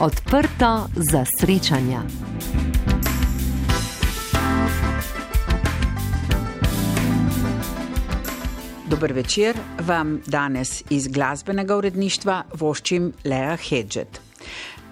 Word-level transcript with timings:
Odprto 0.00 0.88
za 0.96 1.24
srečanja. 1.40 2.02
Dober 8.90 9.12
večer 9.12 9.56
vam 9.80 10.20
danes 10.26 10.82
iz 10.90 11.08
glasbenega 11.08 11.76
uredništva 11.76 12.42
voščim 12.54 13.12
Lea 13.24 13.56
Hedžet. 13.56 14.29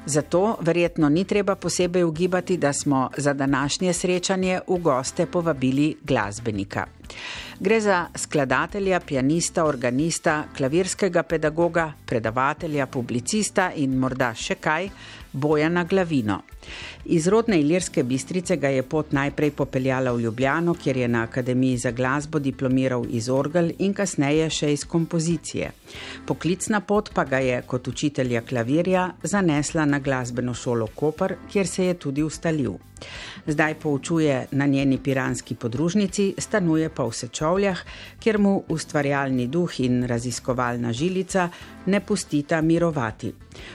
Zato 0.08 0.56
verjetno 0.60 1.08
ni 1.08 1.24
treba 1.24 1.54
posebej 1.54 2.04
ugibati, 2.04 2.56
da 2.56 2.72
smo 2.72 3.10
za 3.16 3.32
današnje 3.34 3.92
srečanje 3.92 4.60
v 4.68 4.78
goste 4.78 5.26
povabili 5.26 5.96
glasbenika. 6.02 6.86
Gre 7.60 7.80
za 7.80 8.06
skladatelja, 8.14 9.00
pianista, 9.00 9.64
organista, 9.64 10.44
klavirskega 10.56 11.22
pedagoga, 11.22 11.92
predavatelja, 12.06 12.86
publicista 12.86 13.72
in 13.76 13.98
morda 13.98 14.32
še 14.34 14.54
kaj, 14.54 14.88
Bojana 15.32 15.84
Glavino. 15.84 16.40
Iz 17.04 17.28
rodne 17.28 17.60
Ilirske 17.60 18.02
bistrice 18.02 18.56
ga 18.56 18.68
je 18.68 18.82
pot 18.82 19.12
najprej 19.12 19.50
popeljala 19.50 20.12
v 20.12 20.20
Ljubljano, 20.20 20.74
kjer 20.74 20.96
je 20.96 21.08
na 21.08 21.22
Akademiji 21.22 21.76
za 21.76 21.90
glasbo 21.90 22.38
diplomiral 22.38 23.06
iz 23.10 23.28
orgel 23.28 23.70
in 23.78 23.94
kasneje 23.94 24.50
še 24.50 24.72
iz 24.72 24.84
kompozicije. 24.84 25.70
Poklicna 26.26 26.80
pot 26.80 27.10
pa 27.14 27.24
ga 27.24 27.38
je 27.38 27.62
kot 27.66 27.88
učitelja 27.88 28.42
klavirja 28.42 29.10
zanesla 29.22 29.84
na 29.84 29.98
glasbeno 29.98 30.54
šolo 30.54 30.86
Koper, 30.94 31.36
kjer 31.52 31.66
se 31.66 31.86
je 31.86 31.94
tudi 31.94 32.22
ustalil. 32.22 32.78
Zdaj 33.46 33.74
poučuje 33.74 34.46
na 34.50 34.66
njeni 34.66 34.98
piranski 34.98 35.54
podružnici, 35.54 36.34
stanuje 36.38 36.88
pa 36.88 37.04
v 37.04 37.12
Sečovljah, 37.12 37.78
kjer 38.20 38.38
mu 38.38 38.62
ustvarjalni 38.68 39.46
duh 39.46 39.80
in 39.80 40.04
raziskovalna 40.04 40.92
žilica 40.92 41.48
ne 41.86 42.00
pustita 42.00 42.60
mirovati. 42.60 43.32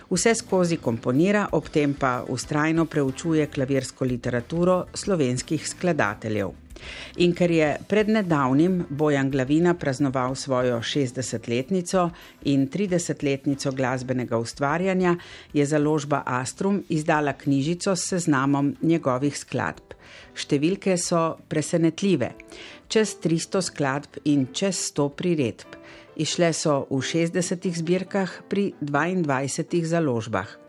Vse 0.10 0.36
skozi 0.36 0.78
komponira, 0.78 1.48
ob 1.52 1.70
tem 1.70 1.94
pa 1.94 2.24
ustrajno 2.28 2.83
preučuje 2.86 3.48
klavirsko 3.48 4.06
literaturo 4.06 4.86
slovenskih 4.94 5.68
skladateljev. 5.68 6.54
In 7.24 7.34
ker 7.38 7.52
je 7.52 7.68
pred 7.88 8.10
nedavnim 8.10 8.80
Bojan 8.90 9.30
Glavina 9.32 9.74
praznoval 9.74 10.36
svojo 10.36 10.80
60-letnico 10.82 12.10
in 12.52 12.68
30-letnico 12.70 13.72
glasbenega 13.72 14.38
ustvarjanja, 14.38 15.16
je 15.54 15.66
založba 15.66 16.24
Astrum 16.26 16.84
izdala 16.90 17.34
knjižico 17.34 17.96
s 17.96 18.10
seznamom 18.14 18.76
njegovih 18.82 19.38
skladb. 19.38 19.96
Številke 20.36 20.98
so 20.98 21.38
presenetljive: 21.50 22.34
čez 22.90 23.16
300 23.22 23.62
skladb 23.70 24.20
in 24.26 24.50
čez 24.54 24.90
100 24.92 25.10
priredb. 25.18 25.80
Išle 26.18 26.52
so 26.54 26.84
v 26.90 27.02
60 27.02 27.70
zbirkah 27.80 28.44
pri 28.50 28.74
22 28.82 29.86
založbah. 29.90 30.63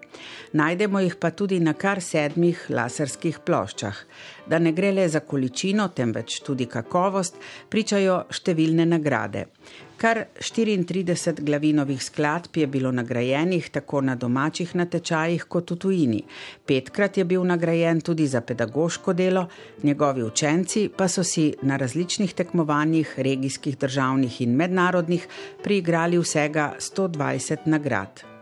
Najdemo 0.53 1.01
jih 1.01 1.17
pa 1.17 1.31
tudi 1.31 1.61
na 1.61 1.73
kar 1.75 2.03
sedmih 2.03 2.67
laserskih 2.71 3.41
ploščah. 3.47 3.97
Da 4.47 4.59
ne 4.59 4.73
gre 4.73 4.93
le 4.93 5.09
za 5.09 5.21
količino, 5.21 5.89
temveč 5.89 6.41
tudi 6.47 6.67
kakovost, 6.71 7.41
pričajo 7.71 8.25
številne 8.31 8.87
nagrade. 8.87 9.47
Kar 9.97 10.25
34 10.41 11.41
glavinovih 11.41 12.03
skladb 12.03 12.57
je 12.57 12.67
bilo 12.67 12.91
nagrajenih 12.93 13.71
tako 13.71 14.01
na 14.01 14.17
domačih 14.19 14.75
natečajih 14.75 15.47
kot 15.49 15.71
v 15.71 15.79
tujini. 15.85 16.21
Petkrat 16.67 17.19
je 17.19 17.25
bil 17.25 17.47
nagrajen 17.47 18.03
tudi 18.05 18.27
za 18.27 18.41
pedagoško 18.41 19.15
delo, 19.15 19.47
njegovi 19.83 20.27
učenci 20.27 20.89
pa 20.97 21.09
so 21.09 21.25
si 21.25 21.55
na 21.63 21.77
različnih 21.77 22.35
tekmovanjih, 22.35 23.15
regijskih, 23.17 23.79
državnih 23.79 24.41
in 24.43 24.55
mednarodnih, 24.57 25.27
priigrali 25.63 26.19
vsega 26.19 26.75
120 26.79 27.67
nagrad. 27.67 28.34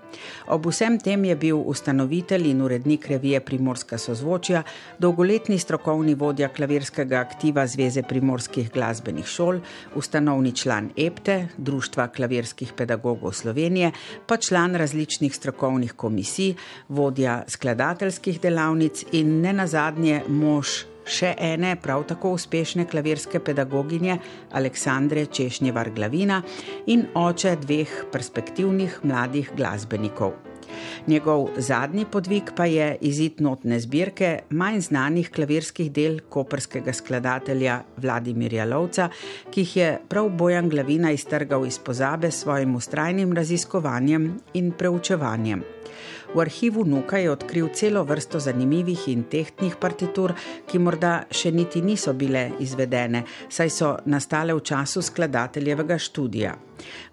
Ob 0.46 0.66
vsem 0.66 0.98
tem 1.00 1.24
je 1.24 1.36
bil 1.36 1.58
ustanovitelj 1.58 2.48
in 2.50 2.62
urednik 2.62 3.06
revije 3.10 3.40
Primorska 3.40 3.98
sozvočja, 3.98 4.62
dolgoletni 4.98 5.58
strokovni 5.58 6.14
vodja 6.14 6.48
klavirskega 6.48 7.20
aktiva 7.20 7.66
Zveze 7.66 8.02
primorskih 8.02 8.70
glasbenih 8.72 9.26
šol, 9.26 9.60
ustanovni 9.94 10.52
član 10.52 10.90
EPTE, 10.96 11.48
Društva 11.56 12.08
klavirskih 12.08 12.72
pedagogov 12.76 13.32
Slovenije, 13.32 13.92
pa 14.26 14.36
član 14.36 14.74
različnih 14.74 15.34
strokovnih 15.34 15.92
komisij, 15.92 16.54
vodja 16.88 17.42
skladateljskih 17.48 18.40
delavnic 18.40 19.04
in 19.12 19.40
ne 19.40 19.52
nazadnje 19.52 20.22
mož 20.28 20.91
še 21.04 21.34
ene 21.38 21.74
prav 21.82 22.06
tako 22.08 22.34
uspešne 22.36 22.86
klavirske 22.90 23.40
pedagoginje 23.40 24.18
Aleksandre 24.52 25.26
Češnjevar 25.26 25.90
Glavina 25.90 26.42
in 26.86 27.06
oče 27.14 27.56
dveh 27.62 27.98
perspektivnih 28.12 29.00
mladih 29.02 29.52
glasbenikov. 29.56 30.32
Njegov 31.06 31.48
zadnji 31.56 32.04
podvig 32.04 32.52
pa 32.56 32.64
je 32.66 32.96
izid 33.00 33.40
notne 33.40 33.80
zbirke 33.80 34.30
manj 34.50 34.80
znanih 34.80 35.30
klavirskih 35.30 35.90
del 35.92 36.20
koperskega 36.28 36.92
skladatelja 36.92 37.80
Vladimirja 37.96 38.64
Lovca, 38.64 39.08
ki 39.50 39.66
jih 39.66 39.76
je 39.76 39.90
prav 40.08 40.30
Bojan 40.30 40.68
Glavina 40.68 41.12
iztrgal 41.12 41.66
iz 41.66 41.78
pozabe 41.78 42.30
s 42.30 42.42
svojim 42.42 42.76
ustrajnim 42.76 43.32
raziskovanjem 43.32 44.32
in 44.54 44.72
preučevanjem. 44.72 45.64
V 46.34 46.40
arhivu 46.40 46.84
Nuka 46.84 47.18
je 47.18 47.30
odkril 47.30 47.68
celo 47.76 48.04
vrsto 48.04 48.40
zanimivih 48.40 49.08
in 49.12 49.26
tehtnih 49.28 49.76
partitur, 49.76 50.32
ki 50.64 50.78
morda 50.80 51.26
še 51.28 51.52
niti 51.52 51.82
niso 51.84 52.14
bile 52.16 52.46
izvedene, 52.64 53.20
saj 53.52 53.70
so 53.70 53.90
nastale 54.08 54.56
v 54.56 54.64
času 54.64 55.04
skladateljevega 55.04 55.98
študija. 56.00 56.54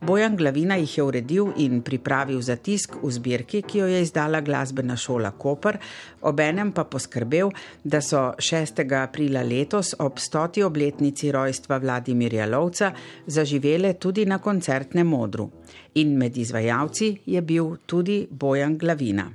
Bojan 0.02 0.35
Glavina 0.35 0.75
jih 0.75 0.97
je 0.97 1.03
uredil 1.03 1.52
in 1.57 1.81
pripravil 1.81 2.41
za 2.41 2.56
tisk 2.56 2.96
v 3.03 3.12
zbirki, 3.12 3.62
ki 3.62 3.80
jo 3.80 3.88
je 3.88 4.02
izdala 4.02 4.41
glasbena 4.41 4.97
šola 4.97 5.31
Koper, 5.31 5.78
obenem 6.22 6.72
pa 6.72 6.84
poskrbel, 6.84 7.52
da 7.84 8.02
so 8.02 8.34
6. 8.38 8.84
aprila 9.03 9.44
letos 9.44 9.96
ob 10.00 10.19
100. 10.19 10.63
obletnici 10.66 11.31
rojstva 11.31 11.78
Vladimirja 11.78 12.46
Lovca 12.46 12.94
zaživele 13.28 13.94
tudi 13.94 14.25
na 14.25 14.38
koncertnem 14.38 15.07
modru. 15.07 15.50
In 15.96 16.18
med 16.18 16.38
izvajalci 16.38 17.16
je 17.25 17.41
bil 17.41 17.75
tudi 17.86 18.28
Bojan 18.31 18.78
Glavina. 18.78 19.31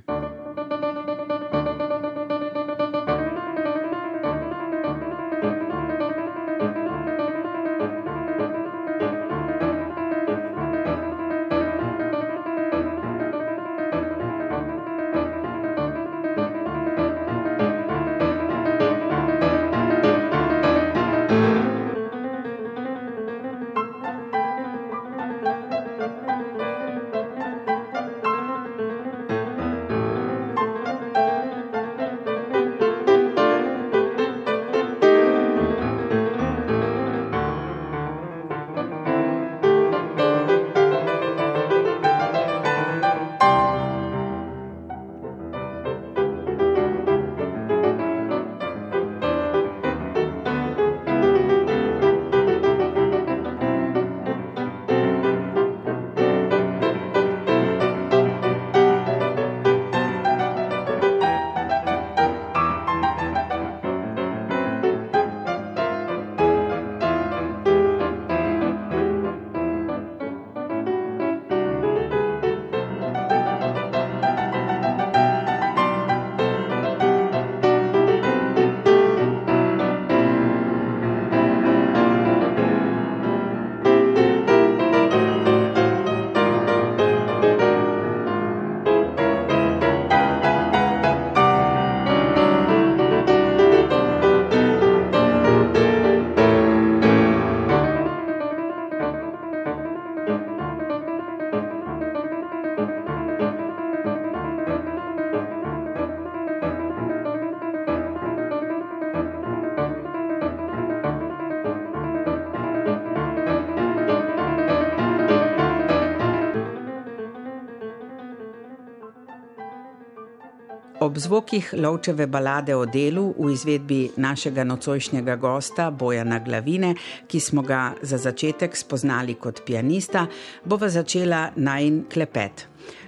Zvokih 121.25 121.73
lovčeve 121.77 122.27
balade 122.27 122.75
o 122.75 122.85
delu 122.85 123.33
v 123.37 123.49
izvedbi 123.53 123.99
našega 124.17 124.63
nocojšnjega 124.63 125.35
gosta 125.35 125.89
Bojana 125.91 126.39
Glavine, 126.39 126.93
ki 127.27 127.39
smo 127.39 127.61
ga 127.61 127.95
za 128.01 128.17
začetek 128.17 128.77
spoznali 128.77 129.33
kot 129.41 129.63
pianista, 129.65 130.27
bova 130.65 130.89
začela 130.89 131.49
najn 131.55 132.03
klepet. 132.13 132.67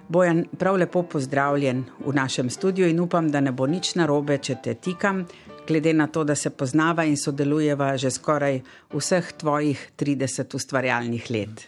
Bojan, 0.09 0.45
prav 0.57 0.79
lepo 0.79 1.03
pozdravljen 1.03 1.83
v 2.05 2.13
našem 2.15 2.49
studiu 2.49 2.87
in 2.87 2.99
upam, 2.99 3.29
da 3.31 3.41
ne 3.41 3.51
bo 3.51 3.67
nič 3.67 3.93
narobe, 3.99 4.39
če 4.41 4.55
te 4.63 4.73
tikam, 4.73 5.25
glede 5.67 5.93
na 5.93 6.07
to, 6.07 6.23
da 6.23 6.35
se 6.35 6.49
poznava 6.49 7.05
in 7.05 7.17
sodelujeva 7.17 7.97
že 7.97 8.11
skoraj 8.11 8.61
vseh 8.93 9.33
tvojih 9.37 9.91
30 9.99 10.55
ustvarjalnih 10.55 11.29
let. 11.29 11.67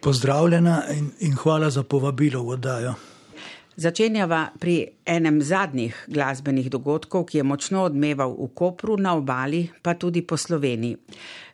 Pozdravljena 0.00 0.82
in, 0.96 1.10
in 1.20 1.36
hvala 1.36 1.70
za 1.70 1.82
povabilo 1.82 2.42
v 2.42 2.56
oddajo. 2.56 2.94
Začenjava 3.76 4.48
pri 4.58 4.88
enem 5.06 5.38
zadnjih 5.42 5.94
glasbenih 6.10 6.66
dogodkov, 6.70 7.28
ki 7.30 7.38
je 7.38 7.44
močno 7.46 7.84
odmeval 7.86 8.32
v 8.34 8.48
Kopru, 8.54 8.96
na 8.98 9.14
obali, 9.14 9.70
pa 9.82 9.94
tudi 9.94 10.22
po 10.26 10.36
Sloveniji. 10.36 10.96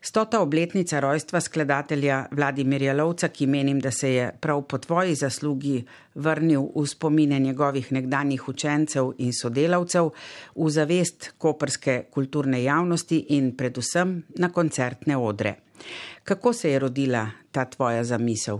Stota 0.00 0.40
obletnica 0.40 1.00
rojstva 1.00 1.40
skladatelja 1.40 2.22
Vladimirja 2.32 2.94
Lovca, 2.96 3.28
ki 3.28 3.46
menim, 3.46 3.80
da 3.80 3.90
se 3.90 4.10
je 4.10 4.30
prav 4.40 4.62
po 4.64 4.78
tvoji 4.78 5.14
zaslugi 5.14 5.84
vrnil 6.14 6.70
v 6.74 6.86
spomine 6.86 7.38
njegovih 7.38 7.92
nekdanjih 7.92 8.48
učencev 8.48 9.12
in 9.18 9.32
sodelavcev, 9.32 10.08
v 10.56 10.70
zavest 10.70 11.34
koperske 11.38 12.06
kulturne 12.10 12.62
javnosti 12.62 13.26
in 13.36 13.52
predvsem 13.56 14.22
na 14.40 14.48
koncertne 14.48 15.16
odre. 15.16 15.54
Kako 16.24 16.52
se 16.52 16.70
je 16.70 16.78
rodila 16.78 17.26
ta 17.52 17.64
tvoja 17.64 18.04
zamisel? 18.04 18.58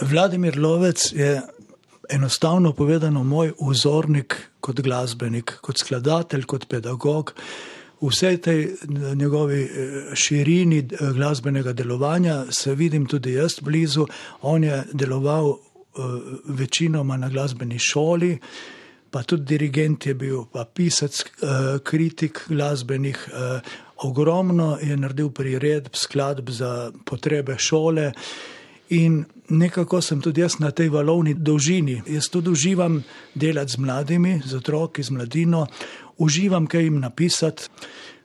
Vladimir 0.00 0.58
Lovec 0.58 1.12
je 1.12 1.42
enostavno 2.10 2.72
povedano 2.72 3.24
moj 3.24 3.52
vzornik 3.60 4.36
kot 4.60 4.80
glasbenik, 4.80 5.58
kot 5.60 5.78
skladatelj, 5.78 6.44
kot 6.44 6.68
pedagog. 6.68 7.34
V 8.00 8.10
vsej 8.10 8.36
tej 8.42 8.60
njegovi 9.14 9.62
eh, 9.62 10.14
širini 10.14 10.78
eh, 10.78 11.12
glasbenega 11.14 11.72
delovanja 11.72 12.44
se 12.50 12.74
vidim 12.74 13.06
tudi 13.06 13.32
jaz 13.32 13.60
blizu. 13.60 14.06
On 14.42 14.64
je 14.64 14.82
deloval 14.92 15.56
večinoma 16.44 17.16
na 17.16 17.28
glasbeni 17.28 17.78
šoli, 17.78 18.38
pa 19.10 19.22
tudi 19.22 19.44
dirigent 19.44 20.06
je 20.06 20.14
bil, 20.14 20.40
pa 20.52 20.64
pisec, 20.64 21.22
kritik 21.84 22.40
glasbenih. 22.48 23.28
Ogromno 24.02 24.78
je 24.82 24.96
naredil 24.96 25.30
priredb, 25.30 25.94
skladb 25.94 26.50
za 26.50 26.90
potrebe 27.06 27.54
šole. 27.58 28.10
In 28.88 29.24
nekako 29.48 30.00
sem 30.02 30.20
tudi 30.20 30.40
jaz 30.40 30.58
na 30.60 30.70
tej 30.70 30.90
valovni 30.92 31.34
dolžini. 31.34 32.02
Jaz 32.06 32.28
tudi 32.28 32.50
uživam 32.50 33.02
delati 33.34 33.72
z 33.72 33.78
mladimi, 33.78 34.40
z 34.44 34.54
otroki, 34.54 35.02
z 35.02 35.10
mladino, 35.10 35.66
uživam 36.18 36.66
kaj 36.66 36.84
jim 36.84 37.00
napisati, 37.00 37.68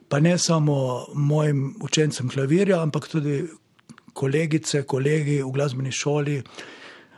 pa 0.08 0.20
ne 0.20 0.38
samo 0.38 1.06
mojim 1.14 1.74
učencem 1.80 2.28
klavirja, 2.28 2.82
ampak 2.82 3.08
tudi 3.08 3.44
kolegice, 4.12 4.82
kolegi 4.82 5.40
v 5.42 5.50
glasbeni 5.54 5.92
šoli, 5.92 6.40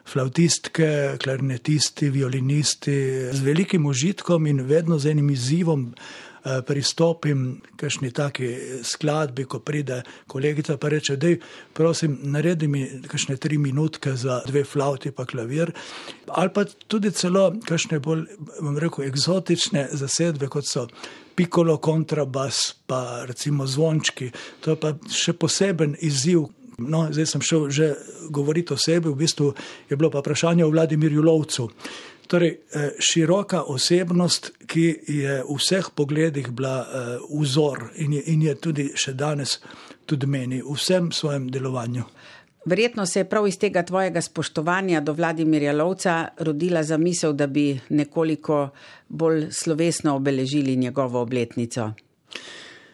flautistke, 0.06 1.17
klarinetisti, 1.23 2.11
violinisti, 2.11 2.99
z 3.33 3.41
velikim 3.41 3.87
užitkom 3.87 4.47
in 4.47 4.61
vedno 4.67 4.99
z 4.99 5.15
enim 5.15 5.31
izzivom. 5.31 5.93
Eh, 6.44 6.62
pristopim 6.67 7.61
k 7.62 7.85
kakšni 7.85 8.11
taki 8.11 8.49
skladbi, 8.83 9.44
ko 9.44 9.61
pride 9.62 10.00
kolegica 10.27 10.73
in 10.73 10.91
reče: 10.91 11.17
Dej, 11.17 11.39
prosim, 11.73 12.19
naredi 12.23 12.67
mi 12.67 12.83
kakšne 13.06 13.37
tri 13.37 13.59
minutke 13.59 14.17
za 14.17 14.41
dve 14.47 14.65
flauti, 14.65 15.12
pa 15.12 15.25
klavir. 15.25 15.71
Ali 16.27 16.50
pa 16.50 16.65
tudi 16.65 17.11
celo 17.11 17.53
kakšne 17.65 18.00
bolj, 18.00 18.27
bom 18.61 18.79
rekel, 18.79 19.05
eksotične 19.05 19.89
zasedbe, 19.93 20.49
kot 20.49 20.67
so. 20.67 20.89
Pikolo, 21.35 21.79
kontrabas, 21.79 22.75
pa 22.87 23.23
recimo 23.25 23.67
zvončki. 23.67 24.33
To 24.61 24.75
je 24.75 24.77
pa 24.77 24.97
še 25.09 25.33
poseben 25.33 25.94
izziv. 26.00 26.49
No, 26.79 27.06
zdaj 27.12 27.27
sem 27.27 27.41
šel 27.41 27.71
že 27.71 27.94
govoriti 28.31 28.75
o 28.75 28.77
sebi, 28.77 29.09
v 29.09 29.15
bistvu 29.15 29.55
je 29.89 29.97
bilo 29.97 30.11
pa 30.11 30.19
vprašanje 30.19 30.65
o 30.65 30.71
Vladimirju 30.75 31.23
Lovcu. 31.23 31.71
Torej, 32.27 32.51
eh, 32.51 32.91
široka 32.99 33.63
osebnost, 33.63 34.51
ki 34.67 34.85
je 35.09 35.43
v 35.43 35.57
vseh 35.59 35.91
pogledih 35.95 36.51
bila 36.51 36.81
eh, 36.81 37.19
vzor 37.41 37.91
in 37.97 38.13
je, 38.13 38.23
in 38.27 38.43
je 38.43 38.55
tudi 38.55 38.91
še 38.95 39.13
danes 39.13 39.59
tudi 40.07 40.27
meni, 40.27 40.63
v 40.63 40.77
vsem 40.77 41.13
svojem 41.13 41.51
delovanju. 41.51 42.05
Verjetno 42.65 43.07
se 43.07 43.21
je 43.21 43.29
prav 43.29 43.47
iz 43.47 43.59
tega 43.59 43.83
tvojega 43.83 44.21
spoštovanja 44.21 45.01
do 45.01 45.13
Vladimirja 45.13 45.73
Lovca 45.73 46.29
rodila 46.39 46.83
zamisel, 46.83 47.33
da 47.33 47.47
bi 47.47 47.81
nekoliko 47.89 48.69
bolj 49.09 49.49
slovesno 49.51 50.15
obeležili 50.17 50.77
njegovo 50.77 51.21
obletnico. 51.21 51.91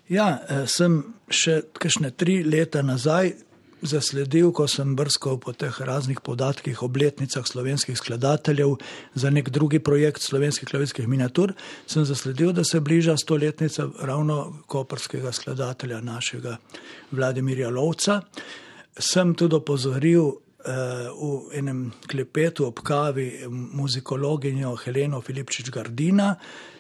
Ja, 0.09 0.39
eh, 0.49 0.67
sem 0.67 1.03
še 1.29 1.61
kakšne 1.73 2.11
tri 2.11 2.43
leta 2.45 2.83
nazaj 2.83 3.33
zasledil, 3.83 4.51
ko 4.53 4.67
sem 4.69 4.95
brskal 4.97 5.39
po 5.41 5.53
teh 5.53 5.75
raznih 5.81 6.21
podatkih, 6.25 6.83
obletnicah 6.83 7.47
slovenskih 7.47 7.99
skladateljev 7.99 8.77
za 9.15 9.31
nek 9.31 9.51
drugi 9.51 9.79
projekt 9.79 10.23
slovenskih 10.23 10.69
klavirskih 10.69 11.09
miniatur, 11.09 11.55
sem 11.87 12.05
zasledil, 12.05 12.53
da 12.53 12.65
se 12.65 12.81
bliža 12.81 13.17
stoletnica 13.17 13.89
ravno 14.01 14.63
koperskega 14.67 15.33
skladatelja 15.33 16.01
našega 16.01 16.57
Vladimirja 17.11 17.71
Lovca. 17.71 18.21
Sem 18.99 19.35
tudi 19.35 19.55
opozoril 19.55 20.25
uh, 20.25 20.35
v 21.15 21.59
enem 21.59 21.93
klepetu 22.07 22.67
ob 22.67 22.83
kavi 22.83 23.47
muzikologinjo 23.49 24.77
Heleno 24.85 25.21
Filipčič 25.21 25.71
Gardina, 25.71 26.35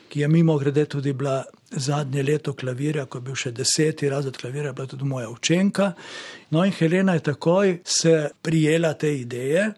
ki 0.09 0.21
je 0.21 0.29
mimo 0.29 0.59
grede 0.59 0.85
tudi 0.85 1.12
bila 1.12 1.44
zadnje 1.70 2.23
leto 2.23 2.53
klavirja, 2.53 3.06
ko 3.06 3.19
je 3.19 3.23
bil 3.23 3.37
še 3.37 3.53
deseti 3.53 4.09
razred 4.09 4.37
klavirja, 4.37 4.73
bila 4.73 4.87
tudi 4.88 5.05
moja 5.05 5.29
učenka. 5.31 5.93
No 6.50 6.65
in 6.65 6.73
Helena 6.73 7.15
je 7.15 7.27
takoj 7.32 7.79
se 7.84 8.29
prijela 8.43 8.94
te 8.94 9.13
ideje. 9.20 9.72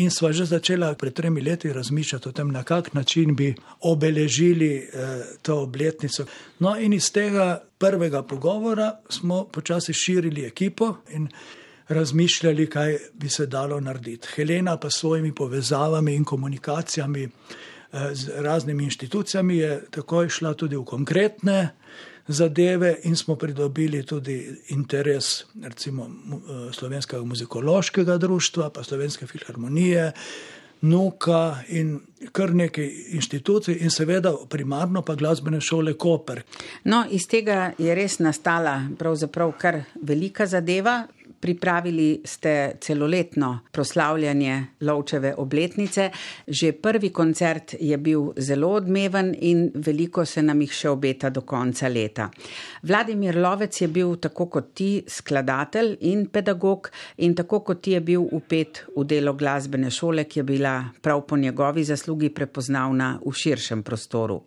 In 0.00 0.10
sva 0.10 0.30
že 0.32 0.44
začela 0.46 0.94
pred 0.94 1.14
tremi 1.14 1.40
leti 1.42 1.72
razmišljati 1.72 2.28
o 2.28 2.32
tem, 2.32 2.48
na 2.48 2.62
kak 2.62 2.92
način 2.94 3.34
bi 3.36 3.54
obeležili 3.80 4.76
eh, 4.76 5.24
to 5.42 5.58
obletnico. 5.62 6.24
No, 6.58 6.76
in 6.78 6.92
iz 6.92 7.10
tega 7.12 7.62
prvega 7.78 8.22
pogovora 8.22 8.92
smo 9.08 9.44
počasi 9.44 9.92
širili 9.92 10.46
ekipo 10.46 10.94
in 11.10 11.28
razmišljali, 11.88 12.66
kaj 12.70 12.96
bi 13.14 13.28
se 13.28 13.46
dalo 13.46 13.80
narediti. 13.80 14.28
Helena 14.36 14.76
pa 14.76 14.90
s 14.90 15.00
svojimi 15.00 15.34
povezavami 15.34 16.14
in 16.14 16.24
komunikacijami 16.24 17.24
Eh, 17.24 17.69
z 17.92 18.28
raznimi 18.36 18.84
inštitucijami, 18.84 19.56
je 19.56 19.84
takoj 19.90 20.28
šla 20.28 20.54
tudi 20.54 20.76
v 20.76 20.84
konkretne 20.84 21.70
zadeve 22.28 22.96
in 23.02 23.16
smo 23.16 23.36
pridobili 23.36 24.02
tudi 24.06 24.56
interes 24.68 25.44
recimo 25.62 26.06
eh, 26.06 26.72
Slovenskega 26.72 27.24
muzikološkega 27.24 28.16
društva, 28.16 28.70
pa 28.70 28.82
Slovenske 28.82 29.26
filharmonije, 29.26 30.12
Nuka 30.80 31.58
in 31.68 32.00
kar 32.32 32.54
nekaj 32.54 32.86
inštitucij 33.12 33.76
in 33.80 33.90
seveda 33.90 34.32
primarno 34.48 35.02
pa 35.02 35.14
glasbene 35.14 35.60
šole 35.60 35.92
Koper. 35.92 36.40
No, 36.84 37.04
iz 37.10 37.26
tega 37.28 37.72
je 37.78 37.94
res 37.94 38.18
nastala 38.18 38.78
pravzaprav 38.98 39.52
kar 39.58 39.82
velika 40.02 40.46
zadeva. 40.46 41.02
Pripravili 41.40 42.20
ste 42.24 42.72
celoletno 42.80 43.58
proslavljanje 43.72 44.66
Lovčeve 44.80 45.34
obletnice. 45.36 46.10
Že 46.46 46.72
prvi 46.72 47.08
koncert 47.10 47.74
je 47.80 47.96
bil 47.98 48.32
zelo 48.36 48.68
odmeven 48.68 49.34
in 49.40 49.70
veliko 49.74 50.24
se 50.24 50.42
nam 50.42 50.60
jih 50.60 50.72
še 50.72 50.90
obeta 50.90 51.30
do 51.30 51.40
konca 51.40 51.88
leta. 51.88 52.28
Vladimir 52.82 53.38
Lovec 53.40 53.80
je 53.80 53.88
bil 53.88 54.16
tako 54.16 54.46
kot 54.46 54.74
ti 54.74 54.90
skladatelj 55.08 55.96
in 56.00 56.26
pedagog 56.26 56.90
in 57.16 57.34
tako 57.34 57.60
kot 57.60 57.80
ti 57.82 57.96
je 57.96 58.00
bil 58.00 58.28
upet 58.32 58.84
v 58.96 59.04
delo 59.04 59.32
glasbene 59.32 59.90
šole, 59.90 60.24
ki 60.24 60.40
je 60.40 60.44
bila 60.44 60.74
prav 61.00 61.24
po 61.26 61.36
njegovi 61.36 61.84
zaslugi 61.84 62.28
prepoznavna 62.28 63.18
v 63.24 63.32
širšem 63.32 63.82
prostoru. 63.82 64.42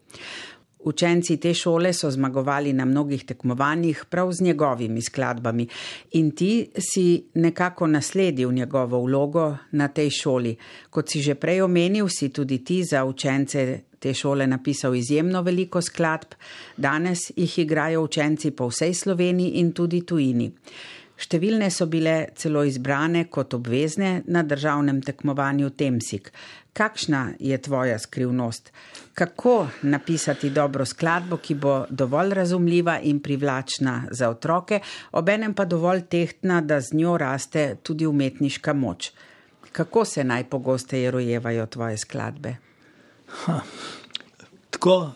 Učenci 0.83 1.37
te 1.37 1.53
šole 1.53 1.93
so 1.93 2.11
zmagovali 2.11 2.73
na 2.73 2.85
mnogih 2.85 3.23
tekmovanjih 3.25 4.05
prav 4.09 4.31
z 4.31 4.41
njegovimi 4.41 5.01
skladbami 5.01 5.67
in 6.11 6.31
ti 6.31 6.67
si 6.77 7.23
nekako 7.33 7.87
nasledil 7.87 8.51
njegovo 8.51 8.99
vlogo 8.99 9.57
na 9.71 9.87
tej 9.87 10.09
šoli. 10.09 10.55
Kot 10.89 11.09
si 11.09 11.21
že 11.21 11.35
prej 11.35 11.61
omenil, 11.61 12.07
si 12.09 12.29
tudi 12.29 12.63
ti 12.63 12.83
za 12.83 13.05
učence 13.05 13.79
te 13.99 14.13
šole 14.13 14.47
napisal 14.47 14.95
izjemno 14.95 15.41
veliko 15.41 15.81
skladb, 15.81 16.35
danes 16.77 17.31
jih 17.35 17.59
igrajo 17.59 18.01
učenci 18.03 18.51
po 18.51 18.67
vsej 18.67 18.93
Sloveniji 18.93 19.59
in 19.61 19.71
tudi 19.71 20.01
tujini. 20.05 20.51
Številne 21.23 21.69
so 21.71 21.85
bile 21.87 22.33
celo 22.35 22.63
izbrane 22.67 23.27
kot 23.31 23.53
obvezne 23.53 24.23
na 24.27 24.41
državnem 24.43 24.99
tekmovanju 25.05 25.69
Temsik. 25.77 26.31
Kakšna 26.73 27.33
je 27.39 27.57
tvoja 27.61 27.99
skrivnost? 27.99 28.71
Kako 29.13 29.67
napisati 29.81 30.49
dobro 30.49 30.85
skladbo, 30.85 31.37
ki 31.37 31.55
bo 31.55 31.85
dovolj 31.89 32.33
razumljiva 32.33 32.99
in 32.99 33.19
privlačna 33.19 34.03
za 34.11 34.29
otroke, 34.29 34.79
obenem 35.11 35.53
pa 35.53 35.65
dovolj 35.65 36.01
tehtna, 36.09 36.61
da 36.61 36.81
z 36.81 36.93
njo 36.93 37.17
raste 37.17 37.75
tudi 37.83 38.05
umetniška 38.05 38.73
moč? 38.73 39.11
Kako 39.71 40.05
se 40.05 40.23
najpogosteje 40.23 41.11
rojevajo 41.11 41.65
tvoje 41.65 41.97
skladbe? 41.97 42.55
Ha, 43.27 43.59
tako, 44.69 44.97
uh, 44.97 45.13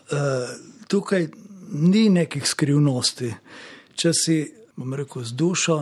tukaj 0.88 1.28
ni 1.72 2.08
nekih 2.08 2.46
skrivnosti. 2.46 3.34
Če 3.94 4.12
si, 4.14 4.38
bom 4.76 4.94
rekel, 4.94 5.24
z 5.24 5.34
dušo 5.34 5.78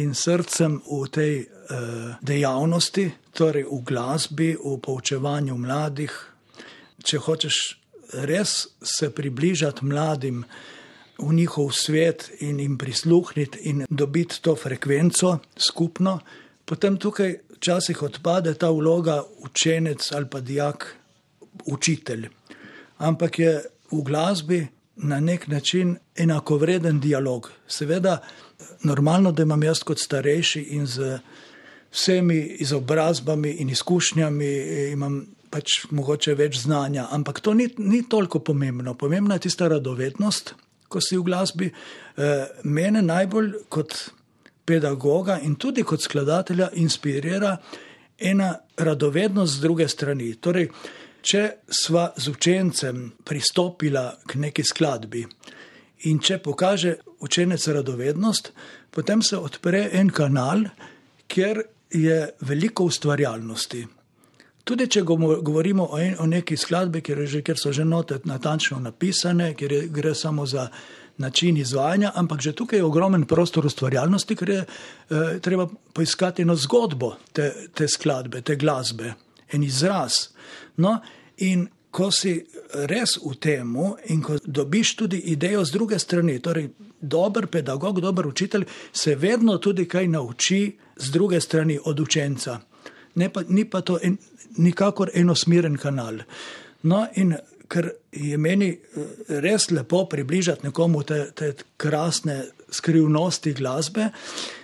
in 0.00 0.14
srcem 0.14 0.80
v 0.80 1.08
tej 1.12 1.34
uh, 1.44 2.16
dejavnosti, 2.20 3.10
torej 3.34 3.66
v 3.68 3.80
glasbi, 3.86 4.54
v 4.54 4.78
poučevanju 4.82 5.56
mladih, 5.58 6.12
če 7.04 7.18
hočeš 7.18 7.58
res 8.28 8.68
se 8.82 9.10
približati 9.10 9.84
mladim 9.84 10.44
v 11.18 11.32
njihov 11.34 11.72
svet 11.72 12.30
in 12.40 12.60
jim 12.60 12.78
prisluhniti 12.78 13.58
in 13.70 13.84
dobiti 13.90 14.40
to 14.42 14.56
frekvenco 14.56 15.38
skupno, 15.56 16.18
potem 16.64 16.96
tukaj 16.96 17.38
včasih 17.56 18.02
odpade 18.02 18.54
ta 18.54 18.70
vloga 18.70 19.22
učenec 19.38 20.12
ali 20.12 20.26
pa 20.30 20.40
dijak, 20.40 20.96
učitelj. 21.66 22.28
Ampak 22.98 23.38
je 23.38 23.62
v 23.92 24.02
glasbi 24.02 24.66
na 24.96 25.20
nek 25.20 25.46
način 25.48 25.96
enakovreden 26.16 27.00
dialog. 27.00 27.50
Seveda, 27.66 28.18
normalno, 28.82 29.32
da 29.32 29.42
imam 29.42 29.62
jaz 29.62 29.82
kot 29.82 29.98
starejši 29.98 30.60
in 30.60 30.86
z 30.86 31.18
vsemi 31.94 32.38
izobrazbami 32.64 33.50
in 33.62 33.70
izkušnjami 33.70 34.50
imam 34.92 35.20
pač 35.54 35.84
mogoče 35.94 36.34
več 36.34 36.58
znanja, 36.64 37.06
ampak 37.14 37.38
to 37.40 37.54
ni, 37.54 37.68
ni 37.78 38.02
toliko 38.10 38.40
pomembno. 38.42 38.96
Pomembna 38.98 39.38
je 39.38 39.46
tista 39.46 39.68
radovednost, 39.70 40.54
ko 40.90 41.02
si 41.02 41.18
v 41.18 41.26
glasbi. 41.28 41.70
E, 41.70 42.30
mene 42.66 43.02
najbolj 43.06 43.52
kot 43.70 43.94
pedagoga 44.66 45.38
in 45.46 45.54
tudi 45.60 45.84
kot 45.86 46.02
skladatelja 46.02 46.72
inspirira 46.82 47.54
ena 48.18 48.50
radovednost 48.76 49.58
z 49.58 49.62
druge 49.62 49.86
strani. 49.88 50.32
Torej, 50.42 50.70
če 51.24 51.44
sva 51.70 52.08
z 52.16 52.32
učencem 52.34 53.04
pristopila 53.24 54.08
k 54.26 54.40
neki 54.42 54.64
skladbi 54.66 55.22
in 56.10 56.18
če 56.20 56.40
pokaže 56.42 56.96
učenec 57.24 57.62
radovednost, 57.78 58.50
potem 58.90 59.22
se 59.22 59.38
odpre 59.38 59.86
en 59.96 60.10
kanal, 60.12 60.66
kjer 61.30 61.62
je 61.94 62.30
veliko 62.40 62.84
ustvarjalnosti. 62.84 63.86
Tudi 64.64 64.86
če 64.88 65.02
govorimo 65.04 65.86
o, 65.92 65.98
en, 66.00 66.14
o 66.18 66.26
neki 66.26 66.56
skladbi, 66.56 67.02
kjer, 67.04 67.26
že, 67.28 67.42
kjer 67.44 67.58
so 67.60 67.72
že 67.72 67.84
note 67.84 68.18
natančno 68.24 68.78
napisane, 68.80 69.52
kjer 69.54 69.72
je, 69.72 69.80
gre 69.92 70.14
samo 70.14 70.46
za 70.46 70.68
način 71.18 71.56
izvajanja, 71.56 72.12
ampak 72.14 72.40
že 72.40 72.52
tukaj 72.52 72.78
je 72.78 72.84
ogromen 72.84 73.26
prostor 73.28 73.66
ustvarjalnosti, 73.66 74.36
ker 74.36 74.50
je 74.50 74.64
eh, 74.64 75.38
treba 75.40 75.68
poiskati 75.92 76.42
eno 76.42 76.56
zgodbo 76.56 77.14
te, 77.32 77.52
te 77.74 77.88
skladbe, 77.88 78.40
te 78.40 78.56
glasbe, 78.56 79.14
en 79.52 79.62
izraz. 79.62 80.32
No, 80.76 80.98
in 81.36 81.68
ko 81.94 82.10
si 82.10 82.40
res 82.90 83.18
v 83.22 83.36
tem 83.38 83.76
in 84.10 84.22
ko 84.22 84.38
dobiš 84.42 84.96
tudi 84.96 85.20
idejo 85.30 85.64
z 85.64 85.76
druge 85.76 85.98
strani, 85.98 86.40
torej 86.42 86.72
dober 87.08 87.46
pedagog, 87.46 88.00
dober 88.00 88.26
učitelj, 88.26 88.64
se 88.92 89.14
vedno 89.14 89.58
tudi 89.58 89.88
kaj 89.88 90.08
nauči 90.08 90.76
z 90.96 91.10
druge 91.10 91.40
strani 91.40 91.78
od 91.84 92.00
učenca. 92.00 92.58
Pa, 93.32 93.42
ni 93.48 93.64
pa 93.70 93.80
to 93.80 93.98
en, 94.02 94.16
nikakor 94.56 95.10
enosmeren 95.14 95.76
kanal. 95.76 96.22
No, 96.82 97.06
in 97.16 97.36
ker 97.68 97.90
je 98.12 98.38
meni 98.38 98.70
eh, 98.74 99.04
res 99.42 99.70
lepo 99.70 100.04
približati 100.10 100.68
nekomu 100.68 101.02
te, 101.02 101.26
te 101.34 101.52
krasne 101.76 102.42
skrivnosti 102.74 103.52
glasbe, 103.54 104.08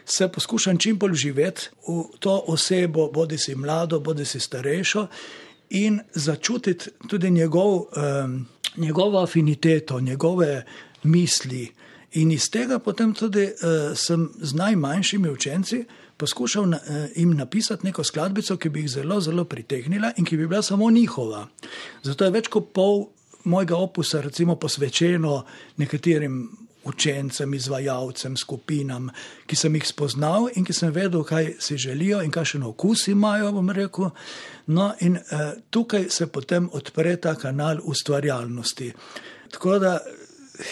se 0.04 0.28
poskušam 0.28 0.78
čim 0.78 0.98
bolj 0.98 1.14
živeti 1.14 1.68
v 1.86 2.02
to 2.18 2.36
osebo, 2.50 3.10
bodi 3.12 3.38
si 3.38 3.54
mlado, 3.54 4.00
bodi 4.00 4.24
si 4.26 4.40
starejšo, 4.40 5.06
in 5.70 6.00
začutiti 6.14 6.90
tudi 7.08 7.30
njegov, 7.30 7.74
um, 7.76 8.46
njegovo 8.76 9.22
afiniteto, 9.22 10.00
njegove 10.00 10.64
misli. 11.02 11.68
In 12.18 12.32
iz 12.34 12.48
tega 12.50 12.80
potem 12.82 13.12
tudi 13.14 13.44
uh, 13.46 13.92
sem 13.94 14.28
z 14.40 14.54
najmanjšimi 14.58 15.30
učenci 15.30 15.84
poskušal 16.16 16.66
na, 16.66 16.80
uh, 16.82 17.04
jim 17.14 17.36
napisati 17.36 17.86
neko 17.86 18.04
skladbico, 18.04 18.56
ki 18.56 18.68
bi 18.68 18.80
jih 18.80 18.90
zelo, 18.90 19.20
zelo 19.20 19.44
pritegnila 19.44 20.12
in 20.16 20.24
ki 20.24 20.36
bi 20.36 20.46
bila 20.46 20.62
samo 20.62 20.90
njihova. 20.90 21.46
Zato 22.02 22.24
je 22.24 22.34
več 22.34 22.50
kot 22.50 22.72
pol 22.74 23.06
mojega 23.44 23.76
opusa, 23.76 24.20
recimo, 24.20 24.56
posvečeno 24.56 25.44
nekaterim 25.76 26.50
učencem, 26.84 27.54
izvajalcem, 27.54 28.36
skupinam, 28.36 29.10
ki 29.46 29.56
sem 29.56 29.74
jih 29.76 29.86
spoznal 29.86 30.48
in 30.56 30.64
ki 30.64 30.74
sem 30.74 30.92
vedel, 30.92 31.22
kaj 31.24 31.54
si 31.60 31.76
želijo 31.78 32.22
in 32.24 32.32
kakšen 32.32 32.62
okus 32.66 33.06
imajo. 33.08 33.52
No, 34.66 34.92
in 35.00 35.16
uh, 35.16 35.52
tukaj 35.70 36.08
se 36.10 36.26
potem 36.26 36.70
odpre 36.72 37.16
ta 37.16 37.34
kanal 37.34 37.78
ustvarjalnosti. 37.84 38.92
Tako 39.50 39.78
da 39.78 39.98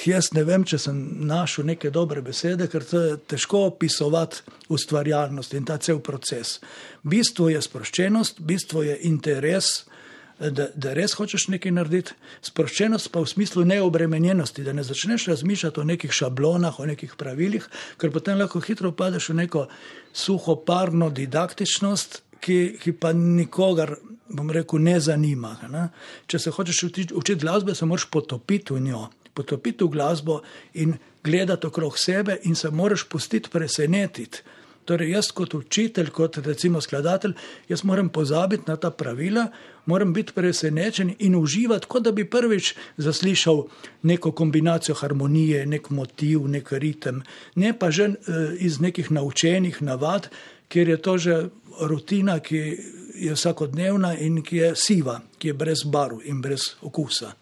jaz 0.07 0.33
ne 0.37 0.45
vem, 0.45 0.65
če 0.65 0.79
sem 0.79 0.97
našel 1.29 1.67
neke 1.69 1.91
dobre 1.91 2.23
besede, 2.25 2.69
ker 2.69 2.85
to 2.85 3.01
je 3.05 3.17
težko 3.35 3.67
opisovati 3.73 4.43
ustvarjalnost 4.69 5.55
in 5.55 5.69
ta 5.69 5.79
cel 5.79 6.01
proces. 6.05 6.59
Bistvo 7.03 7.49
je 7.53 7.63
sproščenost, 7.63 8.41
bistvo 8.41 8.83
je 8.87 8.99
interes 9.09 9.89
da, 10.39 10.69
da 10.75 10.93
res 10.95 11.15
hočeš 11.19 11.49
nekaj 11.53 11.73
narediti, 11.75 12.15
sproščenost 12.47 13.11
pa 13.15 13.23
v 13.25 13.31
smislu 13.31 13.65
neobremenjenosti, 13.69 14.63
da 14.67 14.75
ne 14.77 14.85
začneš 14.87 15.27
razmišljati 15.33 15.81
o 15.81 15.87
nekih 15.89 16.15
šablonah, 16.15 16.79
o 16.79 16.87
nekih 16.87 17.17
pravilih, 17.19 17.67
ker 17.99 18.13
potem 18.15 18.39
lahko 18.39 18.63
hitro 18.63 18.93
padeš 18.95 19.33
v 19.33 19.41
neko 19.43 19.67
suhoparno 20.15 21.11
didaktičnost, 21.15 22.23
ki, 22.45 22.59
ki 22.79 22.95
pa 23.01 23.11
nikogar, 23.17 23.97
bom 24.31 24.51
rekel, 24.55 24.83
ne 24.85 24.99
zanima. 25.03 25.57
Ne? 25.73 25.89
Če 26.31 26.39
se 26.39 26.55
hočeš 26.55 26.85
učiti, 26.87 27.15
učiti 27.19 27.43
glasbe, 27.43 27.75
se 27.75 27.89
moraš 27.89 28.07
potopiti 28.13 28.77
v 28.77 28.85
njo, 28.87 29.09
potopiti 29.39 29.87
v 29.87 29.95
glasbo 29.95 30.41
in 30.75 30.97
gledati 31.25 31.67
okrog 31.67 31.99
sebe 31.99 32.39
in 32.45 32.55
se 32.55 32.71
moraš 32.71 33.05
pustiti 33.09 33.51
presenetiti. 33.51 34.43
Torej, 34.89 35.11
jaz 35.13 35.27
kot 35.37 35.53
učitelj, 35.55 36.09
kot 36.17 36.39
recimo 36.47 36.81
skladatelj, 36.81 37.35
jaz 37.69 37.83
moram 37.85 38.09
pozabiti 38.09 38.71
na 38.71 38.77
ta 38.77 38.89
pravila, 38.91 39.51
moram 39.87 40.15
biti 40.17 40.33
presenečen 40.33 41.11
in 41.19 41.37
uživati, 41.37 41.87
kot 41.87 42.07
da 42.07 42.13
bi 42.13 42.25
prvič 42.25 42.73
zaslišal 42.97 43.67
neko 44.03 44.33
kombinacijo 44.33 44.97
harmonije, 44.97 45.67
nek 45.67 45.91
motiv, 45.91 46.49
nek 46.49 46.73
ritem, 46.73 47.21
ne 47.55 47.75
pa 47.79 47.91
že 47.91 48.05
eh, 48.05 48.15
iz 48.65 48.81
nekih 48.81 49.11
naučenih 49.13 49.83
navad, 49.83 50.31
ker 50.69 50.89
je 50.89 50.97
to 50.97 51.19
že 51.19 51.37
rutina, 51.81 52.41
ki 52.41 52.63
je 53.15 53.35
vsakodnevna 53.35 54.15
in 54.19 54.43
ki 54.43 54.57
je 54.57 54.75
siva, 54.77 55.21
ki 55.39 55.53
je 55.53 55.55
brez 55.55 55.85
barv 55.85 56.25
in 56.25 56.41
brez 56.41 56.73
okusa. 56.81 57.35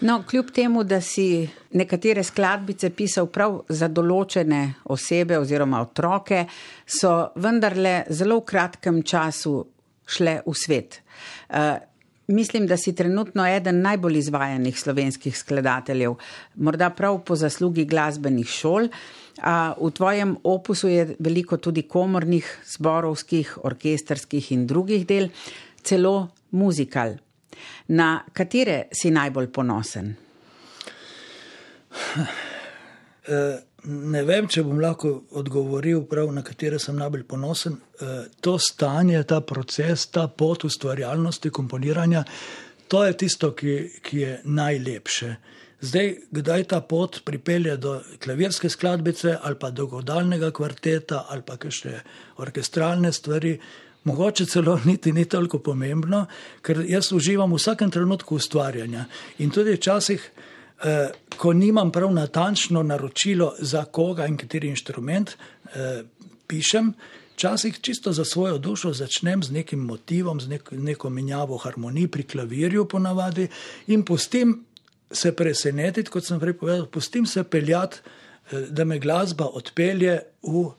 No, 0.00 0.22
kljub 0.28 0.50
temu, 0.52 0.82
da 0.84 1.00
si 1.00 1.48
nekatere 1.72 2.20
skladbice 2.24 2.90
pisal 2.92 3.30
prav 3.32 3.62
za 3.72 3.88
določene 3.88 4.60
osebe 4.92 5.38
oziroma 5.40 5.80
otroke, 5.80 6.42
so 6.84 7.30
vendarle 7.40 8.02
zelo 8.12 8.42
v 8.42 8.44
kratkem 8.50 9.00
času 9.00 9.54
šle 10.04 10.42
v 10.44 10.54
svet. 10.54 11.00
Uh, 11.48 11.78
mislim, 12.28 12.68
da 12.68 12.76
si 12.76 12.92
trenutno 12.92 13.48
eden 13.48 13.80
najbolj 13.86 14.20
izvajanih 14.20 14.76
slovenskih 14.76 15.32
skladateljev, 15.32 16.18
morda 16.60 16.92
prav 16.92 17.22
po 17.24 17.40
zaslugi 17.40 17.88
glasbenih 17.88 18.52
šol. 18.52 18.90
Uh, 18.90 19.72
v 19.80 19.92
tvojem 19.96 20.36
opusu 20.44 20.92
je 20.92 21.14
veliko 21.16 21.56
tudi 21.56 21.88
komornih, 21.88 22.44
zborovskih, 22.68 23.62
orkesterskih 23.64 24.52
in 24.52 24.68
drugih 24.68 25.08
del, 25.08 25.32
celo 25.80 26.18
muzikal. 26.52 27.16
Na 27.88 28.24
katere 28.32 28.86
si 28.92 29.10
najbolj 29.10 29.50
ponosen? 29.52 30.14
Eh, 33.26 33.58
ne 33.90 34.20
vem, 34.22 34.46
če 34.46 34.62
bom 34.62 34.78
lahko 34.78 35.08
odgovoril 35.40 36.04
prav, 36.06 36.28
na 36.34 36.44
katere 36.46 36.78
sem 36.78 36.94
najbolj 36.94 37.24
ponosen. 37.26 37.80
Eh, 37.98 38.28
to 38.40 38.54
stanje, 38.58 39.22
ta 39.26 39.40
proces, 39.40 40.06
ta 40.14 40.28
pot 40.28 40.62
ustvarjalnosti, 40.68 41.50
komponiranja, 41.50 42.22
to 42.86 43.02
je 43.04 43.16
tisto, 43.18 43.50
ki, 43.58 43.74
ki 44.02 44.20
je 44.20 44.40
najlepše. 44.44 45.34
Zdaj, 45.80 46.12
kdaj 46.32 46.64
ta 46.70 46.80
pot 46.80 47.18
pripelje 47.24 47.74
do 47.76 47.98
klavirske 48.22 48.70
skladbice 48.72 49.34
ali 49.42 49.58
pa 49.60 49.70
do 49.70 49.86
godalnega 49.86 50.50
kvarteta 50.50 51.26
ali 51.28 51.42
pa 51.42 51.58
še 51.58 51.98
orkestralne 52.40 53.12
stvari, 53.12 53.58
mogoče 54.06 54.46
celo 54.46 54.78
niti 54.84 55.12
ni 55.12 55.24
toliko 55.24 55.58
pomembno, 55.58 56.26
ker 56.62 56.84
jaz 56.88 57.10
uživam 57.12 57.52
v 57.52 57.58
vsakem 57.58 57.90
trenutku 57.90 58.38
ustvarjanja. 58.38 59.04
In 59.42 59.50
tudi 59.50 59.74
včasih, 59.74 60.30
eh, 60.84 61.10
ko 61.36 61.52
nimam 61.52 61.90
prav 61.92 62.12
natančno 62.14 62.82
naročilo, 62.82 63.54
za 63.58 63.84
koga 63.84 64.26
in 64.26 64.36
kateri 64.36 64.68
inštrument 64.68 65.34
eh, 65.34 66.02
pišem, 66.46 66.92
včasih 67.34 67.80
čisto 67.80 68.12
za 68.12 68.24
svojo 68.24 68.58
dušo 68.58 68.92
začnem 68.92 69.42
z 69.42 69.50
nekim 69.50 69.80
motivom, 69.80 70.40
z 70.40 70.48
nek, 70.48 70.70
neko 70.72 71.10
menjavo 71.10 71.56
harmonij 71.56 72.08
pri 72.08 72.22
klavirju 72.22 72.88
ponavadi 72.88 73.48
in 73.86 74.04
pustim 74.04 74.64
se 75.10 75.32
presenetiti, 75.32 76.10
kot 76.10 76.24
sem 76.24 76.40
prej 76.40 76.56
povedal, 76.58 76.86
pustim 76.86 77.26
se 77.26 77.44
peljati, 77.44 77.98
eh, 78.52 78.66
da 78.70 78.84
me 78.84 78.98
glasba 78.98 79.50
odpelje 79.52 80.20
v 80.42 80.70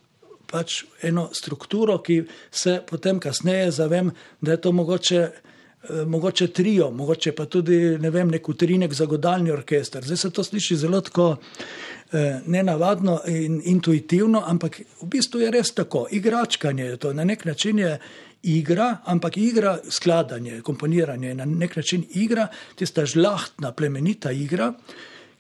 pač 0.52 0.84
eno 1.04 1.30
strukturo, 1.34 2.00
ki 2.04 2.24
se 2.52 2.80
potem 2.88 3.20
kasneje 3.20 3.72
zavem, 3.72 4.12
da 4.42 4.52
je 4.56 4.62
to 4.62 4.72
mogoče 4.72 5.22
eh, 5.22 6.06
mogoče 6.06 6.48
trio, 6.48 6.92
mogoče 6.92 7.32
pa 7.36 7.46
tudi 7.46 7.98
ne 8.00 8.10
vem, 8.10 8.30
nek 8.32 8.50
utrinek 8.50 8.94
za 8.94 9.06
godalni 9.06 9.52
orkester. 9.52 10.06
Zdaj 10.06 10.18
se 10.18 10.32
to 10.32 10.44
sliši 10.44 10.76
zelo 10.76 11.02
tako 11.02 11.36
eh, 11.36 12.40
nenavadno 12.46 13.20
in 13.28 13.62
intuitivno, 13.66 14.44
ampak 14.46 14.80
v 15.02 15.10
bistvu 15.18 15.44
je 15.46 15.52
res 15.52 15.74
tako. 15.74 16.08
Igračkanje 16.12 16.86
je 16.86 16.98
to, 16.98 17.14
na 17.14 17.24
nek 17.24 17.46
način 17.46 17.80
je 17.80 18.00
igra, 18.44 18.98
ampak 19.06 19.38
igra 19.38 19.78
skladanje, 19.90 20.62
komponiranje, 20.62 21.34
na 21.36 21.46
nek 21.46 21.76
način 21.76 22.06
igra, 22.14 22.48
tista 22.76 23.06
žlahtna, 23.06 23.72
plemenita 23.72 24.32
igra, 24.32 24.74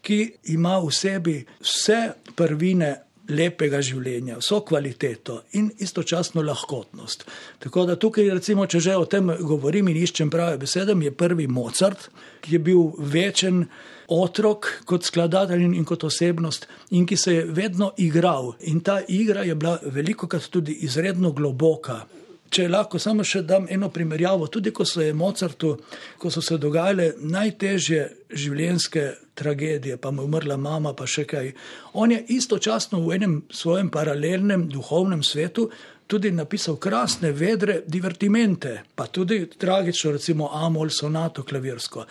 ki 0.02 0.20
ima 0.54 0.78
v 0.80 0.92
sebi 0.94 1.38
vse 1.60 2.00
prvine 2.36 3.07
lepega 3.29 3.81
življenja, 3.84 4.38
vso 4.41 4.62
kvaliteto 4.67 5.41
in 5.60 5.69
istočasno 5.84 6.41
lahkotnost. 6.46 7.25
Tako 7.63 7.86
da 7.89 7.98
tukaj, 8.00 8.29
recimo, 8.34 8.65
če 8.65 8.79
že 8.79 8.96
o 8.96 9.05
tem 9.05 9.31
govorim 9.41 9.89
in 9.91 10.00
iščem 10.03 10.31
prave 10.31 10.57
besede, 10.62 10.96
je 11.03 11.12
prvi 11.12 11.48
Mozart, 11.48 12.10
ki 12.41 12.55
je 12.55 12.60
bil 12.60 12.91
večen 12.98 13.65
otrok 14.07 14.69
kot 14.88 15.03
skladatelj 15.03 15.65
in 15.67 15.86
kot 15.86 16.03
osebnost 16.07 16.67
in 16.96 17.05
ki 17.05 17.17
se 17.17 17.34
je 17.34 17.46
vedno 17.46 17.91
igral. 17.98 18.53
In 18.62 18.79
ta 18.79 19.01
igra 19.07 19.43
je 19.43 19.55
bila 19.55 19.77
veliko 19.84 20.27
krat 20.27 20.48
tudi 20.50 20.79
izredno 20.88 21.31
globoka. 21.31 22.05
Če 22.50 22.69
lahko 22.72 23.00
samo 23.00 23.25
še 23.27 23.41
dam 23.43 23.65
eno 23.69 23.89
primerjavo, 23.91 24.48
tudi 24.48 24.72
ko 24.72 24.86
so, 24.88 25.03
Mozartu, 25.13 25.74
ko 26.17 26.31
so 26.31 26.41
se 26.41 26.55
dogajale 26.57 27.12
najtežje 27.19 28.05
življenjske 28.31 29.26
tragedije, 29.38 29.98
pa 30.01 30.12
mu 30.12 30.24
je 30.24 30.32
umrla 30.32 30.58
mama, 30.58 30.94
pa 30.98 31.06
še 31.08 31.27
kaj. 31.29 31.51
On 31.94 32.12
je 32.12 32.24
istočasno 32.36 33.03
v 33.06 33.20
enem 33.20 33.38
svojem 33.53 33.91
paralelnem 33.94 34.65
duhovnem 34.74 35.24
svetu 35.24 35.70
tudi 36.08 36.32
napisal 36.32 36.77
krasne, 36.79 37.32
vedre 37.32 37.82
divertimente, 37.86 38.84
pa 38.96 39.08
tudi 39.08 39.46
tragično, 39.60 40.12
recimo 40.15 40.50
Amol, 40.53 40.89
sonato, 40.89 41.44
klavirsko. 41.44 42.06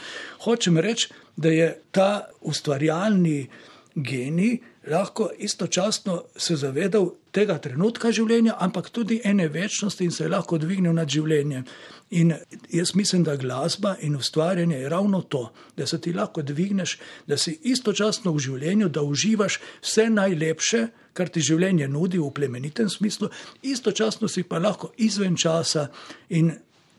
Hočem 0.45 0.79
reči, 0.79 1.09
da 1.37 1.49
je 1.49 1.71
ta 1.91 2.29
ustvarjalni 2.41 3.47
genij 3.95 4.59
lahko 4.87 5.31
istočasno 5.39 6.23
se 6.37 6.57
zavedal 6.57 7.11
tega 7.33 7.59
trenutka 7.59 8.13
življenja, 8.13 8.57
ampak 8.61 8.91
tudi 8.91 9.21
ene 9.25 9.49
večnosti 9.49 10.05
in 10.05 10.11
se 10.11 10.25
je 10.25 10.31
lahko 10.31 10.59
dvignil 10.59 10.95
nad 10.95 11.09
življenjem. 11.09 11.65
In 12.11 12.35
jaz 12.71 12.95
mislim, 12.95 13.25
da 13.25 13.37
glasba 13.37 13.97
in 14.01 14.17
ustvarjanje 14.17 14.77
je 14.77 14.89
ravno 14.89 15.23
to, 15.23 15.53
da 15.77 15.87
se 15.87 16.01
ti 16.01 16.13
lahko 16.13 16.43
dvigneš, 16.43 16.99
da 17.27 17.37
si 17.37 17.59
istočasno 17.63 18.33
v 18.33 18.39
življenju, 18.39 18.89
da 18.89 19.03
uživaš 19.03 19.59
vse 19.83 20.07
najlepše, 20.11 20.87
kar 21.13 21.29
ti 21.29 21.43
življenje 21.43 21.89
nudi 21.89 22.19
v 22.23 22.31
plemenitem 22.31 22.89
smislu, 22.91 23.29
istočasno 23.63 24.29
si 24.29 24.43
pa 24.43 24.59
lahko 24.59 24.93
izven 24.97 25.37
časa 25.37 25.89
in 26.29 26.53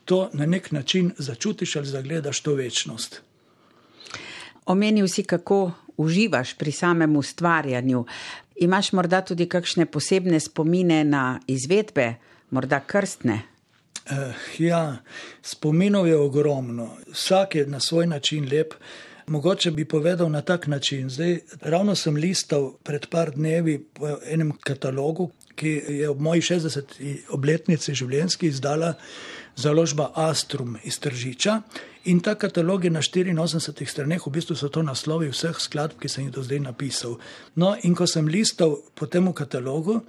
to 0.05 0.29
na 0.33 0.45
nek 0.45 0.71
način 0.71 1.13
začutiš 1.17 1.75
ali 1.75 1.87
zagledaš 1.87 2.41
to 2.41 2.53
večnost. 2.53 3.21
Omenil 4.65 5.07
si, 5.07 5.23
kako 5.23 5.71
uživaš 5.97 6.53
pri 6.53 6.71
samem 6.71 7.15
ustvarjanju. 7.15 8.05
Imaš 8.55 8.91
morda 8.91 9.21
tudi 9.21 9.47
kakšne 9.47 9.85
posebne 9.85 10.39
spomine 10.39 11.03
na 11.03 11.39
izvedbe, 11.47 12.15
morda 12.51 12.79
krstne? 12.79 13.56
Uh, 14.11 14.33
ja, 14.59 14.98
spominov 15.41 16.07
je 16.07 16.15
ogromno, 16.15 16.98
vsak 17.11 17.55
je 17.55 17.65
na 17.67 17.79
svoj 17.79 18.07
način 18.07 18.50
lep. 18.51 18.74
Mogoče 19.27 19.72
bi 19.72 19.85
povedal 19.85 20.29
na 20.31 20.41
tak 20.41 20.67
način. 20.67 21.09
Zdaj, 21.09 21.39
ravno 21.61 21.96
sem 21.96 22.15
listal 22.15 22.74
pred 22.83 23.07
par 23.09 23.31
dnevi 23.35 23.83
po 23.93 24.17
enem 24.25 24.51
katalogu, 24.63 25.29
ki 25.55 25.81
je 25.89 26.09
ob 26.09 26.22
moji 26.22 26.41
60. 26.41 26.81
obletnici 27.29 27.93
življenjski 27.93 28.48
izdala 28.48 28.93
založba 29.55 30.11
Astrum 30.15 30.77
iz 30.83 31.00
Tržiča. 31.00 31.61
In 32.05 32.20
ta 32.20 32.35
katalog 32.35 32.85
je 32.85 32.89
na 32.89 33.01
84 33.01 33.85
straneh, 33.85 34.27
v 34.27 34.31
bistvu 34.31 34.55
so 34.55 34.70
to 34.70 34.81
naslovi 34.81 35.27
vseh 35.33 35.59
skladb, 35.59 36.00
ki 36.00 36.09
sem 36.09 36.24
jih 36.24 36.33
do 36.33 36.43
zdaj 36.43 36.63
napisal. 36.63 37.17
No, 37.55 37.75
in 37.83 37.96
ko 37.96 38.07
sem 38.07 38.27
listal 38.27 38.77
po 38.96 39.05
tem 39.11 39.27
katalogu, 39.33 40.00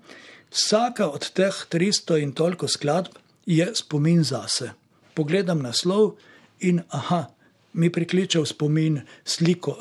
vsaka 0.55 1.09
od 1.11 1.33
teh 1.35 1.65
300 1.73 2.23
in 2.23 2.33
toliko 2.33 2.69
skladb 2.69 3.19
je 3.49 3.65
spomin 3.75 4.25
zase. 4.25 4.71
Pogledam 5.15 5.63
naslov 5.65 6.19
in 6.61 6.83
aha, 6.89 7.25
mi 7.73 7.89
prikliče 7.93 8.43
v 8.43 8.47
spomin 8.47 9.01
sliko 9.25 9.77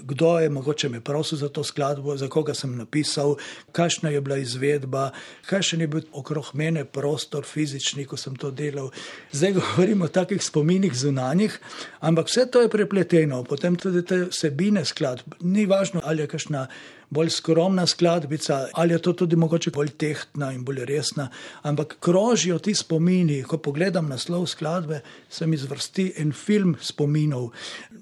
kdo 0.00 0.38
je 0.38 0.48
mogoče 0.50 0.88
me 0.88 1.00
prosil 1.00 1.38
za 1.38 1.48
to 1.48 1.64
skladbo, 1.64 2.16
za 2.16 2.28
koga 2.28 2.54
sem 2.54 2.76
napisal, 2.76 3.36
kakšna 3.72 4.10
je 4.10 4.20
bila 4.20 4.36
izvedba, 4.36 5.10
kakšen 5.46 5.80
je 5.80 5.86
bil 5.86 6.00
okrog 6.12 6.50
mene 6.52 6.84
prostor 6.84 7.44
fizični, 7.44 8.04
ko 8.04 8.16
sem 8.16 8.36
to 8.36 8.50
delal. 8.50 8.90
Zdaj 9.32 9.52
govorimo 9.52 10.04
o 10.04 10.08
takih 10.08 10.44
spominih 10.44 10.94
zunanjih, 10.94 11.58
ampak 12.00 12.28
vse 12.28 12.46
to 12.50 12.60
je 12.64 12.68
prepleteno, 12.68 13.44
potem 13.44 13.76
tudi 13.76 14.04
te 14.04 14.24
vsebine 14.30 14.84
skladb. 14.84 15.36
Ni 15.40 15.66
važno, 15.66 16.00
ali 16.04 16.22
je 16.22 16.32
kakšna 16.32 16.68
bolj 17.10 17.30
skromna 17.30 17.86
skladbica, 17.86 18.66
ali 18.72 18.92
je 18.92 18.98
to 19.02 19.12
tudi 19.12 19.36
mogoče 19.36 19.70
bolj 19.70 19.88
tehtna 19.88 20.52
in 20.52 20.64
bolj 20.64 20.84
resna, 20.84 21.28
ampak 21.62 21.96
krožijo 22.00 22.58
ti 22.58 22.74
spomini. 22.74 23.42
Ko 23.42 23.58
pogledam 23.58 24.08
naslov 24.08 24.46
skladbe, 24.46 25.00
se 25.30 25.46
mi 25.46 25.56
zvrsti 25.56 26.12
en 26.16 26.32
film 26.32 26.76
spominov. 26.80 27.50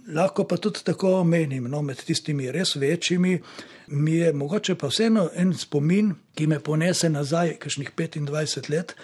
Lahko 0.07 0.45
pa 0.47 0.57
tudi 0.57 0.85
tako 0.87 1.25
menim, 1.25 1.65
no, 1.71 1.81
med 1.83 1.99
tistimi 2.07 2.51
res 2.55 2.77
večjimi. 2.77 3.41
Mi 3.89 4.13
je 4.21 4.33
mogoče 4.33 4.77
pa 4.79 4.91
vseeno 4.91 5.29
en 5.35 5.53
spomin, 5.55 6.13
ki 6.35 6.47
me 6.47 6.61
ponese 6.61 7.11
nazaj, 7.11 7.57
kakšnih 7.63 7.91
25 7.99 8.71
let, 8.71 8.95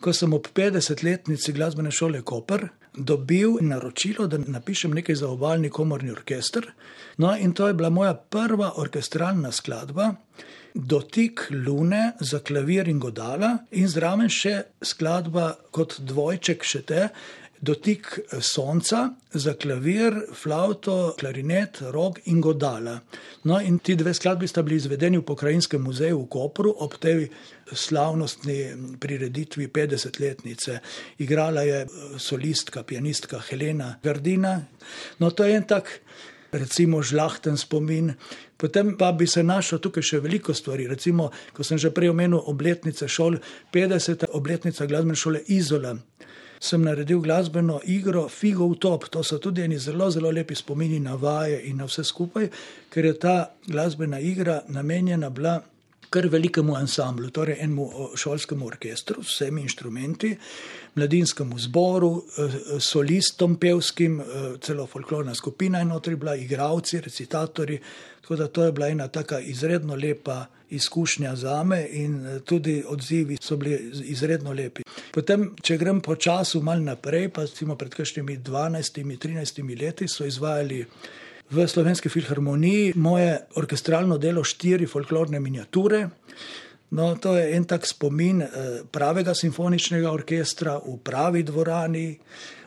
ko 0.00 0.12
sem 0.12 0.32
ob 0.36 0.46
50-letnici 0.54 1.54
glasbene 1.56 1.90
šole 1.90 2.22
Koper 2.22 2.68
dobil 2.94 3.56
naročilo, 3.60 4.26
da 4.30 4.38
napišem 4.38 4.94
nekaj 4.94 5.14
za 5.14 5.28
obaljni 5.28 5.70
komorni 5.70 6.10
orkester. 6.10 6.70
No, 7.16 7.34
in 7.36 7.52
to 7.52 7.66
je 7.66 7.74
bila 7.74 7.90
moja 7.90 8.14
prva 8.14 8.72
orkestralna 8.76 9.52
skladba, 9.52 10.14
Dotik 10.74 11.40
Lune 11.50 12.12
za 12.20 12.38
klavir 12.38 12.88
in 12.88 12.98
godala, 12.98 13.52
in 13.70 13.86
zraven 13.86 14.26
še 14.26 14.56
skladba 14.82 15.52
kot 15.70 16.00
dvojček 16.02 16.66
še 16.66 16.80
te, 16.82 17.04
dotik 17.60 18.20
sonca 18.40 19.08
za 19.32 19.54
klavir, 19.54 20.14
flauto, 20.34 21.14
klarinet, 21.18 21.80
rog 21.90 22.18
in 22.24 22.40
godala. 22.40 22.98
No, 23.44 23.60
in 23.60 23.78
ti 23.78 23.96
dve 23.96 24.14
skladbi 24.14 24.48
sta 24.48 24.62
bili 24.62 24.76
izvedeni 24.76 25.18
v 25.18 25.26
Pokrajinskem 25.26 25.82
muzeju 25.82 26.22
v 26.22 26.28
Kopru 26.30 26.74
ob 26.78 26.98
tej 27.00 27.28
slavnostni 27.72 28.96
prireditvi 29.00 29.68
50-letnice. 29.68 30.78
Igrala 31.18 31.62
je 31.62 31.82
eh, 31.82 31.88
solistka, 32.18 32.82
pianistka 32.82 33.40
Helena 33.48 33.94
Gardina. 34.02 34.60
No, 35.18 35.30
to 35.30 35.44
je 35.44 35.56
en 35.56 35.66
tak. 35.66 36.00
Recimo 36.54 37.00
žlahten 37.02 37.56
spomin, 37.58 38.12
potem 38.56 38.92
pa 38.94 39.08
bi 39.12 39.26
se 39.26 39.42
našlo 39.42 39.80
tukaj 39.82 40.04
še 40.06 40.20
veliko 40.22 40.54
stvari. 40.54 40.86
Recimo, 40.86 41.32
ko 41.50 41.66
sem 41.66 41.80
že 41.82 41.90
prej 41.90 42.12
omenil 42.12 42.38
obletnice 42.46 43.08
šol, 43.10 43.40
50. 43.74 44.28
obletnica 44.38 44.86
glasbene 44.86 45.18
šole 45.18 45.40
Izola, 45.50 45.96
sem 46.64 46.82
naredil 46.82 47.20
glasbeno 47.20 47.80
igro 47.84 48.28
Figo 48.28 48.68
v 48.72 48.78
top. 48.80 49.08
To 49.12 49.22
so 49.22 49.38
tudi 49.38 49.62
eni 49.62 49.78
zelo, 49.78 50.08
zelo 50.10 50.30
lepi 50.32 50.56
spomini 50.56 51.00
na 51.00 51.18
vaje 51.20 51.60
in 51.68 51.76
na 51.82 51.88
vse 51.88 52.04
skupaj, 52.04 52.48
ker 52.90 53.04
je 53.04 53.14
ta 53.20 53.36
glasbena 53.68 54.20
igra 54.20 54.62
namenjena 54.68 55.30
bila 55.30 55.60
kar 56.14 56.28
velikemu 56.30 56.76
ansamblu, 56.78 57.30
torej 57.34 57.56
enemu 57.60 57.88
šolskemu 58.16 58.66
orkestru, 58.66 59.22
vsemi 59.26 59.64
inštrumenti, 59.66 60.30
mladinskemu 60.94 61.58
zboru, 61.58 62.12
e, 62.22 62.78
solistom 62.80 63.56
pevskim, 63.58 64.20
e, 64.20 64.24
celo 64.62 64.86
folklorna 64.86 65.34
skupina 65.34 65.82
je 65.82 65.88
notri 65.90 66.16
bila, 66.16 66.36
igravci, 66.36 67.00
recitatori. 67.00 67.80
Tako 68.24 68.36
da 68.36 68.46
to 68.48 68.64
je 68.64 68.72
bila 68.72 68.88
ena 68.88 69.08
taka 69.08 69.40
izredno 69.40 69.94
lepa 69.94 70.46
izkušnja 70.70 71.36
za 71.36 71.64
me 71.64 71.88
in 71.90 72.26
e, 72.26 72.40
tudi 72.40 72.84
odzivi 72.88 73.36
so 73.40 73.56
bili 73.56 73.90
izredno 74.04 74.52
lepi. 74.52 74.82
Potem, 75.12 75.50
če 75.62 75.76
grem 75.76 76.00
po 76.00 76.16
času 76.16 76.62
mal 76.62 76.80
naprej, 76.80 77.28
pa 77.28 77.44
recimo 77.44 77.76
pred 77.76 77.92
kakšnimi 77.92 78.38
12-13 78.38 79.60
leti 79.82 80.08
so 80.08 80.24
izvajali 80.24 80.80
v 81.50 81.68
Slovenski 81.68 82.08
filharmoniji 82.08 82.94
moje 82.96 83.36
orkestralno 83.60 84.16
delo 84.18 84.44
štiri 84.44 84.86
folklorne 84.86 85.40
miniature. 85.40 86.08
No, 86.94 87.16
to 87.18 87.34
je 87.36 87.56
en 87.56 87.64
tak 87.64 87.86
spomin 87.86 88.42
eh, 88.42 88.48
pravega 88.90 89.34
simfoničnega 89.34 90.12
orkestra 90.14 90.76
v 90.78 90.94
pravi 91.02 91.42
dvorani. 91.42 92.18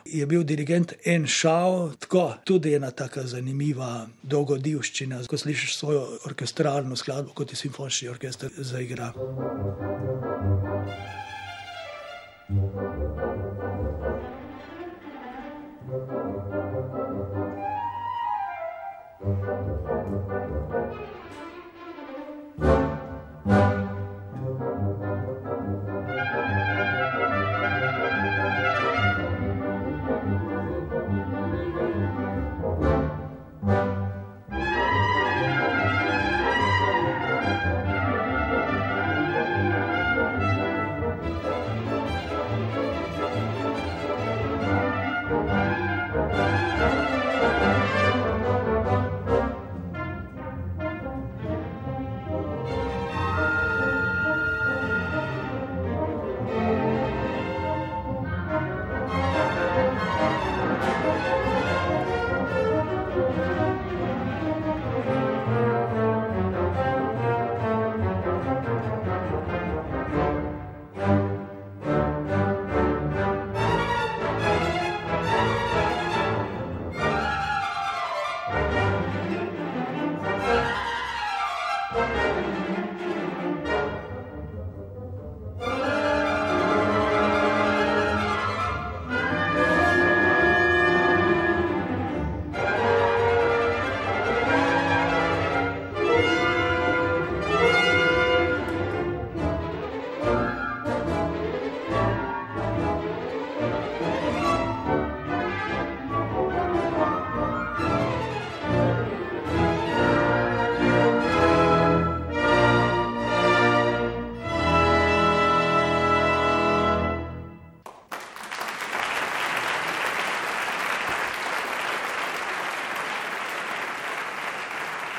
Je 0.04 0.26
bil 0.26 0.44
dirigent 0.44 0.92
En 1.04 1.26
Šao, 1.26 1.92
tako 1.98 2.34
tudi 2.44 2.74
ena 2.76 2.90
tako 2.90 3.24
zanimiva 3.24 4.06
dogodivščina, 4.22 5.22
ko 5.28 5.36
slišiš 5.36 5.76
svojo 5.78 6.04
orkestralno 6.28 6.96
skladbo, 6.96 7.32
kot 7.32 7.52
je 7.52 7.56
simfonični 7.56 8.08
orkester 8.08 8.52
zaigra. 8.56 9.12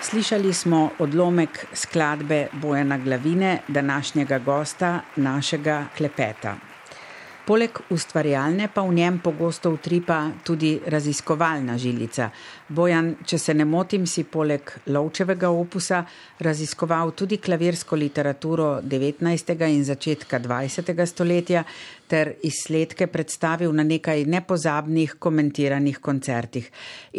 Slišali 0.10 0.54
smo 0.54 0.90
odlomek 1.00 1.66
skladbe 1.74 2.48
Bojana 2.54 2.98
Glavine, 2.98 3.60
današnjega 3.68 4.40
gosta 4.40 5.00
našega 5.16 5.86
klepeta. 5.98 6.56
Poleg 7.46 7.78
ustvarjalne 7.90 8.68
pa 8.74 8.82
v 8.82 8.94
njem 8.94 9.20
pogosto 9.20 9.70
utripa 9.72 10.32
tudi 10.44 10.80
raziskovalna 10.88 11.78
žilica. 11.78 12.30
Bojan, 12.70 13.16
če 13.26 13.38
se 13.42 13.54
ne 13.58 13.66
motim, 13.66 14.04
si 14.06 14.22
poleg 14.30 14.70
lovčevega 14.94 15.50
opusa 15.50 16.04
raziskoval 16.46 17.16
tudi 17.18 17.40
klavirsko 17.42 17.98
literaturo 17.98 18.68
19. 18.86 19.56
in 19.74 19.82
začetka 19.88 20.38
20. 20.44 20.92
stoletja 21.10 21.64
ter 22.06 22.36
izsledke 22.46 23.08
predstavil 23.10 23.74
na 23.74 23.82
nekaj 23.84 24.22
nepozabnih 24.30 25.16
komentiranih 25.18 25.98
koncertih. 25.98 26.70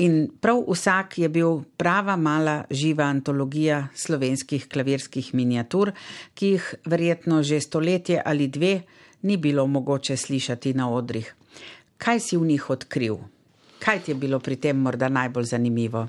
In 0.07 0.29
prav 0.41 0.63
vsak 0.69 1.19
je 1.19 1.29
bil 1.29 1.65
prava 1.77 2.15
mala 2.15 2.61
živa 2.71 3.11
antologija 3.11 3.89
slovenskih 3.95 4.69
klavirskih 4.71 5.35
miniatur, 5.35 5.91
ki 6.35 6.55
jih 6.55 6.71
verjetno 6.87 7.43
že 7.43 7.59
stoletje 7.61 8.23
ali 8.25 8.47
dve 8.47 8.81
ni 9.27 9.37
bilo 9.37 9.67
mogoče 9.67 10.17
slišati 10.17 10.75
na 10.79 10.93
odrih. 10.95 11.35
Kaj 11.99 12.21
si 12.21 12.37
v 12.37 12.47
njih 12.55 12.71
odkril? 12.71 13.19
Kaj 13.81 14.03
ti 14.05 14.11
je 14.11 14.15
bilo 14.15 14.39
pri 14.39 14.57
tem 14.57 14.77
morda 14.77 15.09
najbolj 15.09 15.45
zanimivo? 15.45 16.09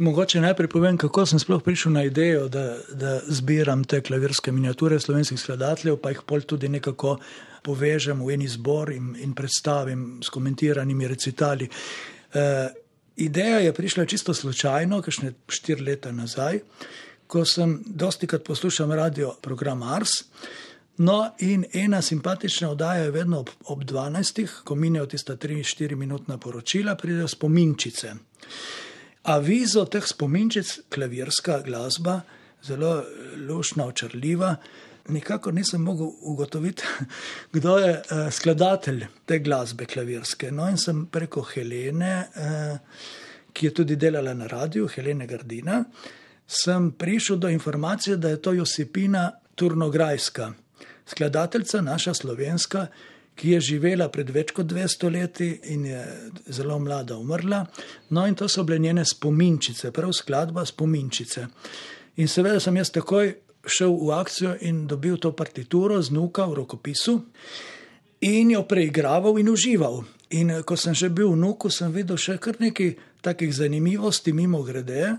Mogoče 0.00 0.40
najprej 0.40 0.68
povem, 0.72 0.96
kako 0.96 1.26
sem 1.28 1.38
sploh 1.38 1.60
prišel 1.62 1.92
na 1.92 2.06
idejo, 2.08 2.46
da, 2.48 2.78
da 2.88 3.18
zbiram 3.28 3.84
te 3.84 4.00
klavirske 4.00 4.52
miniature 4.52 4.96
slovenskih 5.00 5.40
skladateljev, 5.40 5.98
pa 6.00 6.14
jih 6.14 6.22
pol 6.26 6.40
tudi 6.40 6.70
nekako 6.72 7.18
povežem 7.62 8.22
v 8.24 8.32
en 8.32 8.46
izbor 8.46 8.94
in, 8.94 9.12
in 9.20 9.34
predstavim 9.36 10.22
s 10.24 10.32
komentiranimi 10.32 11.08
recitali. 11.08 11.68
E, 11.68 12.46
ideja 13.16 13.58
je 13.60 13.74
prišla 13.76 14.06
čisto 14.08 14.34
slučajno, 14.34 15.02
kakšne 15.04 15.34
štiri 15.52 15.84
leta 15.84 16.12
nazaj, 16.16 16.62
ko 17.28 17.44
sem 17.44 17.82
dosti 17.84 18.26
krat 18.26 18.44
poslušal 18.48 18.96
radio 18.96 19.34
program 19.42 19.82
Ars. 19.82 20.22
No, 20.96 21.30
in 21.38 21.64
ena 21.72 22.02
simpatična 22.02 22.70
oddaja 22.70 23.04
je 23.04 23.10
vedno 23.10 23.38
ob, 23.40 23.50
ob 23.64 23.84
12, 23.84 24.46
ko 24.64 24.74
minejo 24.74 25.06
tista 25.06 25.36
3-4 25.36 25.94
minutna 25.94 26.38
poročila, 26.38 26.94
pridejo 26.94 27.28
spominčice. 27.28 28.12
Avizo 29.22 29.84
teh 29.84 30.04
spominčic, 30.06 30.78
klavirska 30.88 31.60
glasba, 31.64 32.20
zelo 32.62 33.02
lušna, 33.48 33.86
očrljiva. 33.86 34.56
Nikakor 35.08 35.54
nisem 35.54 35.82
mogel 35.82 36.10
ugotoviti, 36.20 36.82
kdo 37.54 37.78
je 37.78 37.92
uh, 37.92 38.32
skladatelj 38.32 39.06
te 39.26 39.38
glasbe 39.38 39.86
klavirske. 39.86 40.52
No, 40.52 40.68
in 40.68 40.76
sem 40.78 41.06
preko 41.06 41.42
Helene, 41.42 42.26
uh, 42.36 42.78
ki 43.52 43.66
je 43.66 43.74
tudi 43.74 43.96
delala 43.96 44.34
na 44.34 44.46
radiju, 44.46 44.88
Helene 44.88 45.26
Gardina, 45.26 45.84
sem 46.46 46.92
prišel 46.92 47.36
do 47.36 47.48
informacije, 47.48 48.16
da 48.16 48.28
je 48.28 48.42
to 48.42 48.52
Josipina 48.52 49.30
Turnograjska 49.54 50.52
skladateljica, 51.10 51.80
naša 51.82 52.14
slovenska, 52.14 52.86
ki 53.34 53.54
je 53.54 53.60
živela 53.60 54.08
pred 54.12 54.30
več 54.30 54.52
kot 54.52 54.68
200 54.68 55.10
leti 55.12 55.48
in 55.72 55.86
je 55.88 56.00
zelo 56.52 56.78
mlada 56.78 57.16
umrla. 57.16 57.62
No, 58.10 58.26
in 58.26 58.34
to 58.34 58.48
so 58.48 58.64
bile 58.68 58.78
njene 58.78 59.04
spominčice, 59.04 59.92
prav 59.96 60.12
skladba 60.12 60.66
spominčice. 60.66 61.46
In 62.20 62.28
seveda 62.28 62.60
sem 62.60 62.76
jaz 62.76 62.92
takoj 62.92 63.32
šel 63.66 63.96
v 63.96 64.12
akcijo 64.16 64.54
in 64.68 64.86
dobil 64.86 65.16
to 65.16 65.32
partituro 65.36 66.02
z 66.02 66.12
nuka 66.16 66.46
v 66.48 66.60
rokopisu 66.62 67.20
in 68.20 68.50
jo 68.50 68.64
preigraval 68.68 69.38
in 69.40 69.48
užival. 69.48 70.02
In 70.30 70.52
ko 70.62 70.76
sem 70.76 70.94
že 70.94 71.08
bil 71.08 71.32
v 71.32 71.40
nuku, 71.40 71.70
sem 71.70 71.92
videl 71.92 72.20
še 72.20 72.38
kar 72.38 72.60
nekaj 72.60 72.94
takih 73.24 73.50
zanimivosti 73.52 74.32
mimo 74.32 74.62
grede. 74.62 75.16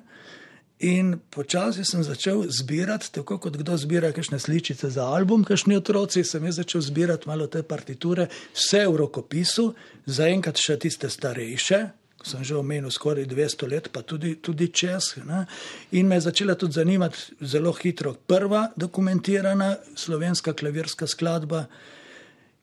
In 0.82 1.20
počasi 1.30 1.86
sem 1.86 2.02
začel 2.02 2.48
zbirati, 2.50 3.12
tako 3.14 3.38
kot 3.38 3.54
kdo 3.62 3.76
zbira 3.78 4.10
kakšne 4.16 4.40
sličice 4.42 4.90
za 4.90 5.06
album, 5.06 5.44
kakšni 5.46 5.78
otroci, 5.78 6.24
sem 6.26 6.46
jaz 6.50 6.58
začel 6.58 6.82
zbirati 6.82 7.30
malo 7.30 7.46
te 7.48 7.62
partiture, 7.62 8.26
vse 8.58 8.88
v 8.90 8.98
rokopisu, 9.04 9.68
zaenkrat 10.10 10.58
še 10.58 10.80
tiste 10.82 11.12
starejše, 11.14 11.80
sem 12.26 12.42
že 12.42 12.58
omenil 12.58 12.90
skoraj 12.90 13.30
200 13.30 13.70
let, 13.70 13.92
pa 13.94 14.02
tudi, 14.02 14.34
tudi 14.42 14.72
čez. 14.74 15.22
Ne? 15.22 15.46
In 15.94 16.10
me 16.10 16.18
je 16.18 16.26
začela 16.32 16.58
tudi 16.58 16.80
zanimati 16.82 17.38
zelo 17.46 17.74
hitro 17.78 18.16
prva 18.18 18.72
dokumentirana 18.74 19.76
slovenska 19.94 20.58
klavirska 20.58 21.06
skladba, 21.06 21.68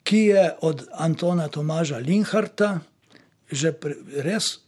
ki 0.02 0.22
je 0.34 0.44
od 0.66 0.88
Antona 0.98 1.46
Tomaža 1.46 2.02
Linharta, 2.02 2.80
že 3.46 3.70
pre, 3.78 3.94
res 4.26 4.58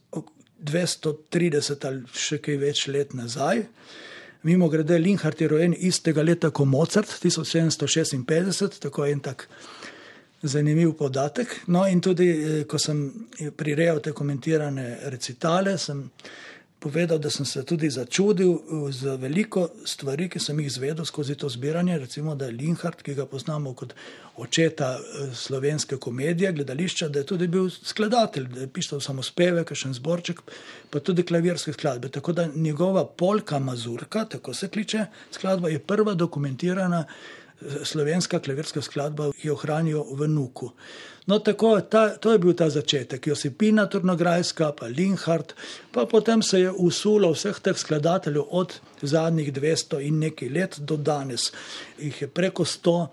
230 0.65 1.87
ali 1.89 2.03
še 2.15 2.39
kaj 2.45 2.57
več 2.61 2.87
let 2.89 3.15
nazaj. 3.15 3.65
Mimo 4.43 4.69
grede, 4.73 4.99
Linhart 4.99 5.41
je 5.41 5.49
rojen 5.49 5.75
istega 5.77 6.23
leta 6.25 6.51
kot 6.51 6.69
Mozart, 6.69 7.11
1756, 7.23 8.81
tako 8.81 9.05
je 9.05 9.13
en 9.13 9.21
tak 9.21 9.49
zanimiv 10.43 10.95
podatek. 10.97 11.59
No, 11.67 11.85
in 11.87 12.01
tudi, 12.01 12.29
eh, 12.31 12.65
ko 12.65 12.79
sem 12.79 13.03
prirejal 13.57 14.01
te 14.01 14.13
komentirane 14.13 15.11
recitale, 15.13 15.77
sem 15.79 16.09
povedal, 16.81 17.19
da 17.19 17.31
sem 17.31 17.45
se 17.45 17.63
tudi 17.65 17.91
začudil 17.91 18.53
eh, 18.53 18.93
z 18.93 19.17
veliko 19.21 19.69
stvari, 19.85 20.29
ki 20.33 20.41
sem 20.41 20.59
jih 20.61 20.67
izvedel 20.67 21.05
skozi 21.05 21.37
to 21.37 21.49
zbiranje. 21.49 21.99
Recimo, 21.99 22.35
da 22.35 22.49
je 22.49 22.57
Linhart, 22.57 23.03
ki 23.03 23.15
ga 23.15 23.27
poznamo 23.27 23.75
kot 23.75 23.95
očeta 24.37 24.95
eh, 24.97 25.35
slovenske 25.37 25.97
komedije, 25.97 26.53
gledališča, 26.53 27.09
da 27.09 27.21
je 27.21 27.27
tudi 27.27 27.49
bil 27.49 27.69
skladatelj, 27.71 28.49
da 28.55 28.65
je 28.65 28.73
pisal 28.73 29.01
samo 29.01 29.23
speve, 29.23 29.65
kakšen 29.65 29.95
zborček, 30.01 30.41
pa 30.91 31.01
tudi 31.05 31.23
klavirske 31.23 31.73
skladbe. 31.77 32.09
Tako 32.09 32.33
da 32.33 32.49
njegova 32.55 33.05
polka 33.05 33.59
Mazurka, 33.59 34.25
tako 34.25 34.55
se 34.55 34.69
kliče 34.69 35.07
skladba, 35.31 35.69
je 35.69 35.79
prva 35.79 36.15
dokumentirana 36.15 37.05
slovenska 37.85 38.39
klavirska 38.39 38.83
skladba, 38.83 39.31
ki 39.33 39.49
jo 39.49 39.57
hranijo 39.57 40.05
v 40.15 40.29
Nuku. 40.29 40.71
No, 41.27 41.39
tako, 41.39 41.81
ta, 41.81 42.09
to 42.19 42.33
je 42.33 42.39
bil 42.39 42.55
ta 42.59 42.71
začetek, 42.71 43.27
Josipina 43.27 43.87
Trnograjska, 43.87 44.73
pa 44.79 44.87
Linhart, 44.87 45.55
pa 45.93 46.07
potem 46.07 46.43
se 46.43 46.61
je 46.61 46.73
usulo 46.73 47.31
vseh 47.33 47.61
teh 47.61 47.77
skladateljev 47.77 48.49
od 48.51 48.75
zadnjih 49.03 49.53
200 49.53 50.01
in 50.09 50.19
nekaj 50.19 50.49
let 50.49 50.79
do 50.81 50.97
danes. 50.97 51.53
Jih 51.99 52.23
je 52.23 52.29
preko 52.29 52.65
100, 52.65 53.07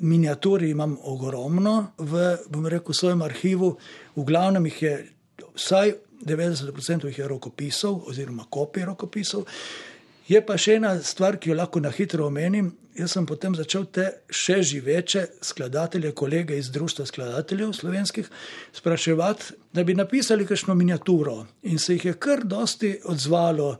miniatur 0.00 0.62
imam 0.62 0.98
ogromno 1.02 1.92
v, 1.98 2.36
bom 2.50 2.66
rekel, 2.66 2.94
svojem 2.94 3.22
arhivu, 3.22 3.76
v 4.16 4.24
glavnem 4.24 4.66
jih 4.66 4.82
je 4.82 4.96
vsaj 5.54 5.94
90% 6.26 7.06
jih 7.06 7.18
je 7.18 7.28
rokopisov 7.28 8.08
oziroma 8.08 8.44
kopij 8.50 8.84
rokopisov. 8.84 9.46
Je 10.26 10.40
pa 10.42 10.56
še 10.58 10.80
ena 10.80 10.96
stvar, 11.06 11.36
ki 11.38 11.52
jo 11.52 11.56
lahko 11.60 11.78
na 11.78 11.92
hitro 11.94 12.26
omenim. 12.26 12.72
Jaz 12.98 13.12
sem 13.14 13.26
potem 13.28 13.54
začel 13.54 13.84
te 13.94 14.06
še 14.32 14.56
živeče 14.64 15.22
skladatelje, 15.44 16.10
kolege 16.18 16.56
iz 16.58 16.72
Društva 16.74 17.06
skladateljev 17.06 17.74
slovenskih, 17.76 18.30
spraševati, 18.74 19.54
da 19.76 19.84
bi 19.86 19.94
napisali 19.94 20.46
kakšno 20.48 20.74
miniaturo. 20.74 21.44
In 21.70 21.78
se 21.78 21.94
jih 21.94 22.08
je 22.08 22.14
kar 22.18 22.42
dosti 22.42 22.96
odzvalo. 23.04 23.76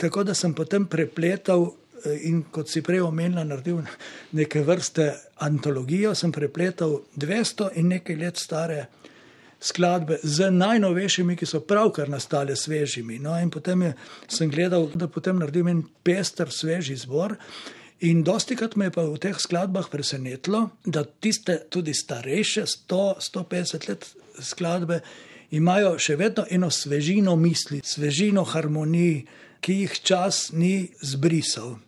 Tako 0.00 0.24
da 0.24 0.34
sem 0.34 0.54
potem 0.56 0.86
prepletal 0.88 1.66
eh, 1.66 2.28
in 2.30 2.44
kot 2.50 2.72
si 2.72 2.80
prej 2.82 3.02
omenila, 3.04 3.44
naredil 3.44 3.82
neke 4.32 4.64
vrste 4.64 5.10
antologijo, 5.44 6.14
sem 6.14 6.32
prepletal 6.32 7.02
200 7.20 7.74
in 7.82 7.92
nekaj 7.92 8.22
let 8.22 8.40
stare 8.40 8.86
skladbe 9.64 10.18
z 10.22 10.50
najnovejšimi, 10.52 11.36
ki 11.36 11.48
so 11.48 11.62
pravkar 11.64 12.10
nastale 12.12 12.56
svežimi. 12.56 13.18
No, 13.22 13.36
in 13.40 13.50
potem 13.50 13.82
je, 13.88 13.92
sem 14.28 14.50
gledal, 14.52 14.90
da 14.94 15.08
potem 15.08 15.40
naredim 15.40 15.70
en 15.72 15.84
pester, 16.04 16.52
sveži 16.52 16.96
zbor. 17.00 17.38
In 18.04 18.24
dosti 18.26 18.56
krat 18.58 18.76
me 18.76 18.90
je 18.90 18.94
pa 18.96 19.04
v 19.08 19.20
teh 19.22 19.38
skladbah 19.40 19.88
presenetilo, 19.90 20.66
da 20.84 21.04
tiste 21.04 21.62
tudi 21.72 21.94
starejše, 21.96 22.66
100-150 22.90 23.88
let 23.88 24.08
skladbe, 24.42 25.00
imajo 25.54 25.94
še 26.02 26.18
vedno 26.20 26.44
eno 26.50 26.68
svežino 26.70 27.36
misli, 27.40 27.80
svežino 27.84 28.44
harmonij, 28.44 29.24
ki 29.64 29.78
jih 29.84 29.96
čas 30.04 30.50
ni 30.52 30.90
zbrisal. 31.00 31.78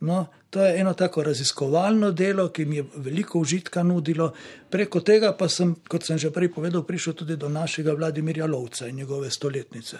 No, 0.00 0.26
to 0.56 0.64
je 0.64 0.80
eno 0.80 0.94
tako 0.94 1.22
raziskovalno 1.22 2.10
delo, 2.12 2.48
ki 2.48 2.64
mi 2.64 2.76
je 2.76 2.84
veliko 2.96 3.38
užitka 3.38 3.82
nudilo. 3.82 4.32
Preko 4.70 5.00
tega 5.00 5.34
pa 5.36 5.48
sem, 5.48 5.74
kot 5.88 6.06
sem 6.06 6.16
že 6.18 6.30
prej 6.32 6.48
povedal, 6.48 6.80
prišel 6.82 7.12
tudi 7.12 7.36
do 7.36 7.48
našega 7.48 7.92
Vladimirja 7.92 8.46
Lovca 8.46 8.88
in 8.88 8.96
njegove 8.96 9.30
stoletnice. 9.30 9.98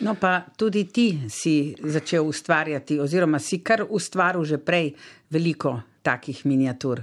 No, 0.00 0.14
pa 0.14 0.40
tudi 0.56 0.84
ti 0.84 1.20
si 1.28 1.74
začel 1.84 2.24
ustvarjati, 2.24 3.00
oziroma 3.00 3.38
si 3.38 3.58
kar 3.58 3.84
ustvaril 3.88 4.44
že 4.44 4.58
prej 4.58 4.94
veliko 5.30 5.80
takih 6.02 6.40
miniatur. 6.46 7.02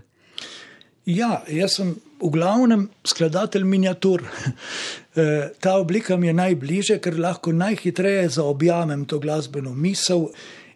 Ja, 1.06 1.44
jaz 1.48 1.78
sem 1.78 1.94
v 2.22 2.30
glavnem 2.34 2.90
skladatelj 3.06 3.64
miniatur. 3.64 4.26
Eh, 5.20 5.50
ta 5.60 5.74
oblika 5.82 6.18
mi 6.18 6.28
je 6.28 6.34
najbližje, 6.34 6.96
ker 7.02 7.18
lahko 7.20 7.52
najhitreje 7.52 8.30
zaobjamem 8.30 9.06
to 9.06 9.18
glasbeno 9.20 9.74
misel. 9.74 10.30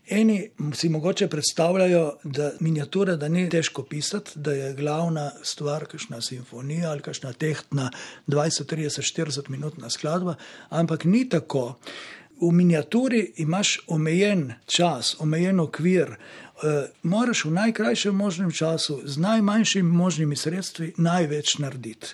Eni 0.09 0.49
si 0.75 0.89
mogoče 0.89 1.27
predstavljajo, 1.27 2.17
da 2.23 2.51
miniature, 2.59 3.15
da 3.15 3.27
ni 3.27 3.49
težko 3.49 3.83
pisati, 3.83 4.31
da 4.35 4.51
je 4.53 4.73
glavna 4.73 5.31
stvar 5.43 5.85
kakšna 5.85 6.21
simfonija 6.21 6.91
ali 6.91 7.01
kakšna 7.01 7.33
tehtna 7.33 7.91
20, 8.27 8.75
30, 8.75 9.21
40 9.21 9.49
minutna 9.49 9.89
skladba, 9.89 10.35
ampak 10.69 11.05
ni 11.05 11.29
tako. 11.29 11.75
V 12.41 12.51
miniaturi 12.51 13.31
imaš 13.37 13.79
omejen 13.87 14.53
čas, 14.65 15.15
omejen 15.19 15.59
okvir. 15.59 16.09
Uh, 16.09 16.69
moraš 17.03 17.45
v 17.45 17.51
najkrajšem 17.51 18.15
možnem 18.15 18.51
času, 18.51 19.01
z 19.05 19.17
najmanjšimi 19.17 19.91
možnimi 19.91 20.35
sredstvi, 20.35 20.93
največ 20.97 21.57
narediti. 21.57 22.07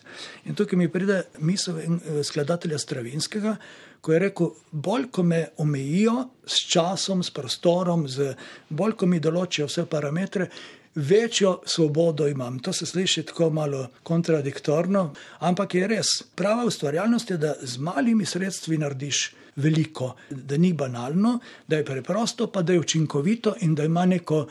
In 0.45 0.56
tukaj 0.56 0.78
mi 0.78 0.91
pride 0.91 1.23
misel 1.39 1.75
uh, 1.75 1.99
skladatelja 2.23 2.78
Stravinskega, 2.78 3.56
ko 4.01 4.13
je 4.13 4.19
rekel: 4.19 4.51
Bolj, 4.71 5.07
ko 5.12 5.23
me 5.23 5.47
omejijo 5.57 6.27
s 6.45 6.65
časom, 6.71 7.23
s 7.23 7.31
prostorom, 7.31 8.07
z, 8.07 8.33
bolj, 8.69 8.95
ko 8.97 9.05
mi 9.05 9.19
določijo 9.19 9.67
vse 9.67 9.85
parametre, 9.85 10.49
večjo 10.95 11.59
svobodo 11.65 12.27
imam. 12.27 12.59
To 12.59 12.73
se 12.73 12.85
sliši 12.85 13.23
tako 13.23 13.49
malo 13.49 13.88
kontradiktorno, 14.03 15.13
ampak 15.39 15.75
je 15.75 15.88
res. 15.88 16.07
Prava 16.35 16.65
ustvarjalnost 16.65 17.31
je, 17.31 17.38
da 17.38 17.53
z 17.62 17.77
malimi 17.77 18.25
sredstvi 18.25 18.77
narediš 18.77 19.31
veliko, 19.55 20.15
da 20.29 20.57
ni 20.57 20.73
banalno, 20.73 21.39
da 21.67 21.77
je 21.77 21.85
preprosto, 21.85 22.47
pa 22.47 22.62
da 22.62 22.73
je 22.73 22.79
učinkovito 22.79 23.55
in 23.62 23.75
da 23.75 23.83
ima 23.83 24.05
neko 24.05 24.47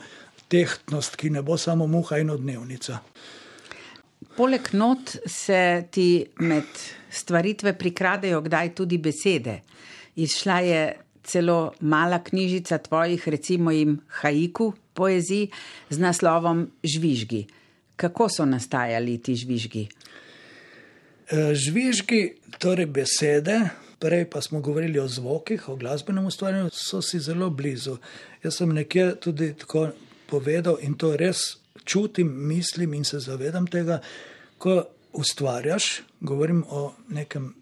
tehtnost, 0.47 1.15
ki 1.15 1.29
ne 1.29 1.41
bo 1.41 1.57
samo 1.57 1.87
muha 1.87 2.17
in 2.17 2.29
odnevnica. 2.29 2.99
Poleg 4.39 4.69
not 4.71 5.17
se 5.25 5.83
ti 5.91 6.23
med 6.39 6.63
stvaritve 7.11 7.73
prikradejo 7.75 8.39
kdaj 8.41 8.69
tudi 8.75 8.97
besede. 8.97 9.57
Izšla 10.15 10.59
je 10.63 10.83
celo 11.23 11.73
mala 11.79 12.21
knjižica 12.23 12.77
tvojih, 12.77 13.27
recimo 13.27 13.71
jim 13.71 13.97
haiku 14.21 14.71
poezij 14.93 15.49
z 15.89 15.99
naslovom 15.99 16.69
Žvižgi. 16.83 17.47
Kako 17.95 18.29
so 18.29 18.45
nastajali 18.45 19.17
ti 19.19 19.35
žvižgi? 19.35 19.87
E, 21.29 21.53
žvižgi, 21.55 22.21
torej 22.63 22.87
besede, 22.87 23.59
prej 23.99 24.23
pa 24.31 24.41
smo 24.41 24.61
govorili 24.63 24.99
o 24.99 25.07
zvokih, 25.07 25.67
o 25.69 25.75
glasbenem 25.75 26.25
ustvarjanju, 26.25 26.71
so 26.71 27.01
si 27.01 27.19
zelo 27.19 27.49
blizu. 27.49 27.97
Jaz 28.43 28.63
sem 28.63 28.71
nekje 28.71 29.17
tudi 29.19 29.51
tako 29.53 29.89
povedal 30.31 30.79
in 30.79 30.95
to 30.95 31.17
res 31.17 31.59
čutim, 31.89 32.29
mislim 32.47 32.93
in 32.93 33.05
se 33.05 33.19
zavedam 33.19 33.67
tega, 33.67 33.99
ko 34.57 34.83
ustvarjaš, 35.13 36.01
govorim 36.21 36.63
o 36.69 36.93
nekem 37.09 37.53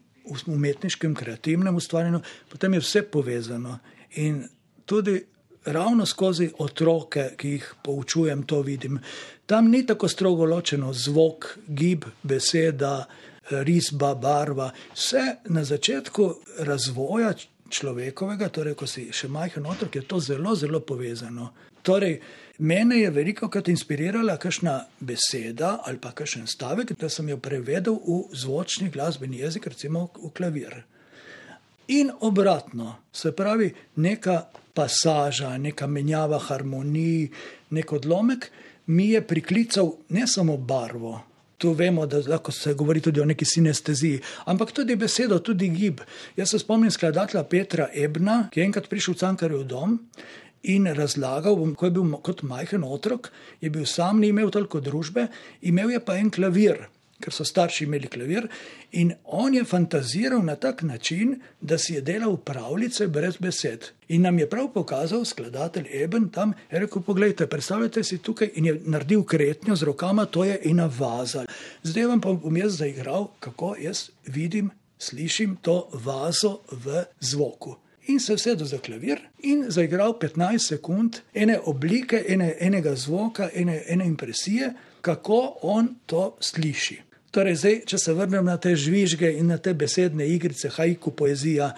umetniškem, 0.45 1.15
kreativnem 1.15 1.75
ustvarjanju, 1.75 2.19
potem 2.49 2.73
je 2.73 2.83
vse 2.83 3.01
povezano. 3.11 3.79
In 4.15 4.43
tudi 4.85 5.21
ravno 5.65 6.05
skozi 6.05 6.49
otroke, 6.59 7.29
ki 7.37 7.49
jih 7.49 7.73
poučujem, 7.83 8.43
to 8.43 8.61
vidim. 8.61 8.99
Tam 9.45 9.71
ni 9.71 9.85
tako 9.85 10.07
strogo 10.07 10.45
ločeno 10.45 10.93
zvok, 10.93 11.57
gib, 11.67 12.05
beseda, 12.23 13.05
risba, 13.49 14.15
barva. 14.15 14.71
Vse 14.95 15.23
na 15.45 15.63
začetku 15.63 16.33
razvoja 16.59 17.33
človekovega, 17.69 18.49
torej 18.49 18.75
ko 18.79 18.87
si 18.87 19.07
še 19.11 19.27
majhen 19.31 19.65
otrok, 19.67 19.95
je 19.95 20.07
to 20.07 20.19
zelo, 20.19 20.55
zelo 20.55 20.79
povezano. 20.79 21.51
Torej, 21.83 22.19
Mene 22.57 22.97
je 22.99 23.09
veliko 23.13 23.49
krat 23.53 23.67
inspirirala 23.69 24.37
kakšna 24.41 24.79
beseda 24.99 25.77
ali 25.85 25.99
pa 26.01 26.11
kakšen 26.11 26.47
stavek, 26.47 26.95
da 26.97 27.09
sem 27.09 27.29
jo 27.29 27.37
prevedel 27.37 27.99
v 28.01 28.23
zvočni 28.33 28.89
glasbeni 28.89 29.43
jezik, 29.43 29.67
recimo 29.67 30.07
v 30.17 30.31
klavir. 30.33 30.81
In 31.87 32.09
obratno, 32.19 32.95
se 33.13 33.31
pravi, 33.31 33.69
neka 33.95 34.47
pasaža, 34.73 35.57
neka 35.57 35.87
menjava 35.87 36.39
harmonij, 36.39 37.29
nek 37.69 37.93
odlomek 37.93 38.49
mi 38.87 39.11
je 39.11 39.21
priklical 39.21 39.93
ne 40.09 40.27
samo 40.27 40.57
barvo. 40.57 41.21
Tu 41.57 41.71
vemo, 41.73 42.05
da 42.05 42.21
lahko 42.27 42.51
se 42.51 42.73
govori 42.73 43.01
tudi 43.01 43.21
o 43.21 43.25
neki 43.25 43.45
sinesteziji, 43.45 44.19
ampak 44.45 44.71
tudi 44.71 44.95
besedo, 44.95 45.39
tudi 45.39 45.69
gib. 45.69 46.01
Jaz 46.37 46.49
se 46.49 46.59
spomnim 46.59 46.91
skladatelja 46.91 47.43
Petra 47.43 47.87
Ebna, 47.93 48.49
ki 48.51 48.59
je 48.59 48.65
enkrat 48.65 48.89
prišel 48.89 49.13
v 49.13 49.17
Cankarjev 49.17 49.63
dom 49.63 49.97
in 50.63 50.85
razlagal, 50.85 51.55
bom, 51.55 51.73
ko 51.75 51.85
je 51.85 51.95
bil 51.95 52.11
kot 52.23 52.43
majhen 52.43 52.83
otrok, 52.83 53.31
je 53.61 53.69
bil 53.69 53.85
sam, 53.85 54.19
ni 54.19 54.31
imel 54.33 54.51
toliko 54.51 54.81
družbe, 54.83 55.27
imel 55.61 55.91
je 55.95 55.99
pa 56.03 56.17
en 56.17 56.31
klavir, 56.33 56.87
ker 57.21 57.33
so 57.33 57.45
starši 57.47 57.85
imeli 57.85 58.09
klavir. 58.11 58.47
In 58.99 59.13
on 59.23 59.53
je 59.53 59.63
fantaziral 59.65 60.43
na 60.45 60.55
tak 60.55 60.81
način, 60.81 61.37
da 61.61 61.77
si 61.77 61.93
je 61.93 62.01
delal 62.01 62.37
pravljice 62.37 63.07
brez 63.07 63.37
besed. 63.41 63.89
In 64.07 64.21
nam 64.21 64.39
je 64.39 64.49
prav 64.49 64.69
pokazal, 64.73 65.25
skladatelj 65.25 65.87
Eben 66.03 66.29
tam, 66.29 66.53
je 66.71 66.79
rekel: 66.79 67.01
Poglejte, 67.01 67.47
predstavljate 67.47 68.03
si 68.03 68.17
tukaj 68.17 68.51
in 68.55 68.65
je 68.65 68.81
naredil 68.85 69.23
kretnjo 69.23 69.75
z 69.75 69.83
rokama, 69.83 70.25
to 70.25 70.43
je 70.43 70.59
ena 70.65 70.89
vaza. 70.99 71.45
Zdaj 71.83 72.05
vam 72.05 72.21
pa 72.21 72.33
bom 72.33 72.57
jaz 72.57 72.77
zaigral, 72.77 73.31
kako 73.39 73.75
jaz 73.81 74.09
vidim, 74.25 74.71
slišim 74.97 75.57
to 75.61 75.87
vazo 75.93 76.59
v 76.71 77.03
zvoku 77.19 77.77
in 78.07 78.19
se 78.19 78.33
usedel 78.33 78.67
za 78.67 78.77
klavir 78.77 79.19
in 79.39 79.65
zaigral 79.69 80.13
15 80.19 80.67
sekund 80.67 81.19
ene 81.33 81.59
oblike, 81.65 82.23
ene, 82.27 82.53
enega 82.59 82.95
zvoka, 82.95 83.49
ene, 83.53 83.83
ene 83.87 84.05
impresije, 84.05 84.73
kako 85.01 85.57
on 85.61 85.95
to 86.05 86.37
sliši. 86.39 87.01
Torej, 87.31 87.55
zdaj, 87.55 87.81
če 87.85 87.97
se 87.97 88.13
vrnem 88.13 88.45
na 88.45 88.57
te 88.57 88.75
žvižge 88.75 89.31
in 89.37 89.51
na 89.51 89.57
te 89.57 89.73
besedne 89.73 90.27
igrice, 90.27 90.69
hajku, 90.69 91.11
poezija, 91.11 91.73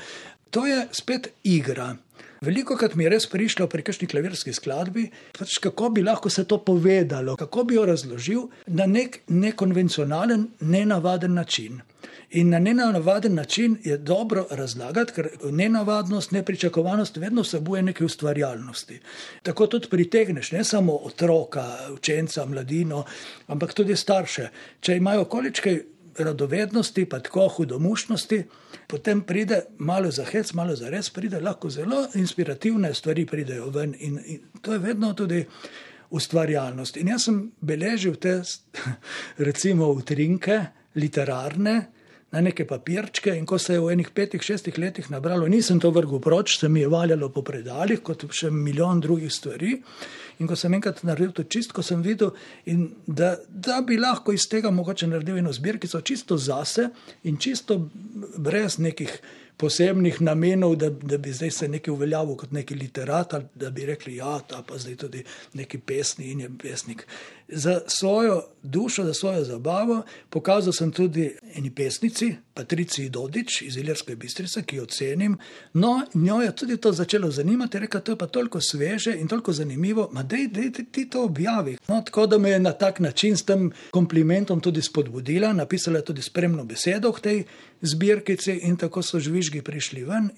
to 0.49 0.65
je 0.65 0.85
spet 0.91 1.31
igra. 1.43 1.95
Veliko 2.41 2.77
krat 2.79 2.95
mi 2.95 3.03
je 3.03 3.09
res 3.11 3.25
prišlo 3.27 3.67
pri 3.67 3.83
kakšni 3.83 4.07
klavirski 4.07 4.53
skladbi, 4.55 5.09
pač 5.35 5.57
kako 5.59 5.89
bi 5.95 6.03
lahko 6.05 6.29
se 6.31 6.45
to 6.47 6.61
povedalo, 6.63 7.35
kako 7.35 7.65
bi 7.67 7.75
jo 7.75 7.83
razložil 7.85 8.45
na 8.67 8.87
nek 8.87 9.19
nekonvencionalen, 9.27 10.47
nenavaden 10.61 11.33
način. 11.35 11.81
In 12.39 12.49
na 12.49 12.59
nenavaden 12.59 13.35
način 13.35 13.75
je 13.83 13.97
dobro 13.97 14.45
razlagati, 14.51 15.13
ker 15.13 15.29
nenavadnost, 15.51 16.31
nepričakovanost 16.31 17.17
vedno 17.17 17.41
vsebuje 17.41 17.81
nekaj 17.81 18.05
ustvarjalnosti. 18.05 18.99
Tako 19.43 19.67
tudi 19.67 19.89
pritegneš 19.89 20.51
ne 20.51 20.63
samo 20.63 20.95
otroka, 20.95 21.65
učenca, 21.93 22.45
mladino, 22.45 23.03
ampak 23.47 23.73
tudi 23.73 23.95
starše. 23.95 24.47
Če 24.79 24.97
imajo 24.97 25.25
količkaj 25.25 25.81
radovednosti, 26.19 27.05
pa 27.09 27.19
tako 27.19 27.47
hudomušnosti, 27.57 28.43
potem 28.87 29.21
pride 29.21 29.61
malo 29.77 30.11
za 30.11 30.25
hec, 30.25 30.53
malo 30.53 30.75
za 30.75 30.89
res, 30.89 31.09
pride 31.09 31.39
lahko 31.41 31.69
zelo 31.69 32.05
inspirativne 32.15 32.93
stvari 32.93 33.25
pridejo 33.25 33.69
ven 33.69 33.95
in, 33.99 34.19
in 34.25 34.39
to 34.61 34.73
je 34.73 34.79
vedno 34.79 35.13
tudi. 35.13 35.45
Ustvarjalnost. 36.09 36.95
In 36.97 37.11
jaz 37.11 37.27
sem 37.27 37.35
beležil 37.61 38.15
te, 38.17 38.39
recimo, 39.47 39.91
utrinke, 39.93 40.55
literarne, 40.97 41.75
na 42.31 42.41
neke 42.41 42.65
papirčke, 42.67 43.33
in 43.33 43.45
ko 43.49 43.57
se 43.57 43.73
je 43.73 43.81
v 43.81 43.93
enih 43.95 44.11
petih, 44.13 44.41
šestih 44.41 44.77
letih 44.77 45.09
nabralo, 45.09 45.47
nisem 45.49 45.79
to 45.81 45.89
vrgel 45.91 46.21
proč, 46.21 46.59
se 46.59 46.69
mi 46.69 46.83
je 46.83 46.87
valjalo 46.87 47.31
po 47.33 47.41
predaljih, 47.41 48.03
kot 48.05 48.27
še 48.31 48.51
milijon 48.53 49.01
drugih 49.01 49.33
stvari. 49.33 49.79
In 50.39 50.47
ko 50.47 50.55
sem 50.55 50.73
enkrat 50.77 51.01
naredil 51.03 51.33
to 51.35 51.43
čistko, 51.43 51.83
sem 51.83 52.03
videl, 52.05 52.31
da, 53.07 53.33
da 53.49 53.81
bi 53.85 53.97
lahko 53.99 54.31
iz 54.31 54.45
tega 54.47 54.71
mogoče 54.71 55.09
naredil 55.09 55.41
eno 55.41 55.51
zbirkico 55.53 55.99
čisto 56.01 56.37
zase 56.37 56.89
in 57.27 57.37
čisto 57.41 57.81
brez 58.37 58.77
nekih 58.79 59.17
posebnih 59.59 60.21
namenov, 60.23 60.77
da, 60.79 60.87
da 60.89 61.17
bi 61.19 61.33
zdaj 61.35 61.51
se 61.51 61.67
nekaj 61.67 61.91
uveljavil 61.91 62.37
kot 62.39 62.51
neki 62.55 62.77
literat, 62.79 63.33
ali 63.33 63.49
da 63.55 63.69
bi 63.75 63.85
rekli, 63.89 64.15
ja, 64.15 64.37
je 64.39 64.61
pa 64.67 64.77
zdaj 64.79 64.95
tudi 64.95 65.23
neki 65.59 65.81
pesni 65.83 66.31
in 66.31 66.45
je 66.45 66.49
pesnik. 66.61 67.03
Za 67.51 67.79
svojo 67.87 68.43
dušo, 68.63 69.03
za 69.05 69.13
svojo 69.13 69.43
zabavo, 69.43 70.03
pokazal 70.29 70.73
sem 70.73 70.91
tudi 70.91 71.31
eni 71.55 71.71
pesnici, 71.71 72.35
Patrici 72.53 73.09
Dodič 73.09 73.61
iz 73.61 73.77
Iljerske 73.77 74.15
bistrice, 74.15 74.61
ki 74.63 74.75
jo 74.75 74.85
cenim. 74.85 75.37
No, 75.73 76.05
njo 76.13 76.41
je 76.41 76.55
tudi 76.55 76.77
to 76.77 76.91
začelo 76.91 77.31
zanimati, 77.31 77.79
reka, 77.79 77.99
to 77.99 78.11
je 78.11 78.17
pa 78.17 78.27
toliko 78.27 78.61
sveže 78.61 79.15
in 79.15 79.27
toliko 79.27 79.53
zanimivo, 79.53 80.09
ma 80.13 80.23
dej, 80.23 80.47
dej 80.47 80.71
ti 80.91 81.09
to 81.09 81.23
objavi. 81.23 81.77
No, 81.87 82.01
tako 82.05 82.27
da 82.27 82.37
me 82.37 82.49
je 82.49 82.59
na 82.59 82.71
tak 82.71 82.99
način 82.99 83.37
s 83.37 83.45
tem 83.45 83.71
komplimentom 83.91 84.61
tudi 84.61 84.81
spodbudila, 84.81 85.53
napisala 85.53 85.97
je 85.97 86.05
tudi 86.05 86.21
spremno 86.21 86.65
besedo 86.65 87.11
k 87.11 87.19
tej 87.19 87.43
zbirkici 87.81 88.59
in 88.63 88.77
tako 88.77 89.01
so 89.01 89.19
žvižgi 89.19 89.61
prišli 89.61 90.03
ven. 90.03 90.29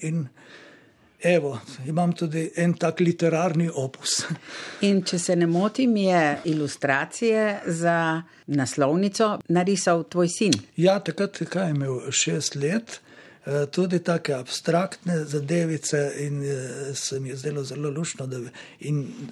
Evo, 1.24 1.60
imam 1.86 2.14
tudi 2.14 2.52
en 2.56 2.74
tak 2.74 3.00
literarni 3.00 3.70
opus. 3.76 4.24
In 4.88 5.04
če 5.06 5.20
se 5.20 5.36
ne 5.36 5.46
motim, 5.48 5.96
je 5.98 6.38
ilustracije 6.50 7.62
za 7.66 8.22
naslovnico 8.48 9.36
narisal 9.48 10.04
tvoj 10.10 10.30
sin. 10.34 10.58
Ja, 10.76 11.00
takrat 11.00 11.42
je 11.42 11.70
imel 11.70 12.12
šest 12.12 12.56
let, 12.56 12.98
eh, 13.46 13.66
tudi 13.72 14.00
tako 14.04 14.40
abstraktne 14.40 15.20
zadevice, 15.26 16.02
in 16.26 16.42
eh, 16.44 16.96
se 16.96 17.20
mi 17.20 17.30
je 17.30 17.36
zdelo 17.36 17.64
zelo 17.64 17.90
lušno, 17.90 18.28
da 18.28 18.40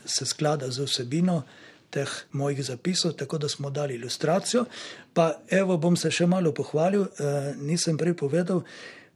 se 0.06 0.26
sklada 0.26 0.72
z 0.72 0.86
vsebino 0.86 1.42
teh 1.90 2.10
mojih 2.32 2.64
zapisov, 2.66 3.14
tako 3.14 3.38
da 3.38 3.50
smo 3.50 3.70
dali 3.70 3.96
ilustracijo. 3.96 4.66
Pa 5.14 5.40
evo, 5.50 5.78
bom 5.78 5.98
se 5.98 6.12
še 6.12 6.28
malo 6.28 6.54
pohvalil, 6.54 7.04
eh, 7.04 7.54
nisem 7.58 7.98
prej 7.98 8.14
povedal. 8.14 8.62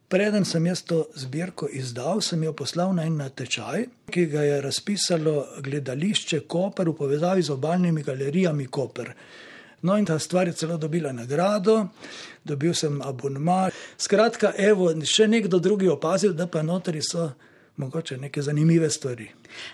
Preden 0.09 0.45
sem 0.45 0.65
jaz 0.67 0.83
to 0.85 1.05
zbirko 1.15 1.67
izdal, 1.71 2.21
sem 2.21 2.43
jo 2.43 2.53
poslal 2.53 2.93
na 2.93 3.05
en 3.07 3.15
natečaj, 3.17 3.85
ki 4.13 4.25
ga 4.29 4.43
je 4.45 4.59
razpisalo 4.61 5.35
gledališče 5.65 6.43
Koper 6.47 6.89
v 6.89 6.97
povezavi 6.97 7.41
z 7.41 7.53
obaljnimi 7.53 8.03
galerijami 8.03 8.67
Koper. 8.67 9.13
No, 9.83 9.97
in 9.97 10.05
ta 10.05 10.19
stvar 10.19 10.47
je 10.47 10.53
celo 10.53 10.77
dobila 10.77 11.11
nagrado, 11.11 11.87
dobil 12.43 12.73
sem 12.73 13.01
abonma. 13.01 13.67
Skratka, 13.97 14.53
evo, 14.57 14.91
še 15.03 15.27
nekdo 15.27 15.59
drugi 15.59 15.89
opazil, 15.91 16.31
da 16.37 16.47
pa 16.47 16.61
notri 16.63 17.01
so 17.03 17.31
mogoče 17.81 18.17
neke 18.17 18.41
zanimive 18.41 18.89
stvari. 18.89 19.27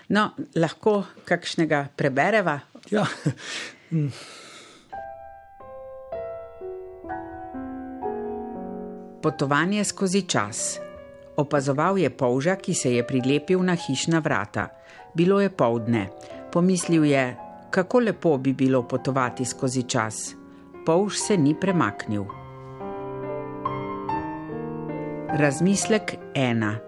No, 0.08 0.30
lahko 0.56 1.04
kakšnega 1.28 1.88
prebereva? 1.96 2.58
Ja. 2.90 3.06
Potovanje 9.22 9.84
skozi 9.84 10.22
čas. 10.22 10.80
Opazoval 11.36 11.98
je 11.98 12.08
polža, 12.10 12.56
ki 12.56 12.74
se 12.74 12.94
je 12.94 13.06
prilepil 13.06 13.60
na 13.60 13.74
hišna 13.76 14.18
vrata. 14.18 14.68
Bilo 15.14 15.40
je 15.40 15.50
povdne. 15.50 16.08
Pomislil 16.52 17.04
je, 17.04 17.36
kako 17.70 18.00
lepo 18.00 18.38
bi 18.38 18.52
bilo 18.52 18.82
potovati 18.82 19.44
skozi 19.44 19.82
čas. 19.82 20.34
Polž 20.86 21.20
se 21.20 21.36
ni 21.36 21.54
premaknil. 21.60 22.24
Razmislek 25.36 26.16
ena. 26.34 26.78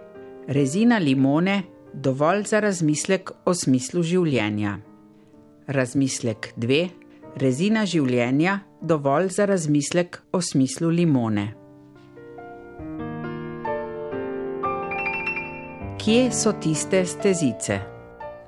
Rezina 0.49 0.99
limone, 0.99 1.63
dovolj 1.93 2.49
za 2.49 2.61
razmislek 2.61 3.31
o 3.45 3.55
smislu 3.55 4.03
življenja. 4.03 4.79
Razmislek 5.67 6.55
dve. 6.57 6.89
Rezina 7.37 7.85
življenja, 7.85 8.61
dovolj 8.81 9.29
za 9.29 9.45
razmislek 9.45 10.23
o 10.33 10.41
smislu 10.41 10.89
limone. 10.89 11.62
Kje 16.03 16.33
so 16.35 16.51
tiste 16.59 17.05
stezice? 17.07 17.77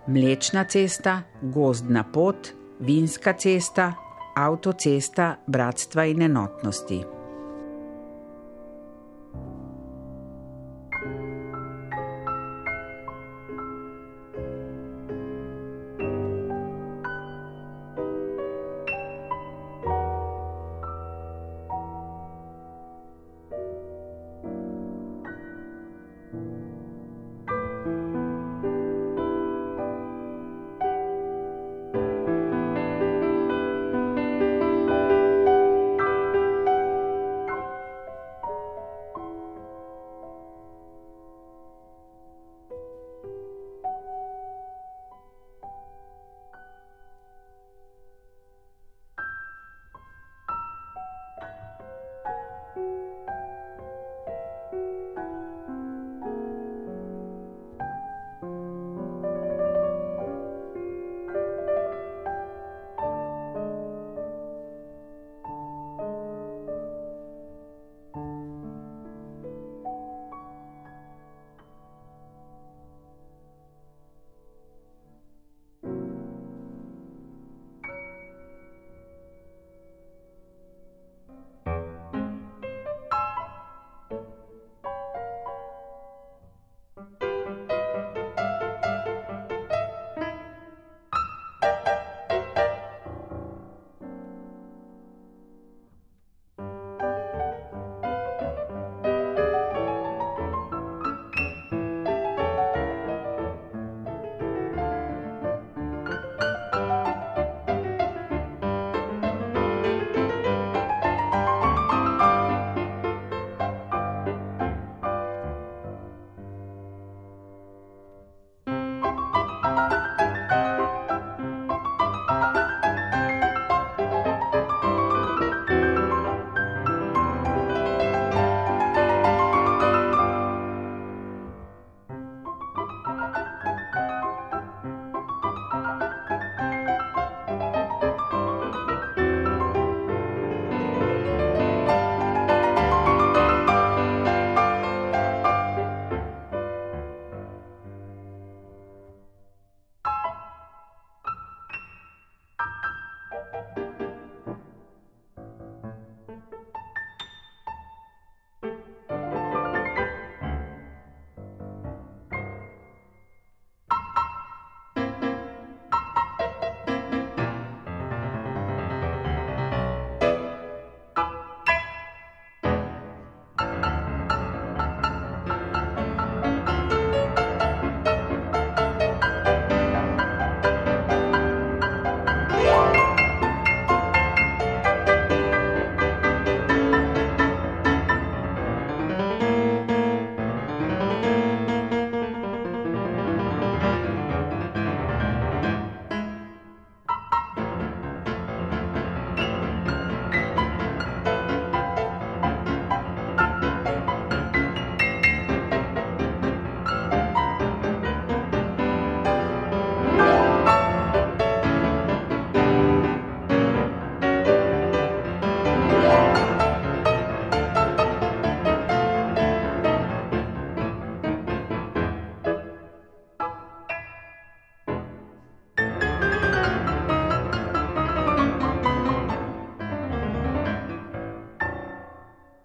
Mlečna 0.06 0.64
cesta, 0.64 1.22
gozdna 1.42 2.02
pot, 2.02 2.50
vinska 2.80 3.32
cesta, 3.38 3.92
avtocesta 4.34 5.36
bratstva 5.46 6.04
in 6.04 6.22
enotnosti. 6.22 7.13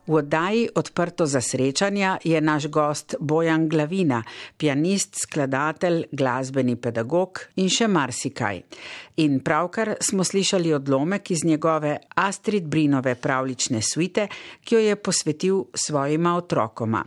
V 0.10 0.16
oddaji 0.16 0.70
Odprto 0.76 1.26
za 1.26 1.41
srečanja 1.41 2.18
je 2.24 2.41
naš 2.41 2.66
gost 2.68 3.16
Bojan 3.20 3.68
Glavina, 3.70 4.24
pianist, 4.57 5.14
skladatelj, 5.22 6.07
glasbeni 6.12 6.74
pedagog 6.82 7.43
in 7.62 7.70
še 7.70 7.86
marsikaj. 7.88 8.64
In 9.22 9.38
pravkar 9.45 9.93
smo 10.01 10.26
slišali 10.26 10.74
odlomek 10.74 11.30
iz 11.32 11.45
njegove 11.45 11.99
Astrid 12.16 12.66
Brinove 12.66 13.14
pravlične 13.22 13.84
svite, 13.86 14.26
ki 14.66 14.76
jo 14.76 14.82
je 14.82 14.95
posvetil 14.95 15.62
svojima 15.74 16.34
otrokoma. 16.41 17.05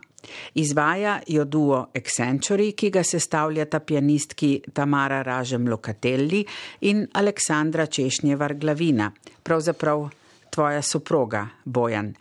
Izvaja 0.54 1.18
jo 1.26 1.44
duo 1.44 1.82
Accentury, 1.98 2.70
ki 2.70 2.94
ga 2.94 3.02
sestavljata 3.02 3.80
pianistki 3.80 4.60
Tamara 4.72 5.24
Ražem 5.26 5.66
Lokatelli 5.68 6.46
in 6.86 7.08
Aleksandra 7.12 7.86
Češnjevar 7.86 8.54
Glavina, 8.54 9.10
pravzaprav 9.42 10.10
tvoja 10.52 10.82
soproga 10.82 11.48
Bojan. 11.64 12.14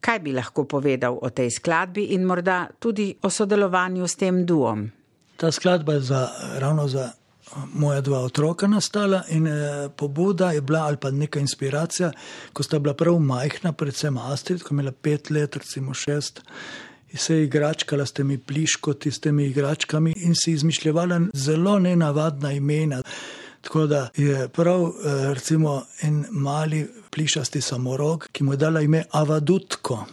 Kaj 0.00 0.18
bi 0.18 0.32
lahko 0.32 0.64
povedal 0.64 1.18
o 1.22 1.30
tej 1.30 1.50
skladbi 1.50 2.12
in 2.14 2.24
morda 2.24 2.68
tudi 2.78 3.10
o 3.22 3.30
sodelovanju 3.30 4.06
s 4.06 4.16
tem 4.16 4.44
duom? 4.46 4.90
Ta 5.36 5.50
skladba 5.52 5.98
je 5.98 6.00
za, 6.00 6.28
ravno 6.58 6.88
za 6.88 7.10
moja 7.74 8.00
dva 8.00 8.18
otroka 8.18 8.66
nastala 8.66 9.22
in 9.28 9.46
eh, 9.46 9.88
pobuda 9.96 10.50
je 10.50 10.60
bila 10.60 10.80
ali 10.80 10.96
pa 10.96 11.10
neka 11.10 11.40
inspiracija, 11.40 12.12
ko 12.52 12.62
sta 12.62 12.78
bila 12.78 12.94
prav 12.94 13.18
majhna, 13.18 13.72
predvsem 13.72 14.18
Astrid, 14.18 14.62
ko 14.62 14.74
je 14.74 14.76
imela 14.76 14.92
pet 14.92 15.30
let, 15.30 15.56
recimo 15.56 15.94
šest. 15.94 16.42
In 17.10 17.18
se 17.18 17.36
je 17.36 17.44
igračkala 17.44 18.06
s 18.06 18.12
temi 18.12 18.38
pliškoti, 18.38 19.10
s 19.10 19.20
temi 19.20 19.46
igračkami 19.46 20.12
in 20.16 20.34
si 20.34 20.52
izmišljala 20.52 21.20
zelo 21.34 21.78
nenavadna 21.78 22.52
imena. 22.52 23.02
Tako 23.68 23.86
da 23.86 24.08
je 24.16 24.48
prav 24.48 24.82
eh, 24.82 25.34
recimo 25.34 25.84
en 26.02 26.24
mali 26.30 26.86
plišasti 27.10 27.60
samorog, 27.60 28.28
ki 28.32 28.44
mu 28.44 28.52
je 28.52 28.56
dala 28.56 28.80
ime 28.80 29.04
Avadutko 29.10 30.06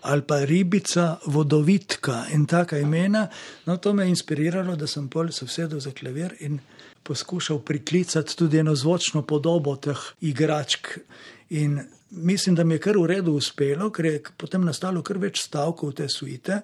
ali 0.00 0.22
pa 0.22 0.38
ribica, 0.44 1.16
vodovitka 1.26 2.24
in 2.34 2.46
taka 2.46 2.78
imena. 2.78 3.28
No, 3.64 3.76
to 3.76 3.92
me 3.92 4.04
je 4.04 4.08
inspiriralo, 4.08 4.76
da 4.76 4.86
sem 4.86 5.08
pol 5.08 5.30
se 5.32 5.44
vsedel 5.46 5.80
za 5.80 5.90
klavir 5.90 6.34
in 6.40 6.58
poskušal 7.02 7.58
priklicati 7.58 8.36
tudi 8.36 8.58
eno 8.58 8.74
zvočno 8.74 9.22
podobo 9.22 9.76
teh 9.76 9.98
igračk. 10.20 10.98
In 11.50 11.80
mislim, 12.10 12.54
da 12.54 12.64
mi 12.64 12.74
je 12.74 12.78
kar 12.78 12.98
v 12.98 13.06
redu 13.06 13.32
uspelo, 13.32 13.90
ker 13.90 14.04
je 14.04 14.22
potem 14.36 14.64
nastalo 14.64 15.02
kar 15.02 15.18
več 15.18 15.42
stavkov 15.42 15.92
te 15.92 16.08
suite, 16.08 16.60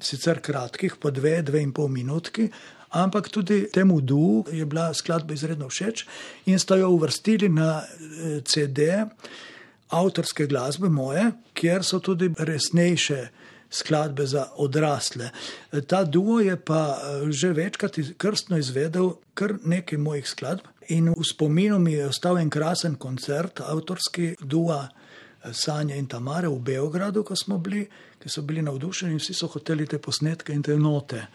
sicer 0.00 0.40
kratkih, 0.40 0.96
po 1.00 1.10
dve, 1.10 1.42
dve 1.42 1.62
in 1.62 1.72
pol 1.72 1.88
minutki, 1.88 2.48
ampak 2.94 3.28
tudi 3.28 3.64
temu 3.72 4.00
duhu 4.00 4.44
je 4.52 4.64
bila 4.66 4.92
skladba 4.94 5.34
izredno 5.34 5.68
všeč 5.68 6.04
in 6.46 6.58
sta 6.58 6.76
jo 6.78 6.92
uvrstili 6.94 7.48
na 7.48 7.82
eh, 7.82 8.40
CD 8.46 9.04
avtorske 9.94 10.46
glasbe 10.46 10.88
moje, 10.88 11.30
kjer 11.54 11.84
so 11.84 12.00
tudi 12.02 12.30
resnejše 12.38 13.28
skladbe 13.70 14.26
za 14.26 14.46
odrasle. 14.56 15.30
Eh, 15.72 15.80
ta 15.80 16.04
duo 16.04 16.40
je 16.40 16.56
pa 16.56 16.98
eh, 16.98 17.30
že 17.32 17.52
večkrat 17.52 17.98
krstno 18.18 18.58
izvedel 18.58 19.14
kar 19.34 19.58
nekaj 19.64 19.98
mojih 19.98 20.28
skladb 20.28 20.66
in 20.88 21.10
v 21.10 21.24
spominu 21.24 21.78
mi 21.78 21.92
je 21.92 22.08
ostal 22.08 22.38
en 22.38 22.50
krasen 22.50 22.94
koncert 22.94 23.60
avtorski 23.60 24.34
duo. 24.40 24.84
Sanja 25.52 25.96
in 25.96 26.06
Tamare 26.06 26.48
v 26.48 26.58
Beogradu, 26.58 27.24
ko 27.24 27.36
smo 27.36 27.58
bili, 27.58 27.84
ki 28.22 28.28
so 28.28 28.42
bili 28.42 28.62
navdušeni 28.62 29.12
in 29.12 29.18
vsi 29.18 29.34
so 29.34 29.46
hoteli 29.52 29.86
te 29.86 29.98
posnetke 29.98 30.52
in 30.52 30.62
te 30.62 30.76
note 30.76 31.26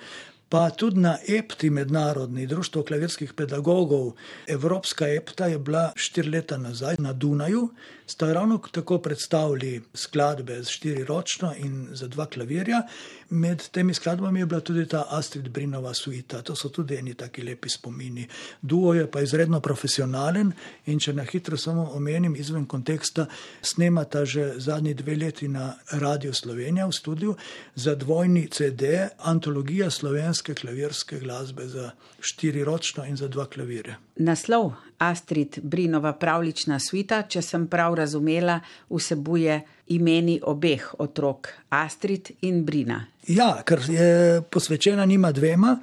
pa 0.49 0.69
tudi 0.69 0.99
na 0.99 1.17
EPTI, 1.27 1.69
mednarodni 1.69 2.47
društvo 2.47 2.83
klavirskih 2.83 3.33
pedagogov. 3.33 4.11
Evropska 4.47 5.07
EPTA 5.07 5.45
je 5.45 5.59
bila 5.59 5.91
štiri 5.95 6.29
leta 6.29 6.57
nazaj 6.57 6.95
na 6.99 7.13
Dunaju, 7.13 7.69
sta 8.09 8.33
ravno 8.33 8.57
tako 8.71 8.97
predstavili 8.97 9.81
skladbe 9.93 10.63
z 10.63 10.69
štiri 10.69 11.03
ročno 11.03 11.53
in 11.57 11.87
za 11.91 12.07
dva 12.07 12.25
klavirja. 12.25 12.81
Med 13.29 13.69
temi 13.69 13.93
skladbami 13.93 14.39
je 14.39 14.45
bila 14.45 14.61
tudi 14.61 14.85
ta 14.87 15.05
Astrid 15.09 15.49
Brinova 15.49 15.93
suita, 15.93 16.41
to 16.41 16.55
so 16.55 16.69
tudi 16.69 16.95
eni 16.95 17.13
taki 17.13 17.41
lepi 17.41 17.69
spomini. 17.69 18.27
Duo 18.61 18.93
je 18.93 19.11
pa 19.11 19.21
izredno 19.21 19.59
profesionalen 19.59 20.51
in 20.85 20.99
če 20.99 21.13
na 21.13 21.23
hitro 21.23 21.57
samo 21.57 21.91
omenim 21.93 22.35
izven 22.35 22.65
konteksta, 22.65 23.27
snemata 23.61 24.25
že 24.25 24.53
zadnji 24.57 24.93
dve 24.93 25.15
leti 25.15 25.47
na 25.47 25.73
Radio 25.91 26.33
Slovenija 26.33 26.87
v 26.87 26.91
studiu 26.91 27.35
za 27.75 27.95
dvojni 27.95 28.47
CD, 28.47 28.83
antologija 29.17 29.89
slovenske 29.89 30.55
klavirske 30.55 31.19
glasbe 31.19 31.67
za 31.67 31.91
štiri 32.19 32.63
ročno 32.63 33.05
in 33.05 33.17
za 33.17 33.27
dva 33.27 33.45
klavirja. 33.45 33.99
Naslov 34.15 34.88
Astrid 34.99 35.59
Brinova 35.63 36.13
pravlična 36.13 36.79
suita, 36.79 37.23
če 37.23 37.41
sem 37.41 37.67
prav 37.71 37.95
razumela, 38.01 38.59
vsebuje 38.89 39.61
imeni 39.95 40.39
obeh 40.43 40.83
otrok, 40.99 41.49
Astrid 41.69 42.33
in 42.41 42.63
Brina. 42.65 42.99
Ja, 43.27 43.61
ker 43.65 43.83
je 43.89 44.41
posvečena 44.51 45.05
njima 45.05 45.31
dvema, 45.31 45.77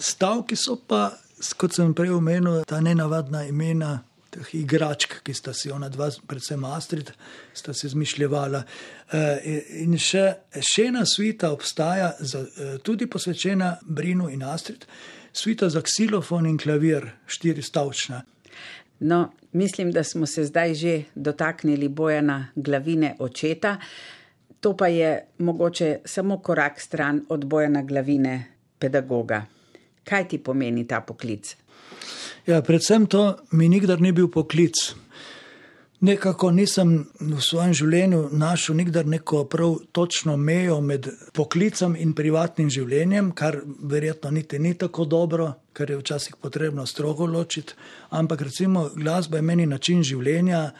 stavki 0.00 0.56
so 0.56 0.76
pa, 0.88 1.08
kot 1.56 1.76
sem 1.76 1.94
prej 1.94 2.16
omenil, 2.16 2.64
ta 2.68 2.80
nenavadna 2.80 3.46
imena. 3.48 4.00
Teh 4.34 4.48
igračk, 4.58 5.20
ki 5.22 5.30
sta 5.30 5.52
si 5.54 5.70
ona 5.70 5.86
dva, 5.94 6.08
predvsem 6.26 6.64
Astrid, 6.66 7.12
sta 7.54 7.70
si 7.70 7.86
izmišljala. 7.86 8.64
E, 9.14 9.20
in 9.84 9.94
še, 9.94 10.24
še 10.58 10.88
ena 10.88 11.04
svita 11.06 11.52
obstaja, 11.54 12.08
e, 12.18 12.72
tudi 12.82 13.06
posvečena 13.06 13.76
Brinu 13.86 14.26
in 14.34 14.42
Astrid, 14.42 14.88
svita 15.34 15.68
za 15.68 15.82
ksilofon 15.82 16.46
in 16.46 16.58
klavir, 16.58 17.10
štiri 17.26 17.62
stavčna. 17.62 18.22
No, 19.00 19.32
mislim, 19.52 19.92
da 19.92 20.04
smo 20.04 20.26
se 20.26 20.44
zdaj 20.44 20.74
že 20.74 21.02
dotaknili 21.14 21.88
bojana 21.88 22.48
glavine 22.54 23.16
očeta. 23.18 23.76
To 24.60 24.76
pa 24.76 24.86
je 24.86 25.26
mogoče 25.38 25.98
samo 26.04 26.38
korak 26.38 26.80
stran 26.80 27.24
od 27.28 27.44
bojana 27.44 27.82
glavine 27.82 28.44
pedagoga. 28.78 29.46
Kaj 30.04 30.28
ti 30.28 30.38
pomeni 30.38 30.86
ta 30.86 31.00
poklic? 31.00 31.56
Ja, 32.46 32.62
predvsem 32.62 33.06
to 33.06 33.36
mi 33.50 33.68
nikdar 33.68 34.00
ni 34.00 34.12
bil 34.12 34.28
poklic. 34.28 34.94
Nekako 36.04 36.50
nisem 36.52 36.90
v 37.16 37.38
svojem 37.40 37.72
življenju 37.72 38.18
našel 38.36 38.76
nikdar 38.76 39.06
neko 39.08 39.46
prav 39.48 39.78
točno 39.96 40.34
mejo 40.36 40.76
med 40.84 41.06
poklicem 41.32 41.94
in 41.96 42.12
privatnim 42.12 42.68
življenjem, 42.68 43.30
kar 43.32 43.56
verjetno 43.64 44.34
niti 44.36 44.58
ni 44.60 44.74
tako 44.76 45.06
dobro, 45.08 45.46
ker 45.72 45.90
je 45.90 45.96
včasih 46.02 46.36
potrebno 46.42 46.84
strogo 46.86 47.24
ločiti. 47.24 47.72
Ampak 48.10 48.44
recimo 48.44 48.90
glasba 48.92 49.40
je 49.40 49.46
meni 49.48 49.66
način 49.66 50.02
življenja 50.04 50.74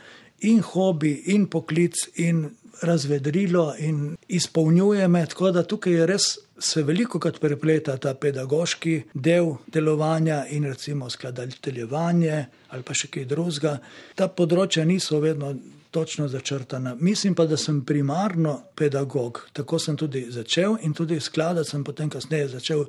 in 0.45 0.61
hobi, 0.61 1.14
in 1.33 1.49
poklic, 1.49 2.05
in 2.20 2.45
razvedrilo, 2.85 3.74
in 3.78 4.16
izpolnjuje 4.28 5.09
me. 5.09 5.26
Tako 5.26 5.51
da 5.51 5.62
tukaj 5.62 5.93
je 5.93 6.07
res 6.07 6.22
se 6.59 6.82
veliko 6.82 7.18
krat 7.18 7.41
prepleta 7.41 7.97
ta 7.99 8.14
pedagoški 8.14 9.03
del 9.14 9.55
delovanja 9.66 10.45
in 10.51 10.64
recimo 10.64 11.11
skladateljevanje 11.11 12.45
ali 12.68 12.82
pa 12.82 12.95
še 12.95 13.11
kaj 13.11 13.26
drugega. 13.30 13.78
Ta 14.14 14.28
področja 14.28 14.85
niso 14.87 15.20
vedno 15.22 15.55
točno 15.95 16.28
začrtana. 16.28 16.97
Mislim 16.99 17.35
pa, 17.35 17.47
da 17.47 17.57
sem 17.57 17.85
primarno 17.87 18.57
pedagog, 18.74 19.45
tako 19.53 19.78
sem 19.78 19.97
tudi 19.97 20.24
začel 20.30 20.78
in 20.82 20.95
tudi 20.95 21.20
skladati 21.20 21.70
sem 21.70 21.85
potem 21.85 22.11
kasneje 22.11 22.49
začel 22.57 22.85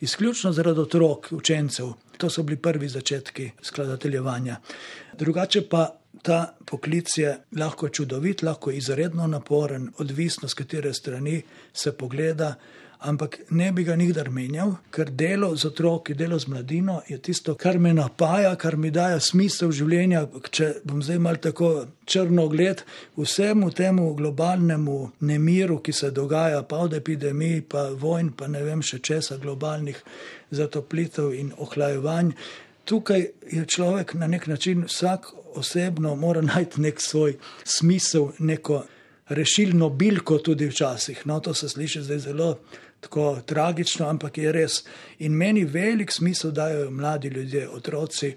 izključno 0.00 0.52
zaradi 0.52 0.82
otrok, 0.82 1.28
učencev. 1.36 1.92
To 2.18 2.30
so 2.30 2.42
bili 2.42 2.58
prvi 2.58 2.88
začetki 2.88 3.50
skladateljevanja. 3.62 4.56
Drugače 5.18 5.62
pa 5.68 5.86
ta 6.22 6.54
poklic 6.66 7.18
je 7.18 7.38
lahko 7.56 7.88
čudovit, 7.88 8.42
lahko 8.42 8.70
izredno 8.70 9.26
naporen, 9.26 9.90
odvisno 9.98 10.48
z 10.48 10.54
katere 10.54 10.94
strani 10.94 11.42
se 11.72 11.92
pogleda 11.92 12.54
ampak 13.00 13.38
ne 13.50 13.72
bi 13.72 13.84
ga 13.84 13.96
nikdar 13.96 14.28
menjal, 14.30 14.74
ker 14.92 15.10
delo 15.16 15.50
z 15.56 15.70
otroki, 15.70 16.14
delo 16.14 16.38
z 16.38 16.48
mladino 16.52 17.00
je 17.08 17.18
tisto, 17.18 17.54
kar 17.54 17.78
me 17.78 17.94
napaja, 17.96 18.52
kar 18.60 18.76
mi 18.76 18.90
daje 18.90 19.20
smisel 19.24 19.72
življenja. 19.72 20.26
Če 20.50 20.70
bom 20.84 21.00
zdaj 21.04 21.20
mal 21.22 21.40
tako 21.40 21.70
črno 22.04 22.46
gled 22.52 22.84
vsemu 23.16 23.70
temu 23.76 24.10
globalnemu 24.18 24.98
nemiru, 25.24 25.80
ki 25.80 25.96
se 25.96 26.10
dogaja, 26.12 26.62
pa 26.68 26.84
od 26.84 26.98
epidemij, 27.00 27.62
pa 27.68 27.88
vojn, 27.96 28.34
pa 28.36 28.50
ne 28.52 28.62
vem 28.66 28.84
še 28.84 29.00
česa 29.00 29.40
globalnih 29.40 30.00
zatoplitev 30.52 31.32
in 31.36 31.54
ohlajevanj. 31.56 32.34
Tukaj 32.84 33.26
je 33.48 33.64
človek 33.64 34.16
na 34.18 34.26
nek 34.28 34.48
način 34.50 34.84
vsak 34.88 35.32
osebno 35.54 36.14
mora 36.14 36.40
najti 36.40 36.80
nek 36.80 37.00
svoj 37.00 37.36
smisel, 37.64 38.30
neko 38.38 38.84
rešilno 39.28 39.88
bilko 39.90 40.38
tudi 40.38 40.66
včasih. 40.66 41.26
No, 41.26 41.40
to 41.40 41.54
se 41.54 41.68
sliši 41.68 42.02
zdaj 42.02 42.18
zelo 42.18 42.58
tako 43.00 43.40
tragično, 43.46 44.08
ampak 44.08 44.38
je 44.38 44.52
res. 44.52 44.84
In 45.18 45.32
meni 45.32 45.64
velik 45.64 46.12
smisel 46.12 46.50
dajo 46.50 46.90
mladi 46.90 47.28
ljudje, 47.28 47.68
otroci 47.68 48.36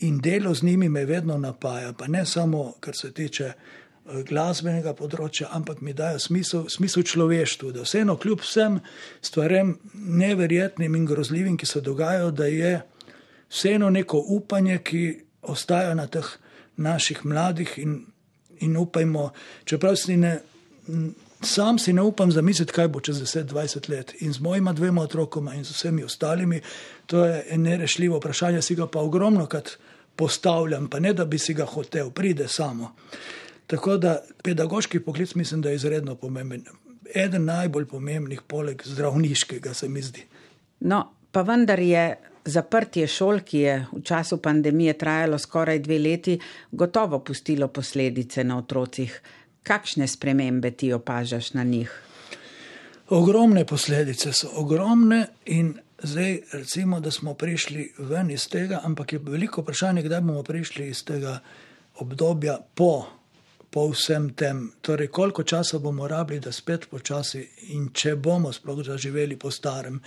in 0.00 0.18
delo 0.18 0.54
z 0.54 0.62
njimi 0.62 0.88
me 0.88 1.04
vedno 1.04 1.38
napaja. 1.38 1.92
Pa 1.92 2.06
ne 2.06 2.26
samo, 2.26 2.74
kar 2.80 2.94
se 2.96 3.12
tiče 3.12 3.44
eh, 3.44 4.22
glasbenega 4.28 4.94
področja, 4.94 5.48
ampak 5.52 5.80
mi 5.80 5.92
dajo 5.92 6.18
smisel, 6.18 6.68
smisel 6.68 7.02
človeštvu, 7.02 7.72
da 7.72 7.84
vseeno 7.86 8.16
kljub 8.16 8.42
vsem 8.42 8.80
stvarem 9.22 9.78
neverjetnim 9.94 10.94
in 10.94 11.06
grozljivim, 11.06 11.56
ki 11.56 11.66
se 11.66 11.80
dogajajo, 11.80 12.30
da 12.30 12.50
je 12.50 12.80
vseeno 13.48 13.90
neko 13.90 14.18
upanje, 14.36 14.78
ki 14.84 15.04
ostaja 15.42 15.94
na 15.94 16.06
teh 16.06 16.26
naših 16.76 17.24
mladih 17.26 17.78
in, 17.78 18.00
in 18.60 18.76
upajmo, 18.76 19.30
čeprav 19.64 19.96
si 19.96 20.16
ne 20.16 20.40
sam 21.44 21.78
si 21.78 21.92
ne 21.92 22.02
upam 22.02 22.32
zamisliti, 22.32 22.72
kaj 22.72 22.88
bo 22.88 23.00
čez 23.00 23.20
10-20 23.20 23.90
let. 23.90 24.14
In 24.20 24.32
z 24.32 24.40
mojima 24.40 24.72
dvema 24.72 25.02
otrokoma 25.02 25.54
in 25.54 25.64
z 25.64 25.70
vsemi 25.70 26.04
ostalimi, 26.04 26.60
to 27.06 27.24
je 27.24 27.58
nerešljivo 27.58 28.18
vprašanje, 28.18 28.62
si 28.62 28.74
ga 28.74 28.86
pa 28.86 29.00
ogromno 29.00 29.46
krat 29.46 29.70
postavljam, 30.16 30.88
pa 30.88 31.00
ne 31.00 31.12
da 31.12 31.24
bi 31.24 31.38
si 31.38 31.54
ga 31.54 31.64
hotel, 31.64 32.10
pride 32.10 32.48
samo. 32.48 32.94
Tako 33.66 33.96
da 33.96 34.22
pedagoški 34.42 35.00
poklic 35.00 35.34
mislim, 35.34 35.60
da 35.60 35.68
je 35.68 35.74
izredno 35.74 36.14
pomemben. 36.14 36.64
Eden 37.14 37.44
najbolj 37.44 37.86
pomembnih, 37.86 38.42
poleg 38.46 38.82
zdravniškega, 38.84 39.74
se 39.74 39.88
mi 39.88 40.02
zdi. 40.02 40.24
No, 40.80 41.12
pa 41.32 41.42
vendar 41.42 41.80
je 41.80 42.16
zaprtje 42.44 43.06
šol, 43.08 43.40
ki 43.40 43.58
je 43.58 43.74
v 43.92 44.02
času 44.02 44.38
pandemije 44.42 44.98
trajalo 44.98 45.38
skoraj 45.38 45.78
dve 45.78 45.98
leti, 45.98 46.38
gotovo 46.70 47.18
pustilo 47.24 47.68
posledice 47.68 48.44
na 48.44 48.58
otrocih. 48.58 49.20
Kakšne 49.62 50.08
spremembe 50.08 50.70
ti 50.70 50.92
opažaš 50.92 51.52
na 51.54 51.64
njih? 51.64 51.92
Ogromne 53.08 53.64
posledice 53.64 54.32
so 54.32 54.50
ogromne 54.60 55.26
in 55.46 55.74
zdaj 56.02 56.40
recimo, 56.52 57.00
da 57.00 57.10
smo 57.10 57.34
prišli 57.34 57.92
ven 57.98 58.30
iz 58.30 58.48
tega, 58.48 58.80
ampak 58.84 59.12
je 59.12 59.18
veliko 59.18 59.60
vprašanje, 59.60 60.02
kdaj 60.02 60.20
bomo 60.20 60.42
prišli 60.42 60.88
iz 60.88 61.04
tega 61.04 61.38
obdobja 62.00 62.58
po, 62.74 63.06
po 63.70 63.88
vsem 63.88 64.32
tem. 64.34 64.72
Torej, 64.80 65.08
koliko 65.08 65.42
časa 65.42 65.78
bomo 65.78 66.08
rabili, 66.08 66.40
da 66.40 66.52
spet 66.52 66.88
počasi 66.90 67.48
in 67.76 67.88
če 67.92 68.16
bomo 68.16 68.52
sploh 68.52 68.84
zaživeli 68.84 69.36
po 69.36 69.50
starem. 69.50 70.00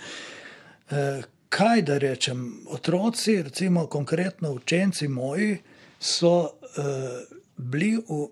Eh, 0.90 1.22
kaj 1.48 1.82
da 1.82 1.98
rečem, 1.98 2.64
otroci, 2.68 3.42
recimo 3.42 3.86
konkretno 3.86 4.52
učenci 4.52 5.08
moji, 5.08 5.58
so 6.00 6.34
eh, 6.44 7.24
bili 7.56 7.96
v 7.96 8.26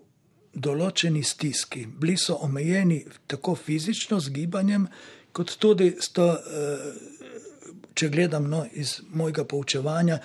določeni 0.53 1.23
stiski. 1.23 1.85
Bili 1.85 2.17
so 2.17 2.37
omejeni 2.45 3.03
tako 3.27 3.55
fizično 3.55 4.19
z 4.19 4.33
gibanjem, 4.33 4.87
kot 5.31 5.57
tudi, 5.59 5.91
sto, 6.01 6.29
eh, 6.33 6.85
če 7.97 8.09
gledam 8.13 8.49
no, 8.49 8.65
iz 8.73 8.99
mojega 9.09 9.45
poučevanja, 9.45 10.19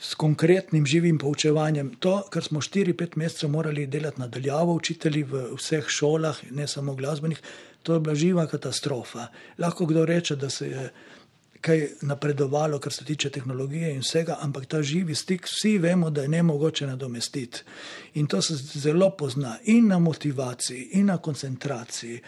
s 0.00 0.14
konkretnim 0.16 0.86
živim 0.88 1.18
poučevanjem. 1.20 1.92
To, 2.00 2.22
kar 2.32 2.46
smo 2.46 2.62
4-5 2.64 3.18
mesecev 3.20 3.50
morali 3.52 3.86
delati 3.86 4.22
nadaljavo, 4.22 4.78
učitelji 4.78 5.26
v 5.28 5.42
vseh 5.58 5.90
šolah, 5.92 6.38
ne 6.56 6.66
samo 6.66 6.94
glasbenih, 6.96 7.42
to 7.82 7.94
je 7.94 8.00
bila 8.00 8.14
živa 8.14 8.46
katastrofa. 8.46 9.28
Lahko 9.58 9.86
kdo 9.86 10.06
reče, 10.08 10.36
da 10.36 10.50
se 10.50 10.68
je 10.68 10.86
kaj 11.60 11.88
napredovalo, 12.02 12.78
kar 12.78 12.92
se 12.92 13.04
tiče 13.04 13.30
tehnologije 13.30 13.94
in 13.94 14.00
vsega, 14.00 14.38
ampak 14.40 14.66
ta 14.66 14.82
živi 14.82 15.14
stik, 15.14 15.46
vsi 15.46 15.78
vemo, 15.78 16.10
da 16.10 16.22
je 16.22 16.28
ne 16.28 16.42
mogoče 16.42 16.86
nadomestiti. 16.86 17.62
In 18.14 18.26
to 18.26 18.42
se 18.42 18.56
zelo 18.56 19.10
pozna 19.10 19.58
in 19.64 19.88
na 19.88 19.98
motivaciji, 19.98 20.88
in 20.92 21.06
na 21.06 21.18
koncentraciji, 21.18 22.20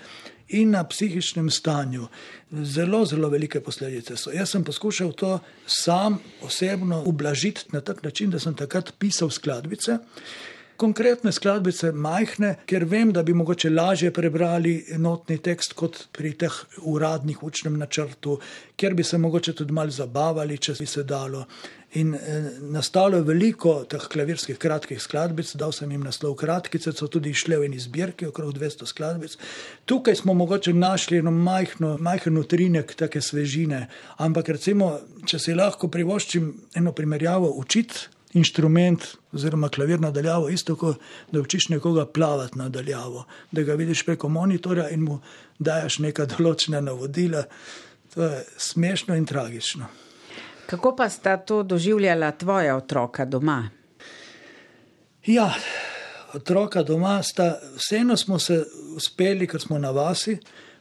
in 0.49 0.71
na 0.71 0.85
psihičnem 0.85 1.51
stanju. 1.51 2.07
Zelo, 2.53 3.05
zelo 3.07 3.29
velike 3.29 3.61
posledice 3.61 4.17
so. 4.17 4.31
Jaz 4.33 4.51
sem 4.51 4.65
poskušal 4.65 5.13
to 5.13 5.39
sam 5.67 6.19
osebno 6.43 7.03
ublažiti 7.07 7.65
na 7.73 7.81
tak 7.81 8.03
način, 8.03 8.31
da 8.31 8.39
sem 8.39 8.55
takrat 8.55 8.93
pisal 8.99 9.31
skladbice 9.31 9.99
konkretne 10.83 11.33
skladbice, 11.33 11.93
majhne, 11.95 12.57
ker 12.67 12.87
vem, 12.91 13.13
da 13.15 13.23
bi 13.23 13.35
mogoče 13.39 13.71
lažje 13.71 14.11
prebrali 14.15 14.75
enotni 14.97 15.39
tekst 15.39 15.77
kot 15.79 16.07
pri 16.17 16.33
teh 16.41 16.57
uradnih 16.91 17.43
učnem 17.47 17.79
načrtu, 17.79 18.39
ker 18.77 18.97
bi 18.99 19.07
se 19.07 19.21
mogoče 19.23 19.55
tudi 19.61 19.75
malo 19.77 19.95
zabavali, 19.95 20.59
če 20.59 20.75
bi 20.81 20.89
se 20.91 21.05
dalo. 21.07 21.45
In 22.01 22.15
eh, 22.15 22.49
nastalo 22.73 23.19
je 23.21 23.27
veliko 23.29 23.75
teh 23.85 24.07
klavirskih 24.15 24.57
kratkih 24.59 25.01
skladbic, 25.03 25.51
dal 25.61 25.75
sem 25.77 25.91
jim 25.93 26.03
naslov 26.03 26.35
kratkice, 26.41 26.95
so 26.97 27.07
tudi 27.13 27.35
išle 27.37 27.61
v 27.61 27.69
eni 27.69 27.79
zbirki, 27.83 28.31
okrog 28.33 28.55
200 28.57 28.89
skladbic. 28.89 29.37
Tukaj 29.85 30.17
smo 30.23 30.35
mogoče 30.35 30.73
našli 30.73 31.21
eno 31.21 31.31
majhno, 31.31 31.99
majhen 32.01 32.41
utrinek 32.41 32.97
take 32.97 33.21
svežine, 33.21 33.85
ampak 34.25 34.55
recimo, 34.57 34.97
če 35.29 35.39
si 35.39 35.55
lahko 35.55 35.93
privoščim 35.93 36.49
eno 36.81 36.97
primerjavo 36.97 37.53
učiti 37.61 38.09
inštrument, 38.33 39.07
oziroma 39.33 39.69
klavir 39.69 40.01
nadaljavo, 40.01 40.49
isto 40.49 40.77
kot 40.77 41.01
da 41.33 41.41
učiš 41.41 41.69
nekoga 41.69 42.07
plavati 42.07 42.59
nadaljavo, 42.59 43.25
da 43.53 43.63
ga 43.63 43.75
vidiš 43.75 44.05
preko 44.07 44.29
monitorja 44.29 44.89
in 44.91 45.03
mu 45.03 45.21
daš 45.59 45.99
neka 45.99 46.27
določena 46.37 46.81
navodila. 46.81 47.45
To 48.15 48.25
je 48.25 48.45
smešno 48.57 49.17
in 49.17 49.27
tragično. 49.27 49.87
Kako 50.67 50.97
pa 50.97 51.09
sta 51.09 51.37
to 51.37 51.63
doživljala 51.63 52.31
tvoja 52.33 52.77
otroka 52.77 53.25
doma? 53.25 53.69
Ja, 55.27 55.53
otroka 56.35 56.83
doma 56.83 57.23
sta, 57.23 57.59
vseeno 57.77 58.17
smo 58.17 58.39
se 58.39 58.63
uspeli, 58.97 59.47
ker 59.47 59.61
smo 59.61 59.79
na 59.79 59.91
vasi, 59.91 60.39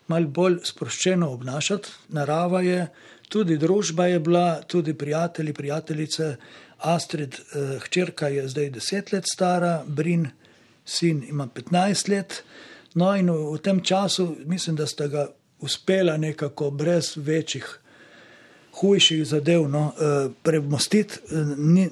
malo 0.08 0.28
bolj 0.28 0.60
sproščeno 0.66 1.30
obnašati. 1.32 1.90
Narava 2.16 2.62
je, 2.62 2.88
tudi 3.30 3.58
družba 3.58 4.08
je 4.08 4.20
bila, 4.20 4.62
tudi 4.68 4.94
prijatelji, 4.98 5.54
prijateljice. 5.54 6.36
Astrid, 6.82 7.34
eh, 7.34 7.80
hčerka 7.80 8.28
je 8.28 8.48
zdaj 8.48 8.70
deset 8.70 9.12
let 9.12 9.26
stara, 9.34 9.84
Brin, 9.88 10.28
sin 10.86 11.24
ima 11.30 11.48
15 11.48 12.10
let. 12.10 12.44
No, 12.94 13.16
in 13.16 13.30
v, 13.30 13.54
v 13.54 13.58
tem 13.58 13.82
času 13.84 14.36
mislim, 14.46 14.76
da 14.76 14.88
sta 14.88 15.08
ga 15.08 15.28
uspela 15.60 16.18
nekako 16.18 16.70
brez 16.72 17.14
večjih, 17.16 17.80
hujših 18.74 19.26
zadev 19.28 19.70
no, 19.70 19.94
eh, 19.94 20.30
premostiti. 20.44 21.20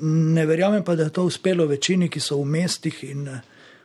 Ne 0.02 0.46
verjamem 0.46 0.84
pa, 0.84 0.96
da 0.96 1.04
je 1.04 1.14
to 1.14 1.24
uspelo 1.24 1.66
večini, 1.66 2.10
ki 2.10 2.20
so 2.20 2.42
v 2.42 2.46
mestih 2.46 3.04
in 3.04 3.28
eh, 3.28 3.42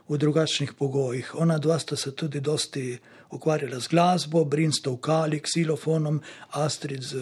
v 0.09 0.19
drugačnih 0.19 0.73
pogojih. 0.73 1.35
Ona 1.35 1.59
dva 1.59 1.79
sta 1.79 1.97
se 1.97 2.13
tudi 2.13 2.41
dosti 2.41 2.99
ukvarjala 3.31 3.81
z 3.81 3.89
glasbo, 3.89 4.45
Brin 4.45 4.73
sta 4.73 4.91
v 4.91 4.97
kali, 5.01 5.41
ksilofonom, 5.41 6.21
Astrid 6.51 7.03
z. 7.03 7.17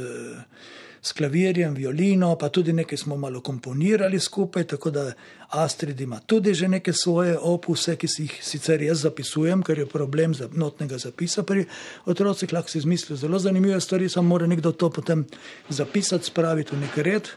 S 1.02 1.12
klavirjem, 1.12 1.74
violino, 1.74 2.36
pa 2.38 2.48
tudi 2.48 2.72
nekaj 2.72 2.98
smo 2.98 3.16
malo 3.16 3.40
komponirali 3.40 4.20
skupaj, 4.20 4.64
tako 4.70 4.90
da 4.90 5.12
Astrid 5.48 6.00
ima 6.00 6.20
tudi 6.20 6.54
že 6.54 6.68
neke 6.68 6.92
svoje 6.92 7.38
opuse, 7.38 7.96
ki 7.96 8.08
si 8.08 8.22
jih 8.22 8.36
sicer 8.42 8.82
jaz 8.82 9.02
zapisujem, 9.02 9.62
ker 9.62 9.78
je 9.78 9.86
problem 9.86 10.34
za 10.34 10.48
notnega 10.52 10.98
zapisa 10.98 11.42
pri 11.42 11.64
otrocih, 12.06 12.52
lahko 12.52 12.70
si 12.70 12.78
izmislijo 12.78 13.16
zelo 13.16 13.38
zanimive 13.38 13.80
stvari, 13.80 14.08
samo 14.08 14.28
mora 14.28 14.46
nekdo 14.46 14.72
to 14.72 14.90
potem 14.90 15.26
zapisati, 15.68 16.30
spraviti 16.30 16.76
v 16.76 16.80
nek 16.80 16.96
red. 16.96 17.28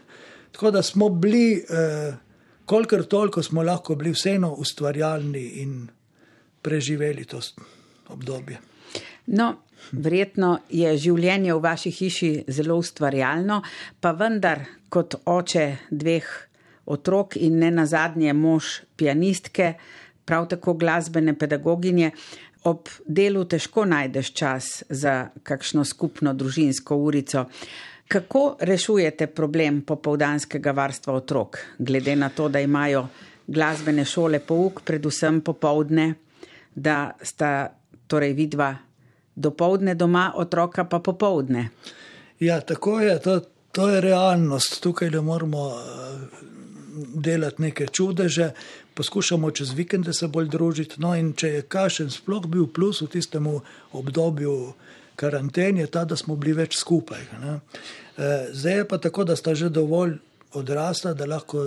Tako 0.52 0.70
da 0.70 0.82
smo 0.82 1.08
bili, 1.08 1.64
eh, 1.70 2.14
kolikor 2.64 3.02
toliko 3.04 3.42
smo 3.42 3.62
lahko 3.62 3.94
bili 3.94 4.12
vseeno 4.12 4.52
ustvarjalni 4.52 5.44
in 5.62 5.88
preživeli 6.62 7.24
to 7.24 7.40
obdobje. 8.08 8.58
No, 9.26 9.54
Verjetno 9.92 10.56
je 10.70 10.96
življenje 10.98 11.54
v 11.54 11.62
vaši 11.62 11.92
hiši 11.94 12.30
zelo 12.48 12.78
ustvarjalno, 12.80 13.60
pa 14.00 14.12
vendar 14.18 14.64
kot 14.88 15.20
oče 15.24 15.66
dveh 15.90 16.26
otrok 16.86 17.36
in 17.36 17.58
ne 17.60 17.70
nazadnje 17.70 18.32
mož 18.34 18.80
pianistke, 18.96 19.74
prav 20.26 20.48
tako 20.50 20.74
glasbene 20.74 21.36
pedagoginje, 21.38 22.10
ob 22.66 22.88
delu 23.06 23.44
težko 23.46 23.84
najdeš 23.86 24.32
čas 24.34 24.70
za 24.90 25.28
kakšno 25.42 25.84
skupno 25.84 26.34
družinsko 26.34 26.96
urico. 26.96 27.46
Kako 28.08 28.56
rešujete 28.60 29.26
problem 29.26 29.80
popovdanskega 29.86 30.72
varstva 30.74 31.14
otrok, 31.14 31.58
glede 31.78 32.16
na 32.16 32.28
to, 32.30 32.48
da 32.48 32.60
imajo 32.62 33.06
glasbene 33.46 34.04
šole 34.04 34.38
pouk, 34.38 34.82
predvsem 34.86 35.40
popovdne, 35.40 36.12
da 36.74 37.12
sta 37.22 37.68
torej 38.06 38.34
vidva 38.38 38.74
dopoledne 39.36 39.94
doma, 39.94 40.32
otroka 40.36 40.84
pa 40.84 40.98
popoldne. 40.98 41.68
Ja, 42.40 42.60
tako 42.60 43.00
je, 43.00 43.18
to, 43.22 43.40
to 43.72 43.88
je 43.88 44.00
realnost. 44.00 44.80
Tukaj 44.82 45.10
ne 45.10 45.20
moramo 45.20 45.68
eh, 45.68 46.26
delati 47.14 47.62
neke 47.62 47.86
čudeže, 47.86 48.50
poskušamo 48.94 49.50
čez 49.50 49.72
vikende 49.76 50.12
se 50.12 50.28
bolj 50.28 50.48
družiti. 50.48 51.00
No, 51.00 51.14
in 51.16 51.32
če 51.32 51.48
je 51.48 51.62
kašen 51.62 52.10
sploh 52.10 52.46
bil 52.46 52.66
plus 52.66 53.02
v 53.04 53.10
tistem 53.12 53.48
obdobju 53.92 54.56
karantene, 55.16 55.80
je 55.80 55.90
ta, 55.92 56.04
da 56.04 56.16
smo 56.16 56.36
bili 56.36 56.56
več 56.56 56.76
skupaj. 56.80 57.28
Ne. 57.40 57.58
Eh, 58.16 58.48
zdaj 58.52 58.80
je 58.80 58.88
pa 58.88 58.98
tako, 58.98 59.24
da 59.24 59.36
sta 59.36 59.54
že 59.54 59.68
dovolj 59.68 60.16
odrasla, 60.56 61.12
da 61.14 61.26
lahko 61.26 61.66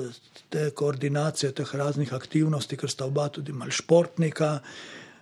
te 0.49 0.69
koordinacije 0.69 1.51
teh 1.51 1.75
raznih 1.75 2.13
aktivnosti, 2.13 2.77
ker 2.77 2.89
sta 2.89 3.05
oba 3.05 3.27
tudi 3.29 3.53
mal 3.53 3.69
športnika. 3.69 4.59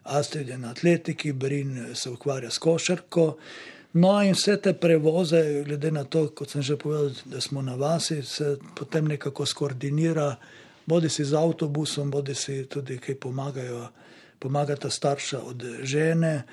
Astrid 0.07 0.49
je 0.49 0.57
na 0.57 0.71
atletiki, 0.71 1.31
Brin 1.33 1.95
se 1.95 2.09
ukvarja 2.09 2.51
s 2.51 2.57
košarko. 2.57 3.35
No, 3.93 4.11
in 4.23 4.35
vse 4.35 4.57
te 4.61 4.73
prevoze, 4.73 5.63
glede 5.65 5.91
na 5.91 6.03
to, 6.03 6.27
kot 6.35 6.51
sem 6.53 6.61
že 6.61 6.75
povedal, 6.77 7.11
da 7.25 7.41
smo 7.41 7.61
na 7.61 7.75
vasi, 7.75 8.21
se 8.23 8.57
potem 8.75 9.07
nekako 9.07 9.45
skoordinira, 9.45 10.35
bodi 10.85 11.09
si 11.09 11.25
z 11.25 11.33
avtobusom, 11.33 12.11
bodi 12.11 12.35
si 12.35 12.65
tudi 12.69 12.99
kaj 12.99 13.15
pomagajo, 13.15 13.87
pomagata 14.39 14.89
starša 14.89 15.39
od 15.39 15.65
žene. 15.83 16.43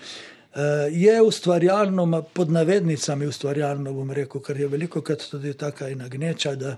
Eh, 0.55 0.61
je 0.91 1.23
ustvarjalno, 1.23 2.23
pod 2.23 2.51
navednicami 2.51 3.27
ustvarjalno, 3.27 3.93
bom 3.93 4.11
rekel, 4.11 4.41
ker 4.41 4.61
je 4.61 4.69
veliko 4.69 5.03
krat 5.03 5.27
tudi 5.31 5.53
taka 5.59 5.89
ena 5.89 6.09
gneča, 6.09 6.55
da 6.55 6.77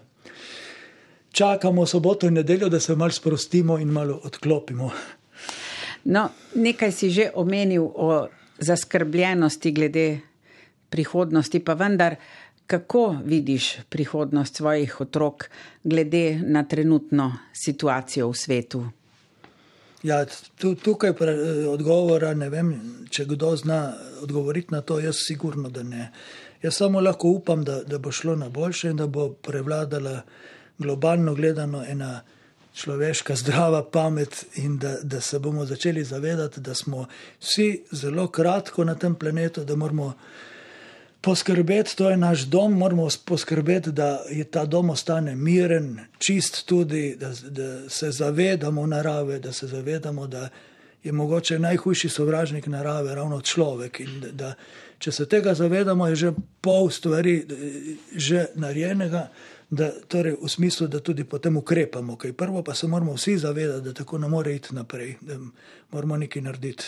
čakamo 1.30 1.86
soboto 1.86 2.26
in 2.26 2.34
nedeljo, 2.34 2.68
da 2.68 2.80
se 2.80 2.96
malo 2.96 3.12
sprostimo 3.12 3.78
in 3.78 3.88
malo 3.88 4.20
odklopimo. 4.24 4.90
No, 6.06 6.28
nekaj 6.54 6.92
si 6.92 7.10
že 7.10 7.30
omenil 7.34 7.82
o 7.82 8.28
zaskrbljenosti 8.58 9.72
glede 9.72 10.20
prihodnosti, 10.90 11.58
pa 11.60 11.74
vendar, 11.74 12.16
kako 12.66 13.16
vidiš 13.24 13.76
prihodnost 13.88 14.56
svojih 14.56 15.00
otrok 15.00 15.50
glede 15.84 16.38
na 16.42 16.64
trenutno 16.64 17.32
situacijo 17.52 18.30
v 18.30 18.34
svetu? 18.34 18.84
Ja, 20.02 20.26
tu, 20.58 20.74
tukaj 20.74 21.12
pre, 21.18 21.34
odgovora 21.68 22.34
ne 22.34 22.48
vem, 22.50 22.70
če 23.10 23.24
kdo 23.26 23.56
zna 23.56 23.80
odgovoriti 24.22 24.74
na 24.74 24.80
to, 24.86 25.00
jaz 25.02 25.18
sigurno, 25.26 25.70
da 25.70 25.82
ne. 25.82 26.10
Jaz 26.62 26.78
samo 26.78 27.00
lahko 27.00 27.28
upam, 27.34 27.64
da, 27.64 27.80
da 27.82 27.98
bo 27.98 28.12
šlo 28.12 28.36
na 28.36 28.48
boljše 28.48 28.94
in 28.94 29.02
da 29.02 29.06
bo 29.06 29.28
prevladala 29.32 30.20
globalno 30.78 31.34
gledano 31.34 31.82
ena 31.88 32.20
človeška 32.76 33.36
zdrava 33.36 33.82
pamet 33.82 34.44
in 34.54 34.78
da, 34.78 34.96
da 35.02 35.20
se 35.20 35.38
bomo 35.38 35.64
začeli 35.64 36.04
zavedati, 36.04 36.60
da 36.60 36.74
smo 36.74 37.06
vsi 37.40 37.84
zelo 37.92 38.28
kratko 38.28 38.84
na 38.84 38.94
tem 38.94 39.14
planetu, 39.14 39.64
da 39.64 39.76
moramo 39.76 40.14
poskrbeti, 41.20 41.96
to 41.96 42.10
je 42.10 42.16
naš 42.16 42.40
dom, 42.40 42.72
moramo 42.72 43.08
poskrbeti, 43.24 43.92
da 43.92 44.22
je 44.30 44.44
ta 44.44 44.64
dom 44.64 44.90
ostane 44.90 45.36
miren, 45.36 45.98
čist 46.18 46.66
tudi, 46.66 47.16
da, 47.20 47.32
da 47.50 47.88
se 47.88 48.10
zavedamo 48.10 48.86
narave, 48.86 49.38
da 49.38 49.52
se 49.52 49.66
zavedamo, 49.66 50.26
da 50.26 50.48
je 51.02 51.12
mogoče 51.12 51.58
najhujši 51.58 52.08
sovražnik 52.08 52.66
narave 52.66 53.14
ravno 53.14 53.40
človek 53.40 54.00
in 54.00 54.20
da, 54.20 54.30
da 54.30 54.54
če 54.98 55.12
se 55.12 55.26
tega 55.28 55.54
zavedamo, 55.54 56.06
je 56.08 56.16
že 56.16 56.32
pol 56.60 56.90
stvari 56.90 57.44
že 58.12 58.46
narejenega 58.54 59.28
da, 59.70 59.90
torej 60.08 60.36
v 60.42 60.48
smislu, 60.48 60.86
da 60.86 61.00
tudi 61.00 61.24
potem 61.24 61.56
ukrepamo. 61.56 62.16
Kaj 62.16 62.32
prvo 62.32 62.62
pa 62.62 62.74
se 62.74 62.86
moramo 62.86 63.14
vsi 63.14 63.38
zavedati, 63.38 63.84
da 63.84 63.92
tako 63.92 64.18
ne 64.18 64.28
more 64.28 64.54
iti 64.54 64.74
naprej, 64.74 65.16
da 65.20 65.38
moramo 65.90 66.16
nekaj 66.16 66.42
narediti. 66.42 66.84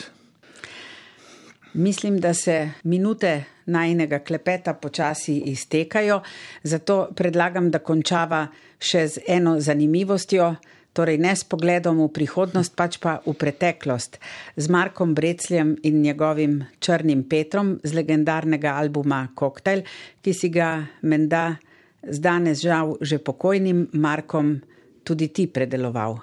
Mislim, 1.74 2.20
da 2.20 2.34
se 2.34 2.70
minute 2.82 3.44
najnega 3.66 4.18
klepeta 4.18 4.74
počasi 4.74 5.36
iztekajo, 5.36 6.20
zato 6.62 7.08
predlagam, 7.16 7.70
da 7.70 7.78
končava 7.78 8.46
še 8.80 9.04
z 9.08 9.20
eno 9.28 9.60
zanimivostjo, 9.60 10.54
torej 10.92 11.18
ne 11.18 11.36
s 11.36 11.44
pogledom 11.44 12.00
v 12.00 12.08
prihodnost, 12.10 12.74
pač 12.74 12.96
pa 12.98 13.18
v 13.26 13.34
preteklost, 13.36 14.18
z 14.56 14.68
Markom 14.72 15.14
Brecljem 15.14 15.76
in 15.82 16.00
njegovim 16.02 16.64
Črnim 16.80 17.22
Petrom 17.28 17.76
z 17.84 17.94
legendarnega 17.94 18.72
albuma 18.74 19.28
Koktajl, 19.34 19.84
ki 20.22 20.34
si 20.34 20.48
ga 20.48 20.86
menda 21.02 21.58
z 22.03 22.18
danes 22.22 22.62
žal 22.62 22.96
že 23.01 23.18
pokojnim 23.18 23.88
Markom 23.92 24.61
tudi 25.05 25.28
ti 25.28 25.46
predeloval. 25.46 26.18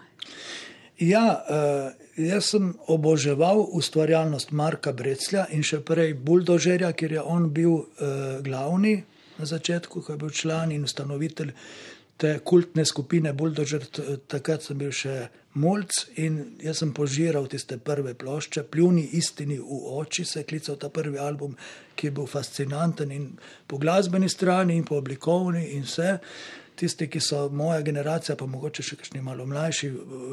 Ja, 1.01 1.43
uh, 1.43 1.91
jaz 2.15 2.53
sem 2.53 2.71
oboževal 2.87 3.65
ustvarjalnost 3.75 4.51
Marka 4.55 4.93
Breclja 4.95 5.47
in 5.51 5.65
še 5.65 5.81
prej 5.83 6.13
Buldožerja, 6.15 6.93
ker 6.95 7.17
je 7.17 7.21
on 7.21 7.49
bil 7.51 7.73
uh, 7.75 8.39
glavni 8.45 9.03
na 9.35 9.45
začetku, 9.45 10.01
ko 10.01 10.13
je 10.13 10.21
bil 10.21 10.31
član 10.31 10.71
in 10.71 10.87
ustanovitelj 10.87 11.51
te 12.15 12.37
kultne 12.39 12.85
skupine 12.87 13.33
Buldožer, 13.35 13.83
takrat 14.31 14.63
sem 14.63 14.79
bil 14.79 14.93
še 14.95 15.27
mulj 15.55 16.05
in 16.21 16.39
jaz 16.63 16.81
sem 16.81 16.91
požiral 16.93 17.47
tiste 17.51 17.77
prve 17.77 18.13
plošče, 18.13 18.63
pljuni 18.71 19.03
istini 19.17 19.57
v 19.59 19.79
oči, 19.99 20.25
se 20.25 20.39
je 20.39 20.49
klical 20.49 20.77
ta 20.79 20.89
prvi 20.89 21.19
album, 21.19 21.55
ki 21.95 22.07
je 22.07 22.11
bil 22.11 22.27
fascinanten 22.27 23.11
in 23.11 23.29
po 23.67 23.77
glasbeni 23.77 24.29
strani 24.29 24.75
in 24.75 24.85
po 24.85 24.99
oblikovni 24.99 25.69
in 25.77 25.83
vse. 25.87 26.17
Tisti, 26.75 27.07
ki 27.07 27.21
so 27.23 27.45
moja 27.55 27.79
generacija, 27.81 28.35
pa 28.35 28.45
mogoče 28.51 28.83
še 28.83 28.97
kakšni 28.99 29.21
malo 29.23 29.45
mlajši, 29.47 29.91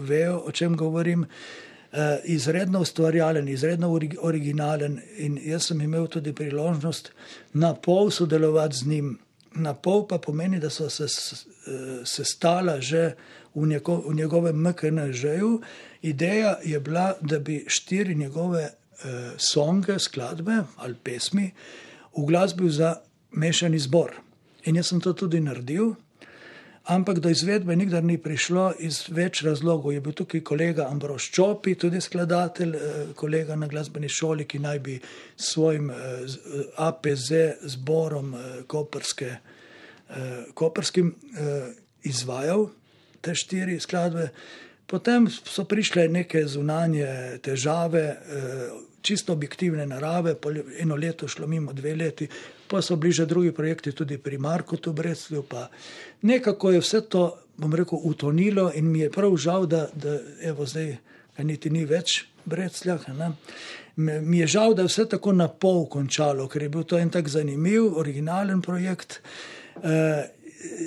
vejo, 0.09 0.41
o 0.47 0.51
čem 0.51 0.75
govorim. 0.77 1.23
Uh, 1.23 2.25
izredno 2.25 2.81
ustvarjalen, 2.81 3.49
izredno 3.53 3.93
originalen, 4.25 4.97
in 5.21 5.37
jaz 5.45 5.69
sem 5.69 5.81
imel 5.85 6.07
tudi 6.11 6.33
priložnost 6.33 7.13
na 7.53 7.75
pol 7.75 8.11
sodelovati 8.11 8.77
z 8.77 8.89
njim 8.89 9.19
na 9.55 9.75
pol 9.75 10.07
pa 10.09 10.19
pomeni, 10.19 10.61
da 10.61 10.71
so 10.71 10.89
se 10.91 11.07
sestala 12.05 12.81
že 12.81 13.15
v, 13.55 13.67
njego, 13.67 14.03
v 14.09 14.15
njegovem 14.15 14.57
MKNŽ-ju. 14.57 15.61
Ideja 16.03 16.59
je 16.65 16.81
bila, 16.81 17.15
da 17.21 17.39
bi 17.39 17.65
štiri 17.69 18.15
njegove 18.15 18.63
uh, 18.63 19.11
songe, 19.37 19.99
skladbe 19.99 20.63
ali 20.77 20.95
pesmi 21.03 21.51
uglasbil 22.13 22.69
za 22.69 22.97
mešani 23.31 23.79
zbor. 23.79 24.13
In 24.65 24.77
jaz 24.77 24.87
sem 24.87 25.01
to 25.01 25.13
tudi 25.13 25.41
naredil 25.41 25.95
ampak 26.85 27.19
do 27.19 27.31
izvedbe 27.31 27.77
nikdar 27.77 28.03
ni 28.05 28.19
prišlo 28.19 28.73
iz 28.83 29.05
več 29.09 29.43
razlogov. 29.47 29.93
Je 29.95 30.01
bil 30.03 30.15
tukaj 30.17 30.43
kolega 30.43 30.89
Ambrož 30.91 31.31
Čopi, 31.31 31.75
tudi 31.79 32.01
skladatelj, 32.01 32.75
eh, 32.75 33.13
kolega 33.15 33.57
na 33.57 33.67
glasbeni 33.67 34.09
šoli, 34.09 34.45
ki 34.45 34.59
naj 34.59 34.79
bi 34.79 34.99
s 35.37 35.53
svojim 35.53 35.91
eh, 35.91 35.95
eh, 35.95 36.65
APZ 36.77 37.31
zborom 37.63 38.35
koperske, 38.67 39.37
koperskim 40.55 41.15
izvajal 42.05 42.67
te 43.23 43.35
štiri 43.35 43.79
skladbe. 43.81 44.29
Potem 44.87 45.29
so 45.31 45.65
prišle 45.65 46.09
neke 46.13 46.43
zunanje 46.47 47.39
težave, 47.43 48.05
čisto 49.03 49.33
objektivne 49.33 49.87
narave, 49.87 50.35
eno 50.79 50.97
leto 50.97 51.29
šlo 51.29 51.47
mimo, 51.47 51.73
dve 51.73 51.95
leti, 51.97 52.29
pa 52.69 52.83
so 52.83 52.97
bliže 52.97 53.27
drugi 53.27 53.53
projekti, 53.53 53.93
tudi 53.93 54.19
pri 54.19 54.39
Marku, 54.39 54.77
tu 54.77 54.93
Breclju. 54.93 55.45
Nekako 56.23 56.71
je 56.71 56.81
vse 56.81 57.01
to, 57.09 57.39
bom 57.57 57.75
rekel, 57.75 57.99
utonilo 58.05 58.71
in 58.75 58.91
mi 58.91 59.01
je 59.01 59.11
prav 59.11 59.37
žal, 59.37 59.67
da, 59.67 59.87
da 59.95 60.19
evo 60.43 60.67
zdaj, 60.67 60.97
niti 61.39 61.71
ni 61.71 61.85
več 61.85 62.25
Breclja. 62.45 62.99
Mi 63.97 64.39
je 64.39 64.47
žal, 64.47 64.75
da 64.75 64.83
je 64.83 64.93
vse 64.93 65.09
tako 65.17 65.33
na 65.33 65.49
pol 65.49 65.87
končalo, 65.87 66.49
ker 66.49 66.63
je 66.63 66.69
bil 66.69 66.85
to 66.85 66.99
en 66.99 67.11
tak 67.11 67.29
zanimiv, 67.29 67.97
originalen 67.99 68.63
projekt. 68.63 69.21
Uh, 69.77 70.23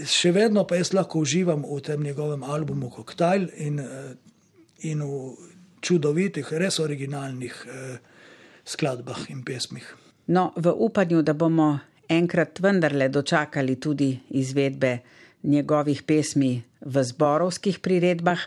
še 0.07 0.32
vedno 0.32 0.63
pa 0.67 0.80
jaz 0.80 0.93
lahko 0.95 1.23
uživam 1.26 1.65
v 1.67 1.82
tem 1.84 2.03
njegovem 2.03 2.43
albumu 2.43 2.89
Koktajl 2.89 3.49
in, 3.57 3.80
uh, 3.80 4.13
in 4.88 5.03
v 5.03 5.36
čudovitih, 5.82 6.47
res 6.57 6.80
originalnih 6.80 7.55
uh, 7.65 7.97
skladbah 8.65 9.28
in 9.30 9.43
pesmih. 9.45 9.86
No, 10.28 10.51
v 10.55 10.73
upanju, 10.73 11.21
da 11.21 11.36
bomo 11.38 11.76
enkrat 12.09 12.59
vendarle 12.59 13.09
dočakali 13.09 13.76
tudi 13.80 14.15
izvedbe 14.30 14.97
njegovih 15.43 16.03
pesmi 16.03 16.63
v 16.82 17.03
zborovskih 17.03 17.80
priredbah, 17.80 18.39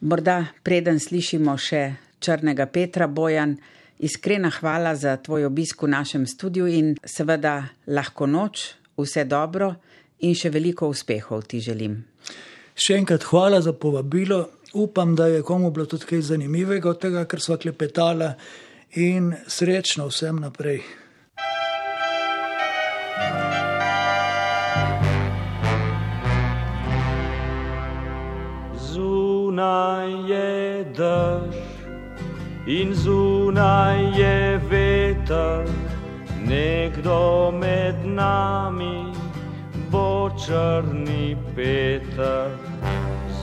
morda 0.00 0.44
preden 0.62 1.00
slišimo 1.00 1.56
še 1.58 1.96
Črnega 2.22 2.66
Petra 2.70 3.06
Bojan, 3.06 3.56
iskrena 3.98 4.50
hvala 4.50 4.94
za 4.96 5.16
tvoj 5.16 5.48
obisk 5.48 5.82
v 5.82 5.92
našem 5.94 6.26
studiu 6.26 6.66
in 6.66 6.94
seveda 7.04 7.64
lahko 7.86 8.26
noč, 8.26 8.74
vse 8.96 9.24
dobro 9.24 9.74
in 10.20 10.34
še 10.34 10.50
veliko 10.50 10.88
uspehov 10.88 11.44
ti 11.50 11.60
želim. 11.60 11.98
Še 12.76 12.98
enkrat 13.00 13.24
hvala 13.30 13.60
za 13.60 13.72
povabilo. 13.72 14.46
Upam, 14.76 15.14
da 15.16 15.26
je 15.26 15.42
komu 15.42 15.70
bilo 15.70 15.86
tudi 15.86 16.04
kaj 16.04 16.20
zanimivega 16.20 16.90
od 16.90 17.00
tega, 17.00 17.24
kar 17.24 17.40
smo 17.40 17.56
klepetali 17.56 18.28
in 19.00 19.32
srečno 19.48 20.08
vsem 20.10 20.40
naprej. 20.40 20.82
Zunaj 28.92 30.12
je 30.28 30.84
dež 30.98 31.56
in 32.66 32.94
zunaj 32.94 34.20
je 34.20 34.60
veter, 34.68 35.64
nekdo 36.44 37.50
med 37.54 38.04
nami 38.04 39.05
bo 39.96 40.30
črni 40.36 41.36
peter. 41.56 42.52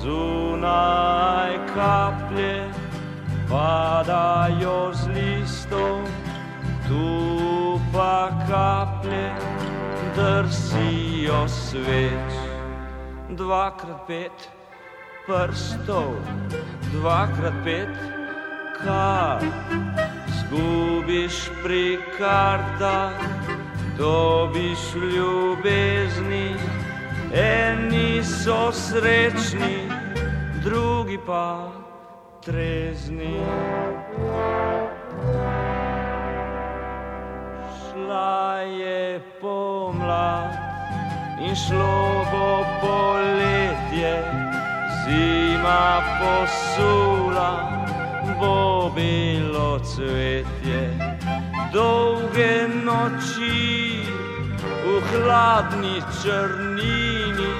Zunaj 0.01 1.53
kaplje 1.73 2.69
padajo 3.49 4.91
z 4.93 5.01
listov, 5.15 5.97
tu 6.87 7.79
pa 7.93 8.29
kaplje 8.49 9.31
drsijo 10.15 11.41
sveč. 11.47 12.33
Dvakrat 13.33 14.05
pet 14.07 14.37
prstov, 15.25 16.13
dvakrat 16.93 17.57
pet 17.65 17.95
kar, 18.77 19.41
zgubiš 20.37 21.49
pri 21.63 21.97
kartah, 22.19 23.17
dobiš 23.97 24.79
ljubezni, 24.93 26.55
eni 27.33 28.23
so 28.23 28.71
srečni, 28.71 29.89
drugi 30.63 31.19
pa 31.25 31.71
trezni. 32.45 33.39
Šla 37.77 38.59
je 38.59 39.21
pomlad 39.41 40.53
in 41.41 41.55
šlo 41.55 42.25
bo 42.31 42.65
poletje, 42.81 44.23
zima 45.05 46.01
posula 46.19 47.69
bo 48.39 48.91
bilo 48.95 49.79
cvetje, 49.79 50.81
dolge 51.73 52.69
noči 52.85 54.05
v 54.85 55.01
hladni 55.09 55.97
črnini, 56.21 57.53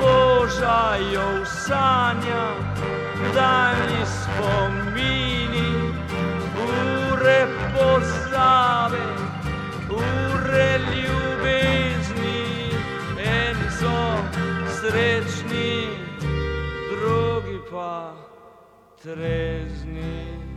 božajo 0.00 1.28
v 1.36 1.44
sanja, 1.44 2.46
daljni 3.36 4.02
spomini, 4.08 5.70
ure 6.56 7.40
pozave, 7.76 9.04
ure 9.92 10.70
ljubezni, 10.88 12.72
eni 13.20 13.68
so 13.76 14.00
srečni, 14.80 15.92
drugi 16.88 17.60
pa 17.68 18.16
trezni. 19.02 20.47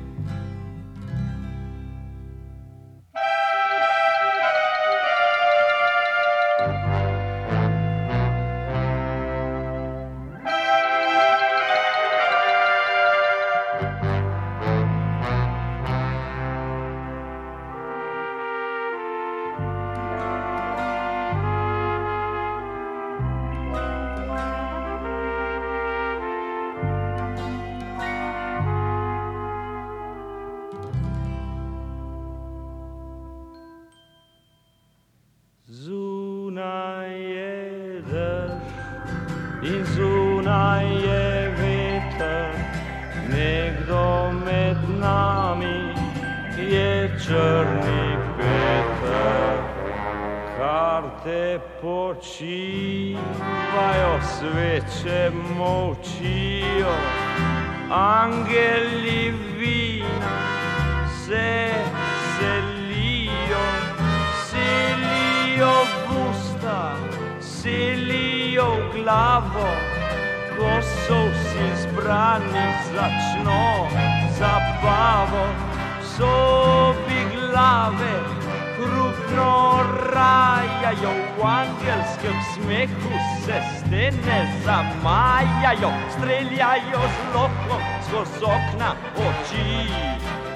Glave, 77.92 78.24
krupno 78.76 79.80
rajajo, 80.14 81.12
v 81.38 81.44
angelskem 81.44 82.38
smehu 82.54 83.14
se 83.46 83.62
stene 83.78 84.62
zamajajo, 84.66 85.92
streljajo 86.18 87.02
z 87.16 87.36
lokom 87.36 87.82
skozi 88.08 88.44
okna 88.44 88.96
oči. 89.16 89.88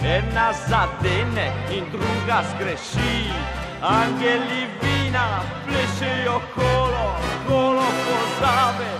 Ena 0.05 0.53
zadene 0.53 1.51
in 1.71 1.83
druga 1.91 2.43
zgreši, 2.49 3.29
angeli 3.81 4.67
vina 4.81 5.41
plešejo 5.65 6.41
kolo, 6.55 7.07
kolo 7.47 7.87
pozabe, 8.05 8.91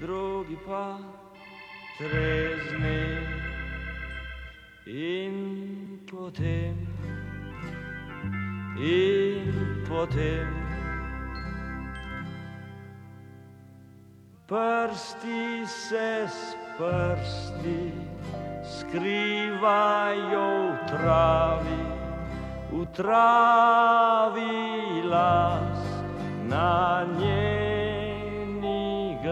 drugi 0.00 0.56
pa 0.66 0.98
trezni. 1.98 3.18
In 4.86 6.00
potem, 6.10 6.74
in 8.76 9.84
potem. 9.88 10.62
Prsti 14.46 15.64
se 15.66 16.28
s 16.28 16.56
prsti 16.76 17.92
skrivajo 18.66 20.50
v 20.68 20.78
travi, 20.90 21.82
v 22.72 22.86
travi 22.92 24.52
las 25.08 25.80
na 26.50 27.06
njeni 27.16 27.71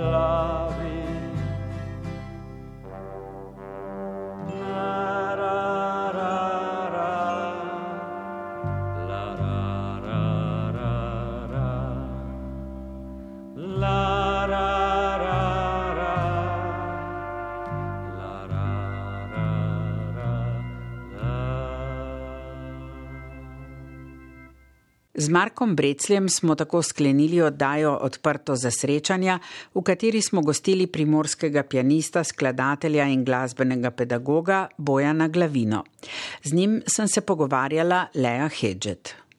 beloved. 0.01 1.37
Narada. 4.49 6.00
Z 25.21 25.29
Markom 25.29 25.77
Brecljem 25.77 26.29
smo 26.29 26.55
tako 26.55 26.83
sklenili 26.83 27.43
oddajo 27.43 27.93
Odprto 27.93 28.55
za 28.57 28.71
srečanja, 28.71 29.39
v 29.75 29.83
kateri 29.85 30.23
smo 30.23 30.41
gostili 30.41 30.87
primorskega 30.87 31.63
pianista, 31.63 32.25
skladatelja 32.25 33.05
in 33.05 33.25
glasbenega 33.25 33.91
pedagoga 33.91 34.69
Bojana 34.79 35.29
Glavino. 35.29 35.85
Z 36.43 36.53
njim 36.53 36.83
sem 36.87 37.09
se 37.09 37.21
pogovarjala 37.21 38.07
Lea 38.15 38.49
Hedžet. 38.49 39.21